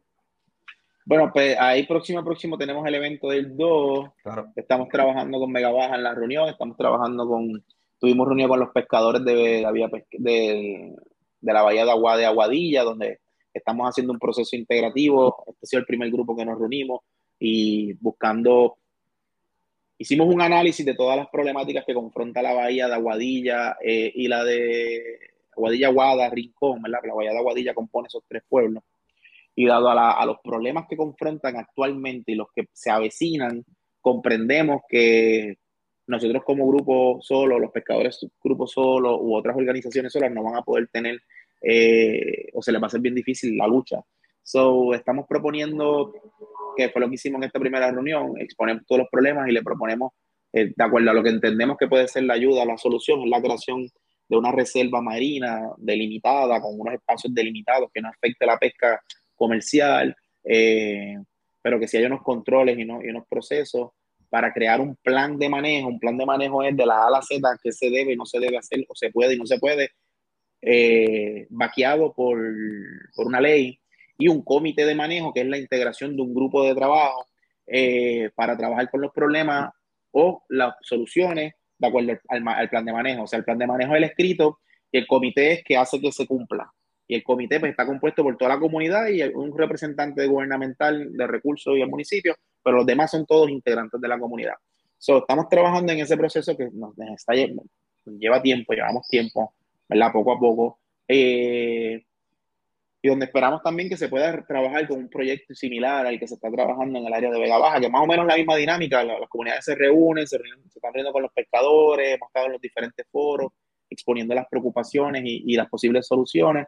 Bueno, 1.06 1.32
pues 1.34 1.58
ahí 1.60 1.86
próximo, 1.86 2.24
próximo 2.24 2.58
tenemos 2.58 2.86
el 2.88 2.96
evento 2.96 3.30
del 3.30 3.56
2, 3.58 4.10
claro. 4.24 4.48
estamos 4.56 4.88
trabajando 4.90 5.40
con 5.40 5.52
Mega 5.52 5.72
Baja 5.72 5.96
en 5.96 6.04
la 6.04 6.14
reunión, 6.14 6.48
estamos 6.48 6.78
trabajando 6.78 7.28
con, 7.28 7.64
tuvimos 8.00 8.28
reunión 8.28 8.50
con 8.50 8.60
los 8.60 8.70
pescadores 8.70 9.24
de 9.26 9.62
la, 9.62 9.72
vía, 9.72 9.90
de, 10.12 10.96
de 11.42 11.54
la 11.54 11.62
bahía 11.62 11.84
de, 11.84 11.92
Agua, 11.92 12.16
de 12.16 12.26
Aguadilla, 12.26 12.84
donde 12.84 13.20
estamos 13.54 13.88
haciendo 13.88 14.14
un 14.14 14.20
proceso 14.20 14.56
integrativo, 14.56 15.44
este 15.48 15.60
ha 15.64 15.68
sido 15.68 15.80
el 15.82 15.86
primer 15.86 16.10
grupo 16.10 16.36
que 16.36 16.46
nos 16.46 16.58
reunimos 16.58 17.02
y 17.38 17.94
buscando 17.96 18.78
hicimos 19.98 20.34
un 20.34 20.42
análisis 20.42 20.86
de 20.86 20.96
todas 20.96 21.18
las 21.18 21.30
problemáticas 21.30 21.86
que 21.86 21.94
confronta 21.94 22.42
la 22.42 22.54
bahía 22.54 22.88
de 22.88 22.94
Aguadilla 22.96 23.78
eh, 23.84 24.12
y 24.14 24.28
la 24.28 24.44
de 24.44 25.20
Aguadilla, 25.56 25.88
Aguada, 25.88 26.30
Rincón, 26.30 26.82
¿verdad? 26.82 27.00
La 27.06 27.14
bahía 27.14 27.32
de 27.32 27.38
Aguadilla 27.38 27.74
compone 27.74 28.08
esos 28.08 28.24
tres 28.28 28.44
pueblos. 28.50 28.84
Y 29.56 29.68
dado 29.68 29.90
a, 29.90 29.96
la, 29.96 30.26
los 30.26 30.38
problemas 30.44 30.86
que 30.90 30.98
confrontan 30.98 31.58
actualmente 31.58 32.32
y 32.32 32.36
los 32.36 32.48
que 32.56 32.68
se 32.74 32.90
avecinan, 32.90 33.64
comprendemos 34.02 34.82
que 34.90 35.58
nosotros 36.08 36.44
como 36.44 36.68
grupo 36.68 37.20
solo, 37.22 37.60
los 37.60 37.72
pescadores 37.72 38.26
grupo 38.44 38.68
solo 38.68 39.22
u 39.22 39.36
otras 39.36 39.56
organizaciones 39.56 40.12
solas 40.12 40.32
no 40.32 40.44
van 40.44 40.56
a 40.56 40.62
poder 40.62 40.90
tener 40.92 41.20
eh, 41.62 42.50
o 42.54 42.62
se 42.62 42.72
les 42.72 42.82
va 42.82 42.86
a 42.86 42.88
hacer 42.88 43.00
bien 43.00 43.16
difícil 43.16 43.58
la 43.58 43.68
lucha. 43.68 44.02
So, 44.42 44.94
estamos 44.94 45.26
proponiendo 45.28 46.14
que 46.76 46.90
fue 46.90 47.02
lo 47.02 47.08
que 47.08 47.16
hicimos 47.16 47.40
en 47.40 47.46
esta 47.46 47.60
primera 47.60 47.90
reunión, 47.92 48.34
exponemos 48.38 48.84
todos 48.86 49.00
los 49.00 49.08
problemas 49.10 49.48
y 49.48 49.52
le 49.54 49.62
proponemos, 49.62 50.12
eh, 50.52 50.74
de 50.76 50.84
acuerdo 50.84 51.12
a 51.12 51.14
lo 51.14 51.24
que 51.24 51.30
entendemos 51.30 51.78
que 51.78 51.88
puede 51.88 52.08
ser 52.08 52.24
la 52.24 52.34
ayuda, 52.34 52.66
la 52.66 52.78
solución, 52.78 53.22
es 53.22 53.30
la 53.30 53.42
creación 53.42 53.88
de 54.28 54.38
una 54.38 54.52
reserva 54.52 55.02
marina 55.02 55.70
delimitada, 55.78 56.60
con 56.62 56.80
unos 56.80 56.96
espacios 56.96 57.34
delimitados 57.34 57.90
que 57.94 58.02
no 58.02 58.10
afecte 58.10 58.46
la 58.46 58.58
pesca 58.58 59.02
comercial, 59.44 60.16
eh, 60.44 61.18
pero 61.62 61.80
que 61.80 61.88
si 61.88 61.98
hay 61.98 62.06
unos 62.06 62.24
controles 62.24 62.78
y, 62.78 62.86
no, 62.86 63.04
y, 63.04 63.10
unos 63.10 63.28
procesos 63.28 63.92
para 64.30 64.54
crear 64.54 64.80
un 64.80 64.96
plan 64.96 65.38
de 65.38 65.50
manejo. 65.50 65.90
Un 65.90 66.00
plan 66.00 66.18
de 66.18 66.26
manejo 66.26 66.64
es 66.64 66.76
de 66.76 66.86
la 66.86 67.04
A 67.04 67.08
a 67.08 67.12
la 67.12 67.22
Z 67.22 67.40
que 67.62 67.72
se 67.72 67.90
debe 67.90 68.14
y 68.14 68.16
no 68.16 68.26
se 68.26 68.40
debe 68.40 68.58
hacer, 68.58 68.86
o 68.88 68.96
se 68.96 69.12
puede 69.12 69.36
y 69.36 69.38
no 69.38 69.46
se 69.46 69.60
puede, 69.60 69.92
eh, 70.62 71.46
vaqueado 71.50 72.14
por, 72.14 72.38
por 73.16 73.28
una 73.28 73.42
ley 73.42 73.80
y 74.18 74.28
un 74.30 74.42
comité 74.44 74.86
de 74.86 74.96
manejo, 74.96 75.34
que 75.34 75.42
es 75.42 75.48
la 75.48 75.58
integración 75.58 76.16
de 76.16 76.22
un 76.22 76.34
grupo 76.34 76.64
de 76.66 76.74
trabajo 76.74 77.28
eh, 77.68 78.30
para 78.36 78.58
trabajar 78.58 78.90
con 78.90 79.02
los 79.02 79.12
problemas 79.12 79.72
o 80.12 80.44
las 80.50 80.76
soluciones 80.82 81.54
de 81.78 81.88
acuerdo 81.88 82.14
al, 82.30 82.70
plan 82.70 82.86
de 82.86 82.94
manejo. 82.94 83.24
O 83.24 83.28
sea, 83.28 83.40
el 83.40 83.46
plan 83.46 83.58
de 83.58 83.68
manejo 83.68 83.94
es 83.94 83.98
el 83.98 84.04
escrito 84.06 84.60
y 84.92 84.98
el 85.00 85.08
comité 85.08 85.54
es 85.54 85.64
que 85.64 85.76
hace 85.76 86.00
que 86.00 86.12
se 86.12 86.26
cumpla. 86.28 86.72
Y 87.08 87.16
el 87.16 87.24
comité 87.24 87.60
pues, 87.60 87.72
está 87.72 87.86
compuesto 87.86 88.24
por 88.24 88.38
toda 88.38 88.56
la 88.56 88.60
comunidad 88.60 89.08
y 89.08 89.22
un 89.24 89.58
representante 89.58 90.26
gubernamental 90.26 91.12
de 91.12 91.28
recursos 91.28 91.78
y 91.78 91.82
el 91.82 91.90
municipio, 91.90 92.36
pero 92.64 92.78
los 92.78 92.86
demás 92.86 93.12
son 93.12 93.26
todos 93.26 93.50
integrantes 93.50 94.00
de 94.00 94.08
la 94.08 94.20
comunidad. 94.20 94.56
So, 94.98 95.18
estamos 95.18 95.50
trabajando 95.50 95.92
en 95.92 96.00
ese 96.00 96.16
proceso 96.16 96.56
que 96.56 96.70
nos 96.72 96.94
está, 96.98 97.34
lleva 98.06 98.42
tiempo, 98.42 98.74
llevamos 98.74 99.08
tiempo, 99.08 99.54
¿verdad? 99.90 100.12
Poco 100.14 100.32
a 100.32 100.40
poco. 100.40 100.80
Eh, 101.08 102.02
y 103.06 103.10
donde 103.10 103.26
esperamos 103.26 103.62
también 103.62 103.90
que 103.90 103.98
se 103.98 104.08
pueda 104.08 104.46
trabajar 104.46 104.88
con 104.88 104.98
un 105.00 105.10
proyecto 105.10 105.54
similar 105.54 106.08
al 106.08 106.18
que 106.18 106.26
se 106.26 106.36
está 106.36 106.50
trabajando 106.50 107.00
en 107.00 107.06
el 107.06 107.14
área 107.14 107.30
de 107.30 107.38
Vega 107.38 107.58
Baja, 107.58 107.82
que 107.82 107.90
más 107.90 108.02
o 108.02 108.08
menos 108.08 108.26
la 108.26 108.38
misma 108.38 108.56
dinámica, 108.56 109.04
las, 109.04 109.28
comunidades 109.28 109.66
se 109.66 109.76
reúnen, 109.76 110.26
se, 110.26 110.38
reúnen, 110.38 110.70
se 110.70 110.80
están 110.80 110.94
reuniendo 110.94 111.12
con 111.12 111.24
los 111.24 111.34
pescadores, 111.34 112.16
hemos 112.16 112.30
estado 112.30 112.46
en 112.46 112.52
los 112.54 112.62
diferentes 112.62 113.06
foros, 113.12 113.52
exponiendo 113.90 114.34
las 114.34 114.48
preocupaciones 114.48 115.22
y, 115.26 115.44
y 115.46 115.58
las 115.58 115.68
posibles 115.68 116.08
soluciones. 116.08 116.66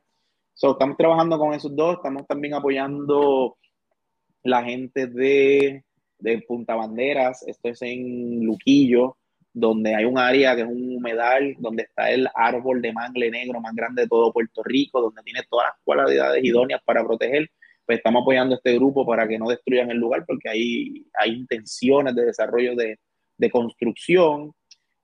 So, 0.57 0.71
estamos 0.71 0.95
trabajando 0.95 1.37
con 1.37 1.53
esos 1.53 1.75
dos, 1.75 1.97
estamos 1.97 2.25
también 2.27 2.53
apoyando 2.53 3.57
la 4.41 4.63
gente 4.63 5.05
de, 5.05 5.83
de 6.17 6.41
Punta 6.47 6.75
Banderas, 6.75 7.45
esto 7.45 7.67
es 7.67 7.81
en 7.81 8.41
Luquillo, 8.41 9.17
donde 9.51 9.93
hay 9.93 10.05
un 10.05 10.17
área 10.17 10.55
que 10.55 10.61
es 10.61 10.67
un 10.67 10.95
humedal, 10.95 11.57
donde 11.59 11.83
está 11.83 12.09
el 12.09 12.29
árbol 12.33 12.81
de 12.81 12.93
mangle 12.93 13.29
negro 13.29 13.59
más 13.59 13.75
grande 13.75 14.03
de 14.03 14.07
todo 14.07 14.31
Puerto 14.31 14.63
Rico, 14.63 15.01
donde 15.01 15.21
tiene 15.23 15.41
todas 15.49 15.67
las 15.67 15.75
cualidades 15.83 16.41
idóneas 16.41 16.81
para 16.85 17.03
proteger, 17.03 17.49
pues 17.85 17.97
estamos 17.97 18.21
apoyando 18.21 18.55
a 18.55 18.57
este 18.57 18.75
grupo 18.75 19.05
para 19.05 19.27
que 19.27 19.37
no 19.37 19.49
destruyan 19.49 19.91
el 19.91 19.97
lugar, 19.97 20.23
porque 20.25 20.47
hay, 20.47 21.06
hay 21.19 21.31
intenciones 21.33 22.15
de 22.15 22.27
desarrollo 22.27 22.77
de, 22.77 22.97
de 23.37 23.51
construcción. 23.51 24.53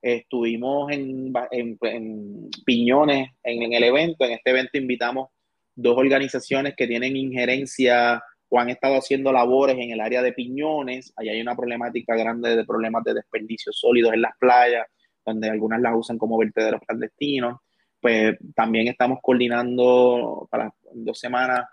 Estuvimos 0.00 0.90
en, 0.92 1.30
en, 1.50 1.78
en 1.82 2.50
Piñones 2.64 3.28
en, 3.42 3.62
en 3.64 3.72
el 3.74 3.84
evento, 3.84 4.24
en 4.24 4.32
este 4.32 4.50
evento 4.50 4.78
invitamos 4.78 5.28
dos 5.74 5.96
organizaciones 5.96 6.74
que 6.76 6.86
tienen 6.86 7.16
injerencia 7.16 8.22
o 8.48 8.60
han 8.60 8.68
estado 8.68 8.96
haciendo 8.96 9.32
labores 9.32 9.76
en 9.78 9.90
el 9.90 10.00
área 10.00 10.22
de 10.22 10.32
piñones. 10.32 11.12
Allá 11.16 11.32
hay 11.32 11.40
una 11.40 11.56
problemática 11.56 12.14
grande 12.14 12.54
de 12.54 12.64
problemas 12.64 13.02
de 13.04 13.14
desperdicios 13.14 13.78
sólidos 13.78 14.12
en 14.12 14.22
las 14.22 14.36
playas, 14.38 14.86
donde 15.24 15.48
algunas 15.48 15.80
las 15.80 15.94
usan 15.96 16.18
como 16.18 16.36
vertederos 16.36 16.82
clandestinos. 16.86 17.60
Pues 18.00 18.36
también 18.54 18.88
estamos 18.88 19.20
coordinando 19.22 20.46
para 20.50 20.70
dos 20.92 21.18
semanas 21.18 21.64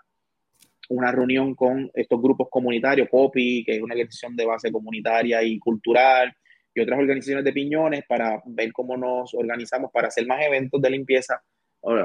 una 0.88 1.12
reunión 1.12 1.54
con 1.54 1.90
estos 1.94 2.20
grupos 2.20 2.48
comunitarios, 2.50 3.08
COPI, 3.10 3.64
que 3.64 3.76
es 3.76 3.82
una 3.82 3.94
organización 3.94 4.34
de 4.34 4.46
base 4.46 4.72
comunitaria 4.72 5.42
y 5.42 5.58
cultural, 5.58 6.32
y 6.74 6.80
otras 6.80 6.98
organizaciones 6.98 7.44
de 7.44 7.52
piñones 7.52 8.04
para 8.08 8.42
ver 8.46 8.72
cómo 8.72 8.96
nos 8.96 9.34
organizamos 9.34 9.90
para 9.92 10.08
hacer 10.08 10.26
más 10.26 10.42
eventos 10.44 10.80
de 10.80 10.90
limpieza 10.90 11.40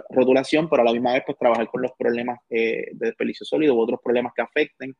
rotulación, 0.09 0.69
pero 0.69 0.81
a 0.81 0.85
la 0.85 0.93
misma 0.93 1.13
vez 1.13 1.23
pues 1.25 1.37
trabajar 1.37 1.67
con 1.67 1.81
los 1.81 1.91
problemas 1.97 2.39
eh, 2.49 2.87
de 2.93 3.07
desperdicio 3.07 3.45
sólido 3.45 3.75
u 3.75 3.79
otros 3.79 3.99
problemas 4.03 4.33
que 4.35 4.41
afecten. 4.41 4.95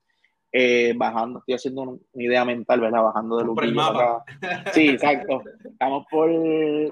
eh, 0.51 0.93
bajando, 0.95 1.39
estoy 1.39 1.55
haciendo 1.55 1.81
una 1.81 1.99
idea 2.23 2.45
mental, 2.45 2.79
¿verdad? 2.79 3.03
Bajando 3.03 3.37
de 3.37 3.43
Luquillo. 3.43 4.23
Sí, 4.73 4.89
exacto. 4.89 5.43
Estamos 5.63 6.05
por 6.09 6.29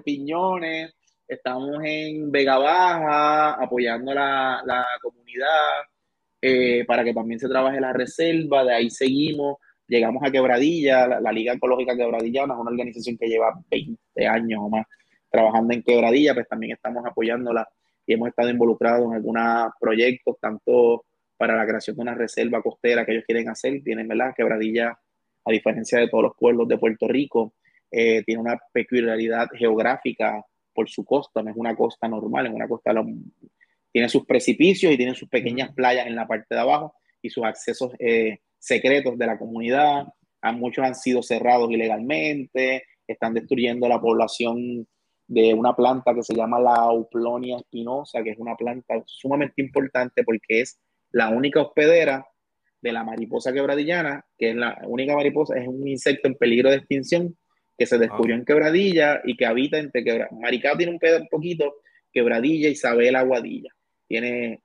Piñones, 0.04 0.94
estamos 1.28 1.82
en 1.84 2.32
Vega 2.32 2.58
Baja, 2.58 3.54
apoyando 3.54 4.14
la, 4.14 4.62
la 4.66 4.86
comunidad 5.02 5.86
eh, 6.46 6.84
para 6.86 7.06
que 7.06 7.14
también 7.14 7.40
se 7.40 7.48
trabaje 7.48 7.80
la 7.80 7.94
reserva, 7.94 8.66
de 8.66 8.74
ahí 8.74 8.90
seguimos, 8.90 9.60
llegamos 9.88 10.22
a 10.24 10.30
Quebradilla, 10.30 11.08
la, 11.08 11.32
Liga 11.32 11.54
Ecológica 11.54 11.96
Quebradillana 11.96 12.54
es 12.54 12.60
una 12.60 12.72
organización 12.72 13.18
que 13.18 13.30
lleva 13.30 13.58
20 13.72 14.28
años 14.28 14.60
o 14.62 14.68
más 14.68 14.86
trabajando 15.34 15.74
en 15.74 15.82
Quebradilla, 15.82 16.36
pues 16.36 16.48
también 16.48 16.74
estamos 16.74 17.04
apoyándola 17.06 17.68
y 18.06 18.14
hemos 18.14 18.30
estado 18.30 18.50
involucrados 18.52 19.08
en 19.08 19.14
algunos 19.14 19.74
proyectos, 19.80 20.38
tanto 20.40 21.06
para 21.38 21.56
la 21.56 21.66
creación 21.66 21.96
de 21.96 22.02
una 22.04 22.14
reserva 22.14 22.62
costera 22.62 23.04
que 23.04 23.14
ellos 23.14 23.24
quieren 23.26 23.50
hacer. 23.50 23.82
Tienen, 23.84 24.08
¿verdad? 24.08 24.34
Quebradilla, 24.38 24.96
a 25.46 25.52
diferencia 25.52 25.98
de 25.98 26.08
todos 26.08 26.24
los 26.24 26.34
pueblos 26.38 26.68
de 26.68 26.78
Puerto 26.78 27.08
Rico, 27.08 27.56
eh, 27.90 28.22
tiene 28.24 28.42
una 28.42 28.60
peculiaridad 28.72 29.48
geográfica 29.56 30.46
por 30.72 30.88
su 30.88 31.04
costa, 31.04 31.42
no 31.42 31.50
es 31.50 31.58
una 31.58 31.76
costa 31.76 32.08
normal, 32.08 32.46
es 32.46 32.54
una 32.54 32.68
costa, 32.68 32.94
tiene 33.92 34.10
sus 34.10 34.26
precipicios 34.26 34.94
y 34.94 34.98
tiene 34.98 35.16
sus 35.16 35.30
pequeñas 35.30 35.74
playas 35.74 36.06
en 36.06 36.16
la 36.16 36.28
parte 36.28 36.54
de 36.54 36.62
abajo 36.62 36.94
y 37.22 37.30
sus 37.32 37.44
accesos 37.44 37.92
eh, 37.98 38.40
secretos 38.60 39.18
de 39.18 39.26
la 39.26 39.40
comunidad. 39.40 40.06
muchos 40.54 40.86
han 40.86 40.96
sido 40.96 41.24
cerrados 41.24 41.72
ilegalmente, 41.72 42.84
están 43.08 43.34
destruyendo 43.34 43.88
la 43.88 44.00
población 44.00 44.88
de 45.28 45.54
una 45.54 45.76
planta 45.76 46.14
que 46.14 46.24
se 46.24 46.36
llama 46.36 46.60
la 46.60 46.76
Auplonia 46.76 47.58
espinosa, 47.58 48.24
que 48.24 48.32
es 48.32 48.38
una 48.40 48.56
planta 48.56 49.02
sumamente 49.06 49.62
importante 49.62 50.24
porque 50.24 50.62
es 50.62 50.80
la 51.12 51.30
única 51.30 51.62
hospedera 51.62 52.26
de 52.82 52.92
la 52.92 53.04
mariposa 53.04 53.54
quebradillana, 53.54 54.26
que 54.38 54.50
es 54.50 54.56
la 54.56 54.82
única 54.86 55.16
mariposa, 55.16 55.58
es 55.58 55.68
un 55.68 55.88
insecto 55.88 56.28
en 56.28 56.36
peligro 56.36 56.70
de 56.70 56.78
extinción 56.78 57.38
que 57.78 57.86
se 57.86 57.98
descubrió 57.98 58.36
en 58.36 58.46
Quebradilla 58.46 59.22
y 59.24 59.36
que 59.36 59.46
habita 59.46 59.78
entre 59.78 60.04
Quebradilla. 60.04 60.40
Maricao 60.40 60.78
tiene 60.78 60.92
un, 60.92 61.00
un 61.02 61.28
poquito, 61.30 61.76
Quebradilla, 62.12 62.70
Isabel 62.70 63.16
Aguadilla. 63.16 63.70
Tiene, 64.08 64.62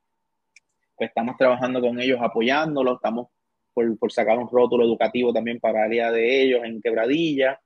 pues 0.96 1.08
estamos 1.08 1.36
trabajando 1.36 1.80
con 1.80 2.00
ellos, 2.00 2.18
apoyándolos, 2.20 2.96
estamos 2.96 3.28
por, 3.72 3.98
por 3.98 4.12
sacar 4.12 4.36
un 4.36 4.48
rótulo 4.50 4.84
educativo 4.84 5.32
también 5.32 5.60
para 5.60 5.84
área 5.84 6.10
de 6.10 6.42
ellos 6.42 6.64
en 6.64 6.82
Quebradilla. 6.82 7.60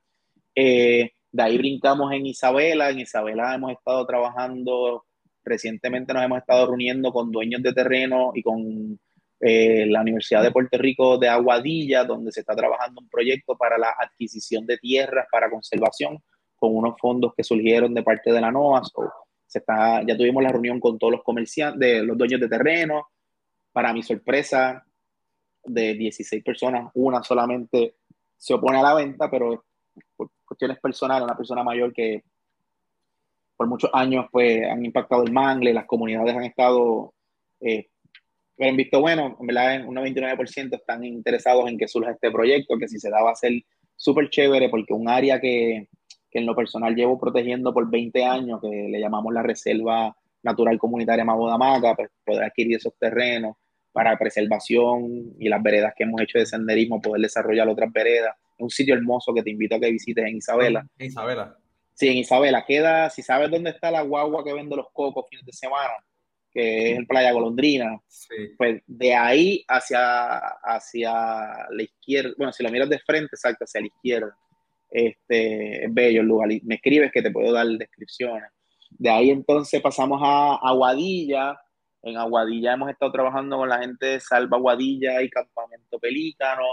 Eh, 0.55 1.11
de 1.33 1.43
ahí 1.43 1.57
brincamos 1.57 2.13
en 2.13 2.25
Isabela. 2.27 2.89
En 2.89 2.99
Isabela 2.99 3.53
hemos 3.53 3.73
estado 3.73 4.05
trabajando 4.05 5.03
Recientemente 5.45 6.13
nos 6.13 6.23
hemos 6.23 6.39
estado 6.39 6.67
reuniendo 6.67 7.11
con 7.11 7.31
dueños 7.31 7.61
de 7.61 7.73
terreno 7.73 8.31
y 8.33 8.41
con 8.41 8.97
eh, 9.41 9.85
la 9.87 10.01
Universidad 10.01 10.41
de 10.41 10.51
Puerto 10.51 10.77
Rico 10.77 11.17
de 11.17 11.27
Aguadilla, 11.27 12.05
donde 12.05 12.31
se 12.31 12.39
está 12.39 12.55
trabajando 12.55 13.01
un 13.01 13.09
proyecto 13.09 13.57
para 13.57 13.77
la 13.77 13.93
adquisición 13.99 14.65
de 14.65 14.77
tierras 14.77 15.27
para 15.29 15.49
conservación 15.49 16.19
con 16.55 16.75
unos 16.77 16.95
fondos 16.97 17.33
que 17.35 17.43
surgieron 17.43 17.93
de 17.93 18.03
parte 18.03 18.31
de 18.31 18.39
la 18.39 18.51
NOAA. 18.51 18.83
se 19.45 19.59
está, 19.59 20.01
ya 20.07 20.15
tuvimos 20.15 20.41
la 20.41 20.51
reunión 20.51 20.79
con 20.79 20.97
todos 20.97 21.11
los 21.11 21.23
comerciantes, 21.23 21.79
de 21.79 22.03
los 22.03 22.17
dueños 22.17 22.39
de 22.39 22.47
terreno. 22.47 23.07
Para 23.73 23.91
mi 23.91 24.01
sorpresa, 24.01 24.85
de 25.65 25.93
16 25.93 26.41
personas, 26.41 26.89
una 26.93 27.21
solamente 27.21 27.95
se 28.37 28.53
opone 28.53 28.79
a 28.79 28.83
la 28.83 28.93
venta, 28.93 29.29
pero 29.29 29.65
por 30.27 30.45
cuestiones 30.45 30.79
personales, 30.79 31.23
una 31.23 31.37
persona 31.37 31.63
mayor 31.63 31.93
que 31.93 32.23
por 33.55 33.67
muchos 33.67 33.89
años 33.93 34.25
pues 34.31 34.63
han 34.69 34.83
impactado 34.85 35.23
el 35.23 35.31
mangle, 35.31 35.73
las 35.73 35.85
comunidades 35.85 36.35
han 36.35 36.43
estado, 36.43 37.13
eh, 37.61 37.87
pero 38.55 38.69
en 38.69 38.77
visto 38.77 38.99
bueno, 38.99 39.37
en 39.39 39.47
verdad 39.47 39.85
un 39.87 39.95
99% 39.95 40.75
están 40.75 41.03
interesados 41.03 41.69
en 41.69 41.77
que 41.77 41.87
surja 41.87 42.11
este 42.11 42.31
proyecto, 42.31 42.77
que 42.77 42.87
si 42.87 42.99
se 42.99 43.09
da 43.09 43.21
va 43.21 43.31
a 43.31 43.35
ser 43.35 43.53
súper 43.95 44.29
chévere 44.29 44.69
porque 44.69 44.93
un 44.93 45.07
área 45.07 45.39
que, 45.39 45.87
que, 46.29 46.39
en 46.39 46.45
lo 46.45 46.55
personal 46.55 46.95
llevo 46.95 47.19
protegiendo 47.19 47.73
por 47.73 47.89
20 47.89 48.23
años, 48.23 48.59
que 48.61 48.87
le 48.89 48.99
llamamos 48.99 49.33
la 49.33 49.43
Reserva 49.43 50.15
Natural 50.41 50.77
Comunitaria 50.77 51.23
Mabodamaca, 51.23 51.95
pues 51.95 52.09
poder 52.25 52.43
adquirir 52.43 52.77
esos 52.77 52.93
terrenos 52.99 53.55
para 53.93 54.17
preservación 54.17 55.35
y 55.39 55.47
las 55.47 55.61
veredas 55.61 55.93
que 55.95 56.03
hemos 56.03 56.19
hecho 56.21 56.39
de 56.39 56.45
senderismo, 56.45 56.99
poder 56.99 57.21
desarrollar 57.21 57.69
otras 57.69 57.93
veredas. 57.93 58.35
Es 58.57 58.63
un 58.63 58.69
sitio 58.69 58.95
hermoso 58.95 59.33
que 59.33 59.43
te 59.43 59.51
invito 59.51 59.75
a 59.75 59.79
que 59.79 59.91
visites 59.91 60.25
en 60.25 60.37
Isabela. 60.37 60.85
En 60.97 61.07
Isabela. 61.07 61.57
Sí, 61.93 62.07
en 62.07 62.17
Isabela 62.17 62.65
queda, 62.65 63.09
si 63.09 63.21
sabes 63.21 63.51
dónde 63.51 63.69
está 63.69 63.91
la 63.91 64.01
guagua 64.01 64.43
que 64.43 64.53
vende 64.53 64.75
los 64.75 64.87
cocos 64.91 65.25
fines 65.29 65.45
de 65.45 65.53
semana, 65.53 65.93
que 66.51 66.91
es 66.91 66.97
en 66.97 67.05
Playa 67.05 67.31
Golondrina, 67.31 67.99
pues 68.57 68.81
de 68.87 69.13
ahí 69.13 69.63
hacia, 69.67 70.37
hacia 70.63 71.13
la 71.69 71.83
izquierda, 71.83 72.33
bueno, 72.37 72.51
si 72.51 72.63
lo 72.63 72.71
miras 72.71 72.89
de 72.89 72.99
frente, 72.99 73.35
exacto, 73.35 73.65
hacia 73.65 73.81
la 73.81 73.87
izquierda, 73.87 74.35
este, 74.89 75.85
es 75.85 75.93
bello 75.93 76.21
el 76.21 76.27
lugar. 76.27 76.49
Me 76.63 76.75
escribes 76.75 77.11
que 77.11 77.21
te 77.21 77.31
puedo 77.31 77.51
dar 77.51 77.67
descripciones. 77.67 78.49
De 78.91 79.09
ahí 79.09 79.31
entonces 79.31 79.81
pasamos 79.81 80.21
a 80.23 80.55
Aguadilla. 80.61 81.59
En 82.03 82.17
Aguadilla 82.17 82.73
hemos 82.73 82.89
estado 82.89 83.11
trabajando 83.11 83.57
con 83.57 83.69
la 83.69 83.79
gente 83.79 84.05
de 84.05 84.19
Salva 84.19 84.57
Aguadilla 84.57 85.21
y 85.21 85.29
Campamento 85.29 85.99
Pelícano 85.99 86.63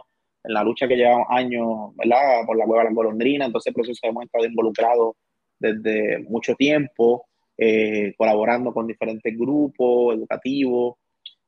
en 0.43 0.55
la 0.55 0.64
lucha 0.64 0.88
que 0.88 0.97
llevamos 0.97 1.26
años, 1.30 1.95
¿verdad? 1.97 2.47
Por 2.47 2.57
la 2.57 2.64
hueva 2.64 2.84
de 2.84 2.91
la 2.91 2.95
golondrina, 2.95 3.47
entonces 3.47 3.72
por 3.74 3.84
hemos 3.86 4.24
estado 4.24 4.47
involucrados 4.47 5.16
desde 5.59 6.20
mucho 6.20 6.55
tiempo, 6.55 7.26
eh, 7.57 8.14
colaborando 8.16 8.72
con 8.72 8.86
diferentes 8.86 9.36
grupos 9.36 10.14
educativos, 10.14 10.95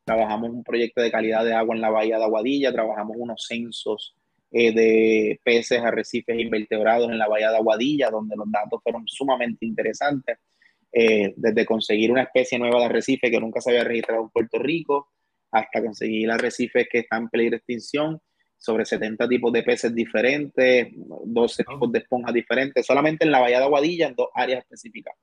trabajamos 0.05 0.51
un 0.51 0.65
proyecto 0.65 1.01
de 1.01 1.11
calidad 1.11 1.45
de 1.45 1.55
agua 1.55 1.75
en 1.75 1.81
la 1.81 1.91
bahía 1.91 2.19
de 2.19 2.25
Aguadilla, 2.25 2.73
trabajamos 2.73 3.17
unos 3.19 3.47
censos 3.47 4.15
eh, 4.51 4.73
de 4.73 5.41
peces, 5.43 5.81
arrecifes 5.81 6.37
e 6.37 6.43
invertebrados 6.43 7.11
en 7.11 7.19
la 7.19 7.29
bahía 7.29 7.51
de 7.51 7.57
Aguadilla, 7.57 8.11
donde 8.11 8.37
los 8.37 8.51
datos 8.51 8.81
fueron 8.83 9.05
sumamente 9.07 9.65
interesantes, 9.65 10.39
eh, 10.93 11.33
desde 11.37 11.65
conseguir 11.65 12.13
una 12.13 12.25
especie 12.25 12.59
nueva 12.59 12.81
de 12.81 12.85
arrecife 12.87 13.31
que 13.31 13.41
nunca 13.41 13.63
se 13.63 13.71
había 13.71 13.85
registrado 13.85 14.25
en 14.25 14.29
Puerto 14.29 14.59
Rico, 14.59 15.09
hasta 15.51 15.83
conseguir 15.83 16.31
arrecifes 16.31 16.87
que 16.91 16.99
están 16.99 17.23
en 17.23 17.29
peligro 17.31 17.53
de 17.53 17.57
extinción, 17.59 18.21
sobre 18.63 18.85
70 18.85 19.29
tipos 19.29 19.53
de 19.53 19.65
peces 19.65 19.93
diferentes, 19.93 20.87
12 20.95 21.65
tipos 21.65 21.91
de 21.91 21.99
esponjas 21.99 22.33
diferentes, 22.33 22.87
solamente 22.87 23.25
en 23.25 23.33
la 23.33 23.41
Bahía 23.41 23.59
de 23.59 23.65
Aguadilla, 23.65 24.07
en 24.07 24.15
dos 24.15 24.29
áreas 24.33 24.61
específicas. 24.61 25.17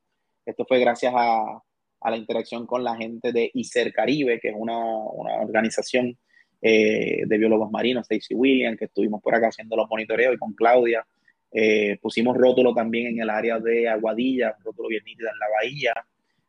Esto 0.46 0.66
fue 0.68 0.78
gracias 0.80 1.14
a, 1.16 1.62
la 2.04 2.18
interacción 2.18 2.66
con 2.66 2.84
la 2.84 2.98
gente 2.98 3.32
de 3.32 3.50
ICER 3.54 3.94
Caribe, 3.94 4.42
que 4.42 4.50
es 4.50 4.56
una, 4.58 4.78
una 4.78 5.36
organización 5.36 6.18
eh, 6.62 7.22
de 7.26 7.38
biólogos 7.38 7.72
marinos, 7.72 8.04
Stacy 8.10 8.36
Williams, 8.36 8.78
que 8.78 8.86
estuvimos 8.86 9.22
por 9.22 9.34
acá 9.34 9.48
haciendo 9.48 9.78
los 9.78 9.90
monitoreos 9.90 10.36
y 10.36 10.38
con 10.38 10.52
Claudia. 10.52 11.08
Eh, 11.50 11.98
pusimos 12.02 12.36
rótulo 12.36 12.74
también 12.74 13.08
en 13.08 13.22
el 13.22 13.30
área 13.30 13.58
de 13.58 13.88
Aguadilla, 13.88 14.54
rótulo 14.66 14.90
bien 14.90 15.04
nítido 15.06 15.30
en 15.30 15.40
la 15.40 15.46
bahía, 15.62 15.94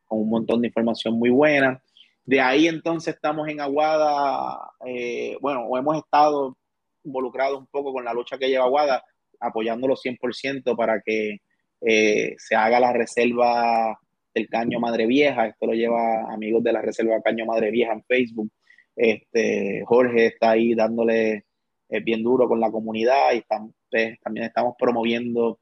con 0.06 0.22
un 0.22 0.28
montón 0.28 0.60
de 0.60 0.66
información 0.66 1.14
muy 1.14 1.30
buena. 1.30 1.80
De 2.24 2.40
ahí 2.40 2.66
entonces 2.66 3.14
estamos 3.14 3.48
en 3.48 3.60
Aguada, 3.60 4.72
eh, 4.84 5.36
bueno, 5.40 5.66
o 5.66 5.78
hemos 5.78 5.96
estado 5.96 6.56
involucrado 7.04 7.58
un 7.58 7.66
poco 7.66 7.92
con 7.92 8.04
la 8.04 8.14
lucha 8.14 8.38
que 8.38 8.48
lleva 8.48 8.64
Aguada, 8.64 9.04
apoyándolo 9.40 9.96
100% 9.96 10.76
para 10.76 11.00
que 11.00 11.38
eh, 11.80 12.34
se 12.38 12.54
haga 12.54 12.78
la 12.78 12.92
reserva 12.92 13.98
del 14.34 14.48
Caño 14.48 14.78
Madre 14.80 15.06
Vieja. 15.06 15.46
Esto 15.46 15.66
lo 15.66 15.72
lleva 15.72 16.32
amigos 16.32 16.62
de 16.62 16.72
la 16.72 16.82
Reserva 16.82 17.22
Caño 17.22 17.46
Madre 17.46 17.70
Vieja 17.70 17.92
en 17.92 18.04
Facebook. 18.04 18.50
Este, 18.94 19.82
Jorge 19.86 20.26
está 20.26 20.50
ahí 20.50 20.74
dándole 20.74 21.46
eh, 21.88 22.00
bien 22.00 22.22
duro 22.22 22.46
con 22.46 22.60
la 22.60 22.70
comunidad 22.70 23.32
y 23.32 23.42
pues, 23.90 24.20
también 24.20 24.46
estamos 24.46 24.74
promoviendo 24.78 25.58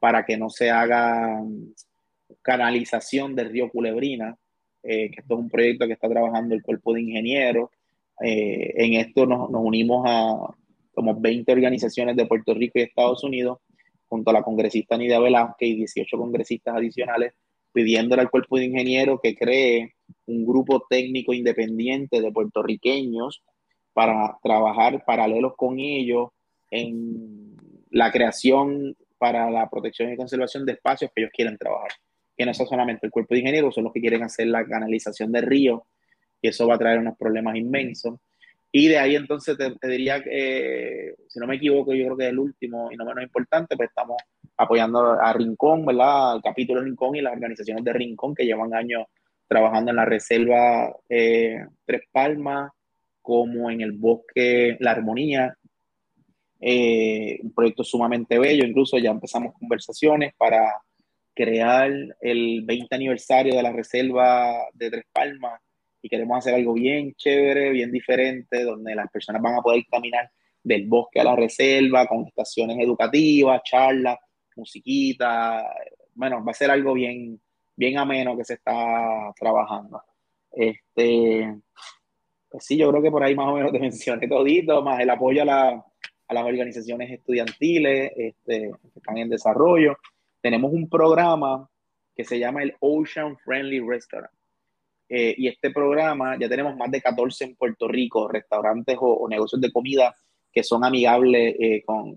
para 0.00 0.24
que 0.24 0.36
no 0.36 0.50
se 0.50 0.70
haga 0.70 1.40
canalización 2.42 3.36
del 3.36 3.50
río 3.50 3.70
Culebrina, 3.70 4.36
eh, 4.82 5.10
que 5.10 5.20
esto 5.20 5.34
es 5.34 5.40
un 5.40 5.48
proyecto 5.48 5.86
que 5.86 5.92
está 5.92 6.08
trabajando 6.08 6.54
el 6.54 6.62
cuerpo 6.62 6.92
de 6.92 7.02
ingenieros. 7.02 7.70
en 8.18 8.94
esto 8.94 9.26
nos, 9.26 9.50
nos 9.50 9.62
unimos 9.64 10.04
a, 10.06 10.54
como 10.92 11.20
20 11.20 11.50
organizaciones 11.52 12.16
de 12.16 12.26
Puerto 12.26 12.54
Rico 12.54 12.78
y 12.78 12.82
Estados 12.82 13.24
Unidos, 13.24 13.58
junto 14.06 14.30
a 14.30 14.34
la 14.34 14.42
congresista 14.42 14.96
Nidia 14.96 15.20
Velázquez 15.20 15.68
y 15.68 15.76
18 15.76 16.18
congresistas 16.18 16.76
adicionales, 16.76 17.32
pidiéndole 17.72 18.22
al 18.22 18.30
cuerpo 18.30 18.58
de 18.58 18.66
ingenieros 18.66 19.20
que 19.22 19.34
cree 19.34 19.94
un 20.26 20.44
grupo 20.44 20.84
técnico 20.88 21.32
independiente 21.32 22.20
de 22.20 22.30
puertorriqueños 22.30 23.42
para 23.92 24.38
trabajar 24.42 25.04
paralelos 25.04 25.54
con 25.56 25.78
ellos 25.78 26.28
en 26.70 27.56
la 27.90 28.10
creación 28.10 28.96
para 29.18 29.50
la 29.50 29.68
protección 29.70 30.12
y 30.12 30.16
conservación 30.16 30.66
de 30.66 30.72
espacios 30.72 31.10
que 31.14 31.22
ellos 31.22 31.32
quieren 31.34 31.56
trabajar. 31.56 31.92
Que 32.36 32.44
no 32.44 32.50
es 32.50 32.56
solamente 32.56 33.06
el 33.06 33.12
cuerpo 33.12 33.34
de 33.34 33.40
ingenieros, 33.40 33.74
son 33.74 33.84
los 33.84 33.92
que 33.92 34.00
quieren 34.00 34.22
hacer 34.22 34.48
la 34.48 34.66
canalización 34.66 35.30
del 35.30 35.44
río, 35.44 35.86
y 36.40 36.48
eso 36.48 36.66
va 36.66 36.74
a 36.74 36.78
traer 36.78 36.98
unos 36.98 37.16
problemas 37.16 37.56
inmensos. 37.56 38.18
Y 38.74 38.88
de 38.88 38.98
ahí 38.98 39.16
entonces 39.16 39.56
te, 39.58 39.88
diría 39.88 40.22
que, 40.24 41.14
si 41.28 41.38
no 41.38 41.46
me 41.46 41.56
equivoco, 41.56 41.92
yo 41.92 42.04
creo 42.06 42.16
que 42.16 42.24
es 42.24 42.30
el 42.30 42.38
último 42.38 42.90
y 42.90 42.96
no 42.96 43.04
menos 43.04 43.22
importante, 43.22 43.76
pues 43.76 43.90
estamos 43.90 44.16
apoyando 44.56 45.20
a 45.20 45.30
Rincón, 45.34 45.84
¿verdad? 45.84 46.36
El 46.36 46.42
capítulo 46.42 46.80
Rincón 46.80 47.14
y 47.14 47.20
las 47.20 47.34
organizaciones 47.34 47.84
de 47.84 47.92
Rincón 47.92 48.34
que 48.34 48.46
llevan 48.46 48.72
años 48.72 49.04
trabajando 49.46 49.90
en 49.90 49.96
la 49.96 50.06
reserva 50.06 50.90
eh, 51.06 51.66
Tres 51.84 52.02
Palmas, 52.10 52.72
como 53.20 53.70
en 53.70 53.82
el 53.82 53.92
bosque 53.92 54.78
La 54.80 54.92
Armonía, 54.92 55.54
eh, 56.58 57.40
un 57.42 57.52
proyecto 57.52 57.84
sumamente 57.84 58.38
bello, 58.38 58.64
incluso 58.64 58.96
ya 58.96 59.10
empezamos 59.10 59.52
conversaciones 59.52 60.32
para 60.38 60.72
crear 61.34 61.92
el 62.20 62.62
20 62.64 62.94
aniversario 62.94 63.54
de 63.54 63.62
la 63.62 63.72
reserva 63.72 64.54
de 64.72 64.90
Tres 64.90 65.04
Palmas 65.12 65.60
y 66.02 66.08
queremos 66.08 66.36
hacer 66.36 66.54
algo 66.54 66.74
bien 66.74 67.14
chévere, 67.14 67.70
bien 67.70 67.92
diferente, 67.92 68.64
donde 68.64 68.94
las 68.94 69.08
personas 69.10 69.40
van 69.40 69.54
a 69.54 69.62
poder 69.62 69.84
caminar 69.90 70.30
del 70.62 70.86
bosque 70.86 71.20
a 71.20 71.24
la 71.24 71.36
reserva 71.36 72.06
con 72.06 72.26
estaciones 72.26 72.76
educativas, 72.78 73.62
charlas, 73.64 74.18
musiquita, 74.56 75.64
bueno, 76.14 76.44
va 76.44 76.50
a 76.50 76.54
ser 76.54 76.70
algo 76.70 76.92
bien, 76.94 77.40
bien 77.76 77.98
ameno 77.98 78.36
que 78.36 78.44
se 78.44 78.54
está 78.54 79.32
trabajando. 79.38 80.02
Este, 80.50 81.56
pues 82.50 82.64
sí, 82.64 82.76
yo 82.76 82.90
creo 82.90 83.02
que 83.02 83.10
por 83.10 83.22
ahí 83.22 83.34
más 83.34 83.48
o 83.48 83.54
menos 83.54 83.72
te 83.72 83.78
mencioné 83.80 84.28
todito, 84.28 84.82
más 84.82 85.00
el 85.00 85.10
apoyo 85.10 85.42
a, 85.42 85.44
la, 85.44 85.68
a 86.28 86.34
las 86.34 86.44
organizaciones 86.44 87.10
estudiantiles 87.10 88.12
este, 88.16 88.70
que 88.92 88.98
están 88.98 89.18
en 89.18 89.30
desarrollo. 89.30 89.96
Tenemos 90.40 90.72
un 90.72 90.88
programa 90.88 91.68
que 92.14 92.24
se 92.24 92.38
llama 92.38 92.62
el 92.62 92.74
Ocean 92.80 93.38
Friendly 93.38 93.80
Restaurant. 93.80 94.32
Eh, 95.14 95.34
y 95.36 95.46
este 95.46 95.70
programa 95.70 96.38
ya 96.38 96.48
tenemos 96.48 96.74
más 96.74 96.90
de 96.90 97.02
14 97.02 97.44
en 97.44 97.54
Puerto 97.54 97.86
Rico, 97.86 98.28
restaurantes 98.28 98.96
o, 98.98 99.28
negocios 99.28 99.60
de 99.60 99.70
comida 99.70 100.16
que 100.50 100.62
son 100.62 100.82
amigables 100.86 101.54
eh, 101.60 101.82
con, 101.84 102.16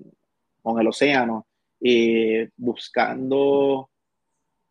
con, 0.62 0.80
el 0.80 0.88
océano, 0.88 1.46
eh, 1.82 2.48
buscando 2.56 3.90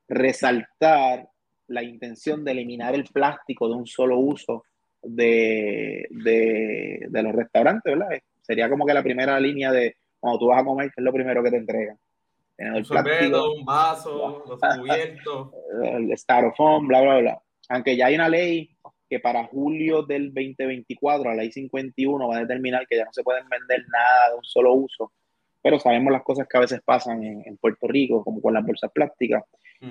resaltar 0.09 1.29
la 1.66 1.83
intención 1.83 2.43
de 2.47 2.53
eliminar 2.53 2.95
el 2.95 3.05
plástico 3.05 3.68
de 3.68 3.75
un 3.75 3.87
solo 3.87 4.18
uso 4.18 4.64
de, 5.03 6.07
de, 6.09 7.05
de, 7.07 7.22
los 7.22 7.35
restaurantes, 7.35 7.95
¿verdad? 7.95 8.18
Sería 8.41 8.70
como 8.70 8.87
que 8.87 8.95
la 8.95 9.03
primera 9.03 9.39
línea 9.39 9.70
de 9.70 9.97
cuando 10.18 10.39
tú 10.39 10.47
vas 10.47 10.62
a 10.62 10.64
comer, 10.64 10.87
que 10.87 11.03
es 11.03 11.05
lo 11.05 11.12
primero 11.12 11.43
que 11.43 11.51
te 11.51 11.59
entregan. 11.59 11.99
El 12.57 12.77
un 12.77 12.85
plástico, 12.85 13.53
un 13.53 13.64
vaso, 13.66 14.45
los 14.49 14.61
cubiertos. 14.79 15.51
El 15.83 16.16
styrofoam, 16.16 16.89
bla, 16.89 17.03
bla, 17.03 17.18
bla. 17.18 17.43
Aunque 17.68 17.96
ya 17.96 18.06
hay 18.06 18.14
una 18.14 18.28
ley 18.28 18.70
que 19.08 19.20
para 19.20 19.44
julio 19.44 20.02
del 20.02 20.32
2024, 20.32 21.30
la 21.30 21.36
ley 21.36 21.52
51, 21.52 22.28
va 22.28 22.36
a 22.36 22.40
determinar 22.40 22.86
que 22.86 22.96
ya 22.96 23.04
no 23.04 23.12
se 23.12 23.22
pueden 23.22 23.48
vender 23.48 23.84
nada 23.88 24.30
de 24.30 24.36
un 24.36 24.44
solo 24.44 24.74
uso. 24.74 25.12
Pero 25.62 25.78
sabemos 25.78 26.12
las 26.12 26.22
cosas 26.22 26.46
que 26.48 26.56
a 26.56 26.60
veces 26.60 26.80
pasan 26.84 27.22
en, 27.22 27.42
en 27.46 27.56
Puerto 27.56 27.86
Rico, 27.86 28.22
como 28.22 28.40
con 28.40 28.54
las 28.54 28.64
bolsas 28.64 28.90
plásticas. 28.92 29.44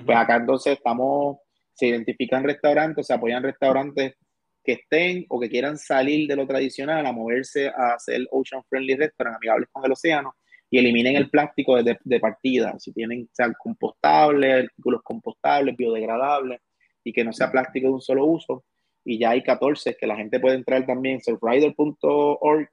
Pues 0.04 0.18
acá 0.18 0.36
entonces 0.36 0.74
estamos, 0.74 1.38
se 1.72 1.86
identifican 1.86 2.42
restaurantes, 2.42 3.06
se 3.06 3.14
apoyan 3.14 3.42
restaurantes 3.42 4.14
que 4.62 4.72
estén 4.72 5.26
o 5.28 5.38
que 5.38 5.50
quieran 5.50 5.76
salir 5.76 6.26
de 6.26 6.36
lo 6.36 6.46
tradicional 6.46 7.04
a 7.06 7.12
moverse 7.12 7.68
a 7.68 7.94
hacer 7.94 8.26
ocean 8.30 8.62
friendly 8.68 8.96
restaurant, 8.96 9.36
amigables 9.36 9.68
con 9.70 9.84
el 9.84 9.92
océano, 9.92 10.34
y 10.70 10.78
eliminen 10.78 11.16
el 11.16 11.30
plástico 11.30 11.80
de, 11.80 11.98
de 12.02 12.20
partida. 12.20 12.74
Si 12.78 12.92
tienen, 12.92 13.28
sean 13.32 13.54
compostables, 13.58 14.64
artículos 14.64 15.02
compostables, 15.02 15.76
biodegradables, 15.76 16.60
y 17.04 17.12
que 17.12 17.22
no 17.22 17.32
sea 17.32 17.52
plástico 17.52 17.88
de 17.88 17.94
un 17.94 18.00
solo 18.00 18.24
uso. 18.24 18.64
Y 19.04 19.18
ya 19.18 19.30
hay 19.30 19.42
14 19.42 19.96
que 19.96 20.06
la 20.06 20.16
gente 20.16 20.40
puede 20.40 20.56
entrar 20.56 20.86
también, 20.86 21.20
surfrider.org, 21.20 22.68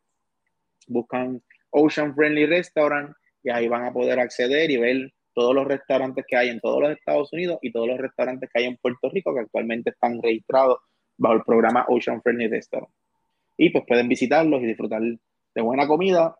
buscan 0.88 1.42
Ocean 1.70 2.16
Friendly 2.16 2.46
Restaurant 2.46 3.14
y 3.44 3.50
ahí 3.50 3.68
van 3.68 3.86
a 3.86 3.94
poder 3.94 4.20
acceder 4.20 4.72
y 4.72 4.78
ver 4.78 5.14
todos 5.34 5.54
los 5.54 5.68
restaurantes 5.68 6.26
que 6.28 6.38
hay 6.38 6.50
en 6.50 6.60
todos 6.60 6.82
los 6.82 6.92
Estados 6.92 7.32
Unidos 7.34 7.60
y 7.62 7.72
todos 7.72 7.88
los 7.88 7.98
restaurantes 7.98 8.50
que 8.52 8.60
hay 8.60 8.66
en 8.66 8.78
Puerto 8.78 9.10
Rico 9.10 9.34
que 9.34 9.42
actualmente 9.42 9.92
están 9.92 10.22
registrados 10.22 10.80
bajo 11.18 11.36
el 11.36 11.44
programa 11.44 11.86
Ocean 11.88 12.22
Friendly 12.22 12.48
Restaurant. 12.48 12.92
Y 13.58 13.70
pues 13.70 13.84
pueden 13.88 14.08
visitarlos 14.08 14.62
y 14.62 14.66
disfrutar 14.66 15.02
de 15.02 15.62
buena 15.62 15.88
comida 15.88 16.36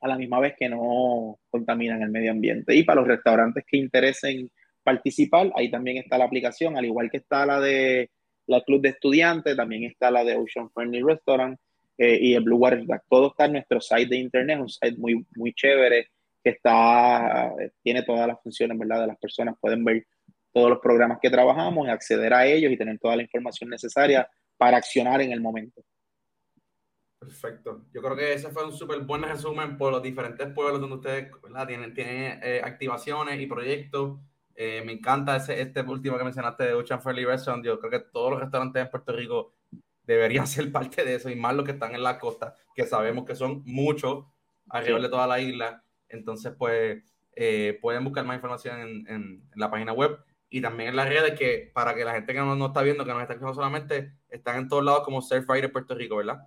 a 0.00 0.08
la 0.08 0.16
misma 0.16 0.40
vez 0.40 0.54
que 0.58 0.68
no 0.68 1.38
contaminan 1.50 2.02
el 2.02 2.10
medio 2.10 2.30
ambiente. 2.30 2.74
Y 2.74 2.84
para 2.84 3.00
los 3.00 3.08
restaurantes 3.08 3.64
que 3.66 3.76
interesen 3.76 4.50
participar, 4.82 5.52
ahí 5.56 5.70
también 5.70 5.98
está 5.98 6.18
la 6.18 6.24
aplicación, 6.24 6.76
al 6.76 6.84
igual 6.84 7.10
que 7.10 7.18
está 7.18 7.46
la 7.46 7.60
de 7.60 8.10
la 8.46 8.62
Club 8.62 8.82
de 8.82 8.90
Estudiantes, 8.90 9.56
también 9.56 9.84
está 9.84 10.10
la 10.10 10.24
de 10.24 10.36
Ocean 10.36 10.70
Friendly 10.70 11.02
Restaurant 11.02 11.58
eh, 11.98 12.18
y 12.20 12.34
el 12.34 12.42
Blue 12.42 12.56
Water 12.56 12.84
Todo 13.08 13.28
está 13.28 13.44
en 13.44 13.52
nuestro 13.52 13.80
site 13.80 14.08
de 14.08 14.16
internet, 14.16 14.58
un 14.58 14.68
site 14.68 14.96
muy, 14.96 15.26
muy 15.36 15.52
chévere 15.52 16.08
que 16.42 16.50
está, 16.50 17.52
tiene 17.82 18.02
todas 18.02 18.26
las 18.26 18.42
funciones, 18.42 18.78
¿verdad? 18.78 19.02
De 19.02 19.06
las 19.08 19.18
personas 19.18 19.54
pueden 19.60 19.84
ver 19.84 20.06
todos 20.52 20.70
los 20.70 20.78
programas 20.80 21.18
que 21.20 21.30
trabajamos, 21.30 21.88
acceder 21.88 22.32
a 22.32 22.46
ellos 22.46 22.72
y 22.72 22.76
tener 22.76 22.98
toda 22.98 23.16
la 23.16 23.22
información 23.22 23.70
necesaria 23.70 24.28
para 24.56 24.78
accionar 24.78 25.20
en 25.20 25.32
el 25.32 25.40
momento. 25.40 25.82
Perfecto. 27.18 27.84
Yo 27.92 28.00
creo 28.00 28.16
que 28.16 28.32
ese 28.32 28.48
fue 28.48 28.64
un 28.64 28.72
súper 28.72 29.00
buen 29.00 29.22
resumen 29.22 29.76
por 29.76 29.92
los 29.92 30.02
diferentes 30.02 30.50
pueblos 30.54 30.80
donde 30.80 30.96
ustedes 30.96 31.30
tienen, 31.68 31.92
tienen 31.92 32.40
eh, 32.42 32.62
activaciones 32.64 33.38
y 33.38 33.46
proyectos. 33.46 34.18
Eh, 34.62 34.82
me 34.84 34.92
encanta 34.92 35.36
ese, 35.36 35.58
este 35.58 35.80
último 35.80 36.18
que 36.18 36.24
mencionaste 36.24 36.64
de 36.64 36.74
Ocean 36.74 37.00
Fairly 37.00 37.24
Restaurant. 37.24 37.64
Yo 37.64 37.78
creo 37.78 37.90
que 37.90 38.10
todos 38.12 38.30
los 38.30 38.40
restaurantes 38.40 38.82
en 38.82 38.90
Puerto 38.90 39.10
Rico 39.14 39.54
deberían 40.04 40.46
ser 40.46 40.70
parte 40.70 41.02
de 41.02 41.14
eso 41.14 41.30
y 41.30 41.34
más 41.34 41.54
los 41.54 41.64
que 41.64 41.72
están 41.72 41.94
en 41.94 42.02
la 42.02 42.18
costa, 42.18 42.54
que 42.74 42.84
sabemos 42.84 43.24
que 43.24 43.34
son 43.34 43.62
muchos 43.64 44.26
alrededor 44.68 45.00
de 45.00 45.08
toda 45.08 45.26
la 45.26 45.40
isla. 45.40 45.82
Entonces, 46.10 46.52
pues 46.58 47.02
eh, 47.36 47.78
pueden 47.80 48.04
buscar 48.04 48.26
más 48.26 48.36
información 48.36 48.80
en, 48.82 49.08
en, 49.08 49.42
la 49.54 49.70
página 49.70 49.94
web 49.94 50.18
y 50.50 50.60
también 50.60 50.90
en 50.90 50.96
las 50.96 51.08
redes 51.08 51.38
que 51.38 51.70
para 51.72 51.94
que 51.94 52.04
la 52.04 52.12
gente 52.12 52.34
que 52.34 52.38
no 52.40 52.54
nos 52.54 52.68
está 52.68 52.82
viendo, 52.82 53.06
que 53.06 53.12
nos 53.12 53.22
está 53.22 53.32
escuchando 53.32 53.54
solamente, 53.54 54.12
están 54.28 54.58
en 54.58 54.68
todos 54.68 54.84
lados 54.84 55.04
como 55.04 55.22
Surfrider 55.22 55.72
Puerto 55.72 55.94
Rico, 55.94 56.16
¿verdad? 56.16 56.46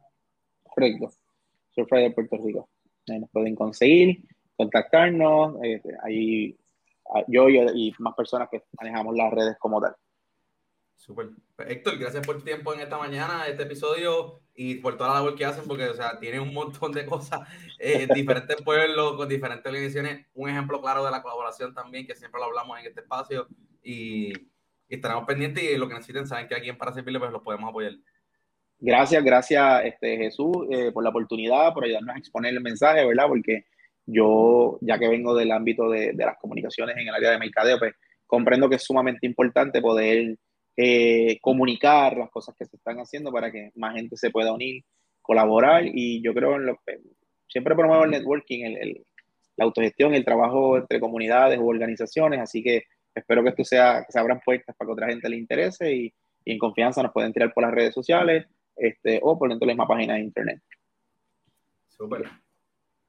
Correcto. 0.61 1.09
Surfrider 1.72 2.14
Puerto 2.14 2.38
Rico. 2.38 2.70
Ahí 3.09 3.20
nos 3.20 3.32
pueden 3.32 3.55
conseguir, 3.55 4.24
contactarnos, 4.55 5.55
eh, 5.64 5.82
ahí 6.03 6.59
yo 7.28 7.49
y, 7.49 7.93
más 7.99 8.16
personas 8.16 8.49
que 8.49 8.64
manejamos 8.80 9.16
las 9.16 9.32
redes 9.32 9.58
como 9.60 9.82
tal. 9.82 9.95
Súper. 10.95 11.30
Pues, 11.56 11.70
Héctor, 11.70 11.97
gracias 11.97 12.26
por 12.26 12.38
tu 12.38 12.43
tiempo 12.43 12.74
en 12.74 12.80
esta 12.80 12.97
mañana, 12.97 13.45
este 13.47 13.64
episodio 13.64 14.41
y 14.56 14.76
por 14.76 14.95
toda 14.95 15.10
la 15.10 15.16
labor 15.16 15.36
que 15.36 15.45
hacen, 15.45 15.66
porque, 15.68 15.89
o 15.89 15.93
sea, 15.93 16.20
tienen 16.20 16.41
un 16.41 16.54
montón 16.54 16.91
de 16.91 17.06
cosas 17.06 17.41
en 17.80 18.08
diferentes 18.16 18.62
pueblos, 18.62 19.18
con 19.18 19.28
diferentes 19.28 19.66
organizaciones. 19.66 20.28
Un 20.34 20.49
ejemplo 20.49 20.82
claro 20.82 21.04
de 21.04 21.12
la 21.12 21.22
colaboración 21.22 21.74
también, 21.74 22.08
que 22.08 22.16
siempre 22.16 22.39
lo 22.39 22.45
hablamos 22.45 22.80
en 22.80 22.86
este 22.86 23.01
espacio 23.01 23.47
y, 23.84 24.34
estaremos 24.88 25.26
pendientes 25.26 25.64
y 25.64 25.76
lo 25.76 25.88
que 25.88 25.95
necesiten, 25.95 26.28
saben 26.28 26.47
que 26.47 26.56
aquí 26.56 26.70
en 26.70 26.78
Para 26.78 26.93
Servirle, 26.93 27.20
pues 27.20 27.32
los 27.32 27.41
podemos 27.41 27.68
apoyar. 27.68 27.93
Gracias, 28.80 29.24
gracias, 29.24 29.86
este, 29.86 30.18
Jesús, 30.18 30.68
eh, 30.70 30.91
por 30.91 31.04
la 31.04 31.10
oportunidad, 31.10 31.74
por 31.74 31.84
ayudarnos 31.84 32.16
a 32.16 32.20
exponer 32.20 32.54
el 32.54 32.62
mensaje, 32.62 33.04
¿verdad? 33.06 33.28
Porque 33.28 33.66
yo, 34.06 34.78
ya 34.82 34.99
que 34.99 35.08
vengo 35.08 35.36
del 35.36 35.51
ámbito 35.51 35.89
de, 35.89 36.14
de, 36.14 36.26
las 36.26 36.38
comunicaciones 36.38 36.95
en 36.97 37.08
el 37.08 37.14
área 37.14 37.32
de 37.32 37.39
mercadeo, 37.39 37.80
pues 37.80 37.93
comprendo 38.28 38.70
que 38.70 38.76
es 38.76 38.84
sumamente 38.84 39.26
importante 39.26 39.82
poder 39.82 40.38
eh, 40.76 41.38
comunicar 41.41 42.18
las 42.18 42.30
cosas 42.30 42.56
que 42.58 42.66
se 42.66 42.78
están 42.78 42.97
haciendo 42.97 43.32
para 43.32 43.51
que 43.51 43.72
más 43.76 43.95
gente 43.95 44.18
se 44.18 44.32
pueda 44.32 44.51
unir, 44.51 44.84
colaborar 45.22 45.84
y 45.86 46.22
yo 46.22 46.34
creo 46.34 46.56
en 46.56 46.66
lo 46.66 46.80
que 46.86 46.99
siempre 47.47 47.76
promuevo 47.76 48.04
el 48.06 48.12
networking, 48.12 48.66
el, 48.66 48.78
el, 48.78 49.06
la 49.56 49.66
autogestión, 49.66 50.14
el 50.14 50.26
trabajo 50.26 50.78
entre 50.78 50.99
comunidades 50.99 51.60
u 51.60 51.70
organizaciones, 51.70 52.39
así 52.39 52.64
que 52.64 52.84
espero 53.14 53.43
que 53.43 53.49
esto 53.49 53.64
sea, 53.64 54.04
que 54.06 54.12
se 54.12 54.20
abran 54.20 54.41
puertas 54.43 54.76
para 54.76 54.88
que 54.88 54.93
otra 54.93 55.08
gente 55.10 55.30
le 55.30 55.38
interese 55.38 55.93
y, 55.93 56.14
y 56.43 56.51
en 56.54 56.58
confianza 56.58 57.04
nos 57.04 57.14
pueden 57.14 57.32
tirar 57.32 57.54
por 57.54 57.64
las 57.64 57.74
redes 57.74 57.93
sociales 57.93 58.47
este, 58.76 59.20
o 59.22 59.38
por 59.38 59.49
dentro 59.49 59.66
de 59.66 59.74
la 59.74 59.76
misma 59.76 59.88
página 59.88 60.16
de 60.16 60.22
internet. 60.22 60.60
Súper 61.88 62.43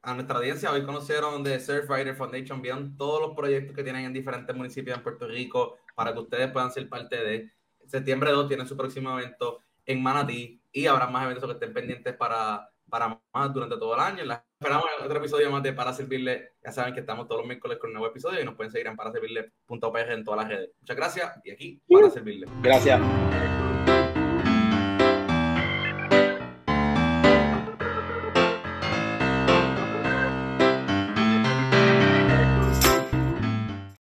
a 0.04 0.14
nuestra 0.14 0.36
audiencia. 0.38 0.70
Hoy 0.70 0.84
conocieron 0.84 1.42
de 1.42 1.58
Surfrider 1.58 2.14
Foundation. 2.14 2.60
Vieron 2.60 2.96
todos 2.96 3.20
los 3.20 3.36
proyectos 3.36 3.74
que 3.74 3.82
tienen 3.82 4.04
en 4.04 4.12
diferentes 4.12 4.54
municipios 4.54 4.96
en 4.96 5.02
Puerto 5.02 5.26
Rico 5.26 5.78
para 5.94 6.12
que 6.12 6.20
ustedes 6.20 6.50
puedan 6.50 6.70
ser 6.70 6.88
parte 6.88 7.16
de. 7.16 7.50
Septiembre 7.86 8.30
2 8.30 8.48
tienen 8.48 8.66
su 8.66 8.76
próximo 8.76 9.18
evento 9.18 9.60
en 9.84 10.02
Manatí 10.02 10.58
y 10.72 10.86
habrá 10.86 11.06
más 11.06 11.24
eventos 11.24 11.44
que 11.44 11.52
estén 11.52 11.74
pendientes 11.74 12.16
para, 12.16 12.66
para 12.88 13.20
más 13.32 13.52
durante 13.52 13.76
todo 13.76 13.94
el 13.94 14.00
año. 14.00 14.24
La 14.24 14.42
esperamos 14.58 14.86
en 14.98 15.04
otro 15.04 15.18
episodio 15.18 15.50
más 15.50 15.62
de 15.62 15.74
Para 15.74 15.92
Servirle. 15.92 16.52
Ya 16.64 16.72
saben 16.72 16.94
que 16.94 17.00
estamos 17.00 17.26
todos 17.26 17.40
los 17.40 17.46
miércoles 17.46 17.78
con 17.78 17.90
un 17.90 17.94
nuevo 17.94 18.08
episodio 18.08 18.40
y 18.40 18.44
nos 18.44 18.54
pueden 18.54 18.72
seguir 18.72 18.86
en 18.86 18.96
paraservirle.pr 18.96 20.12
en 20.12 20.24
todas 20.24 20.40
las 20.40 20.48
redes. 20.48 20.70
Muchas 20.80 20.96
gracias 20.96 21.40
y 21.44 21.50
aquí 21.50 21.82
para 21.86 22.08
servirle. 22.08 22.46
Gracias. 22.62 23.00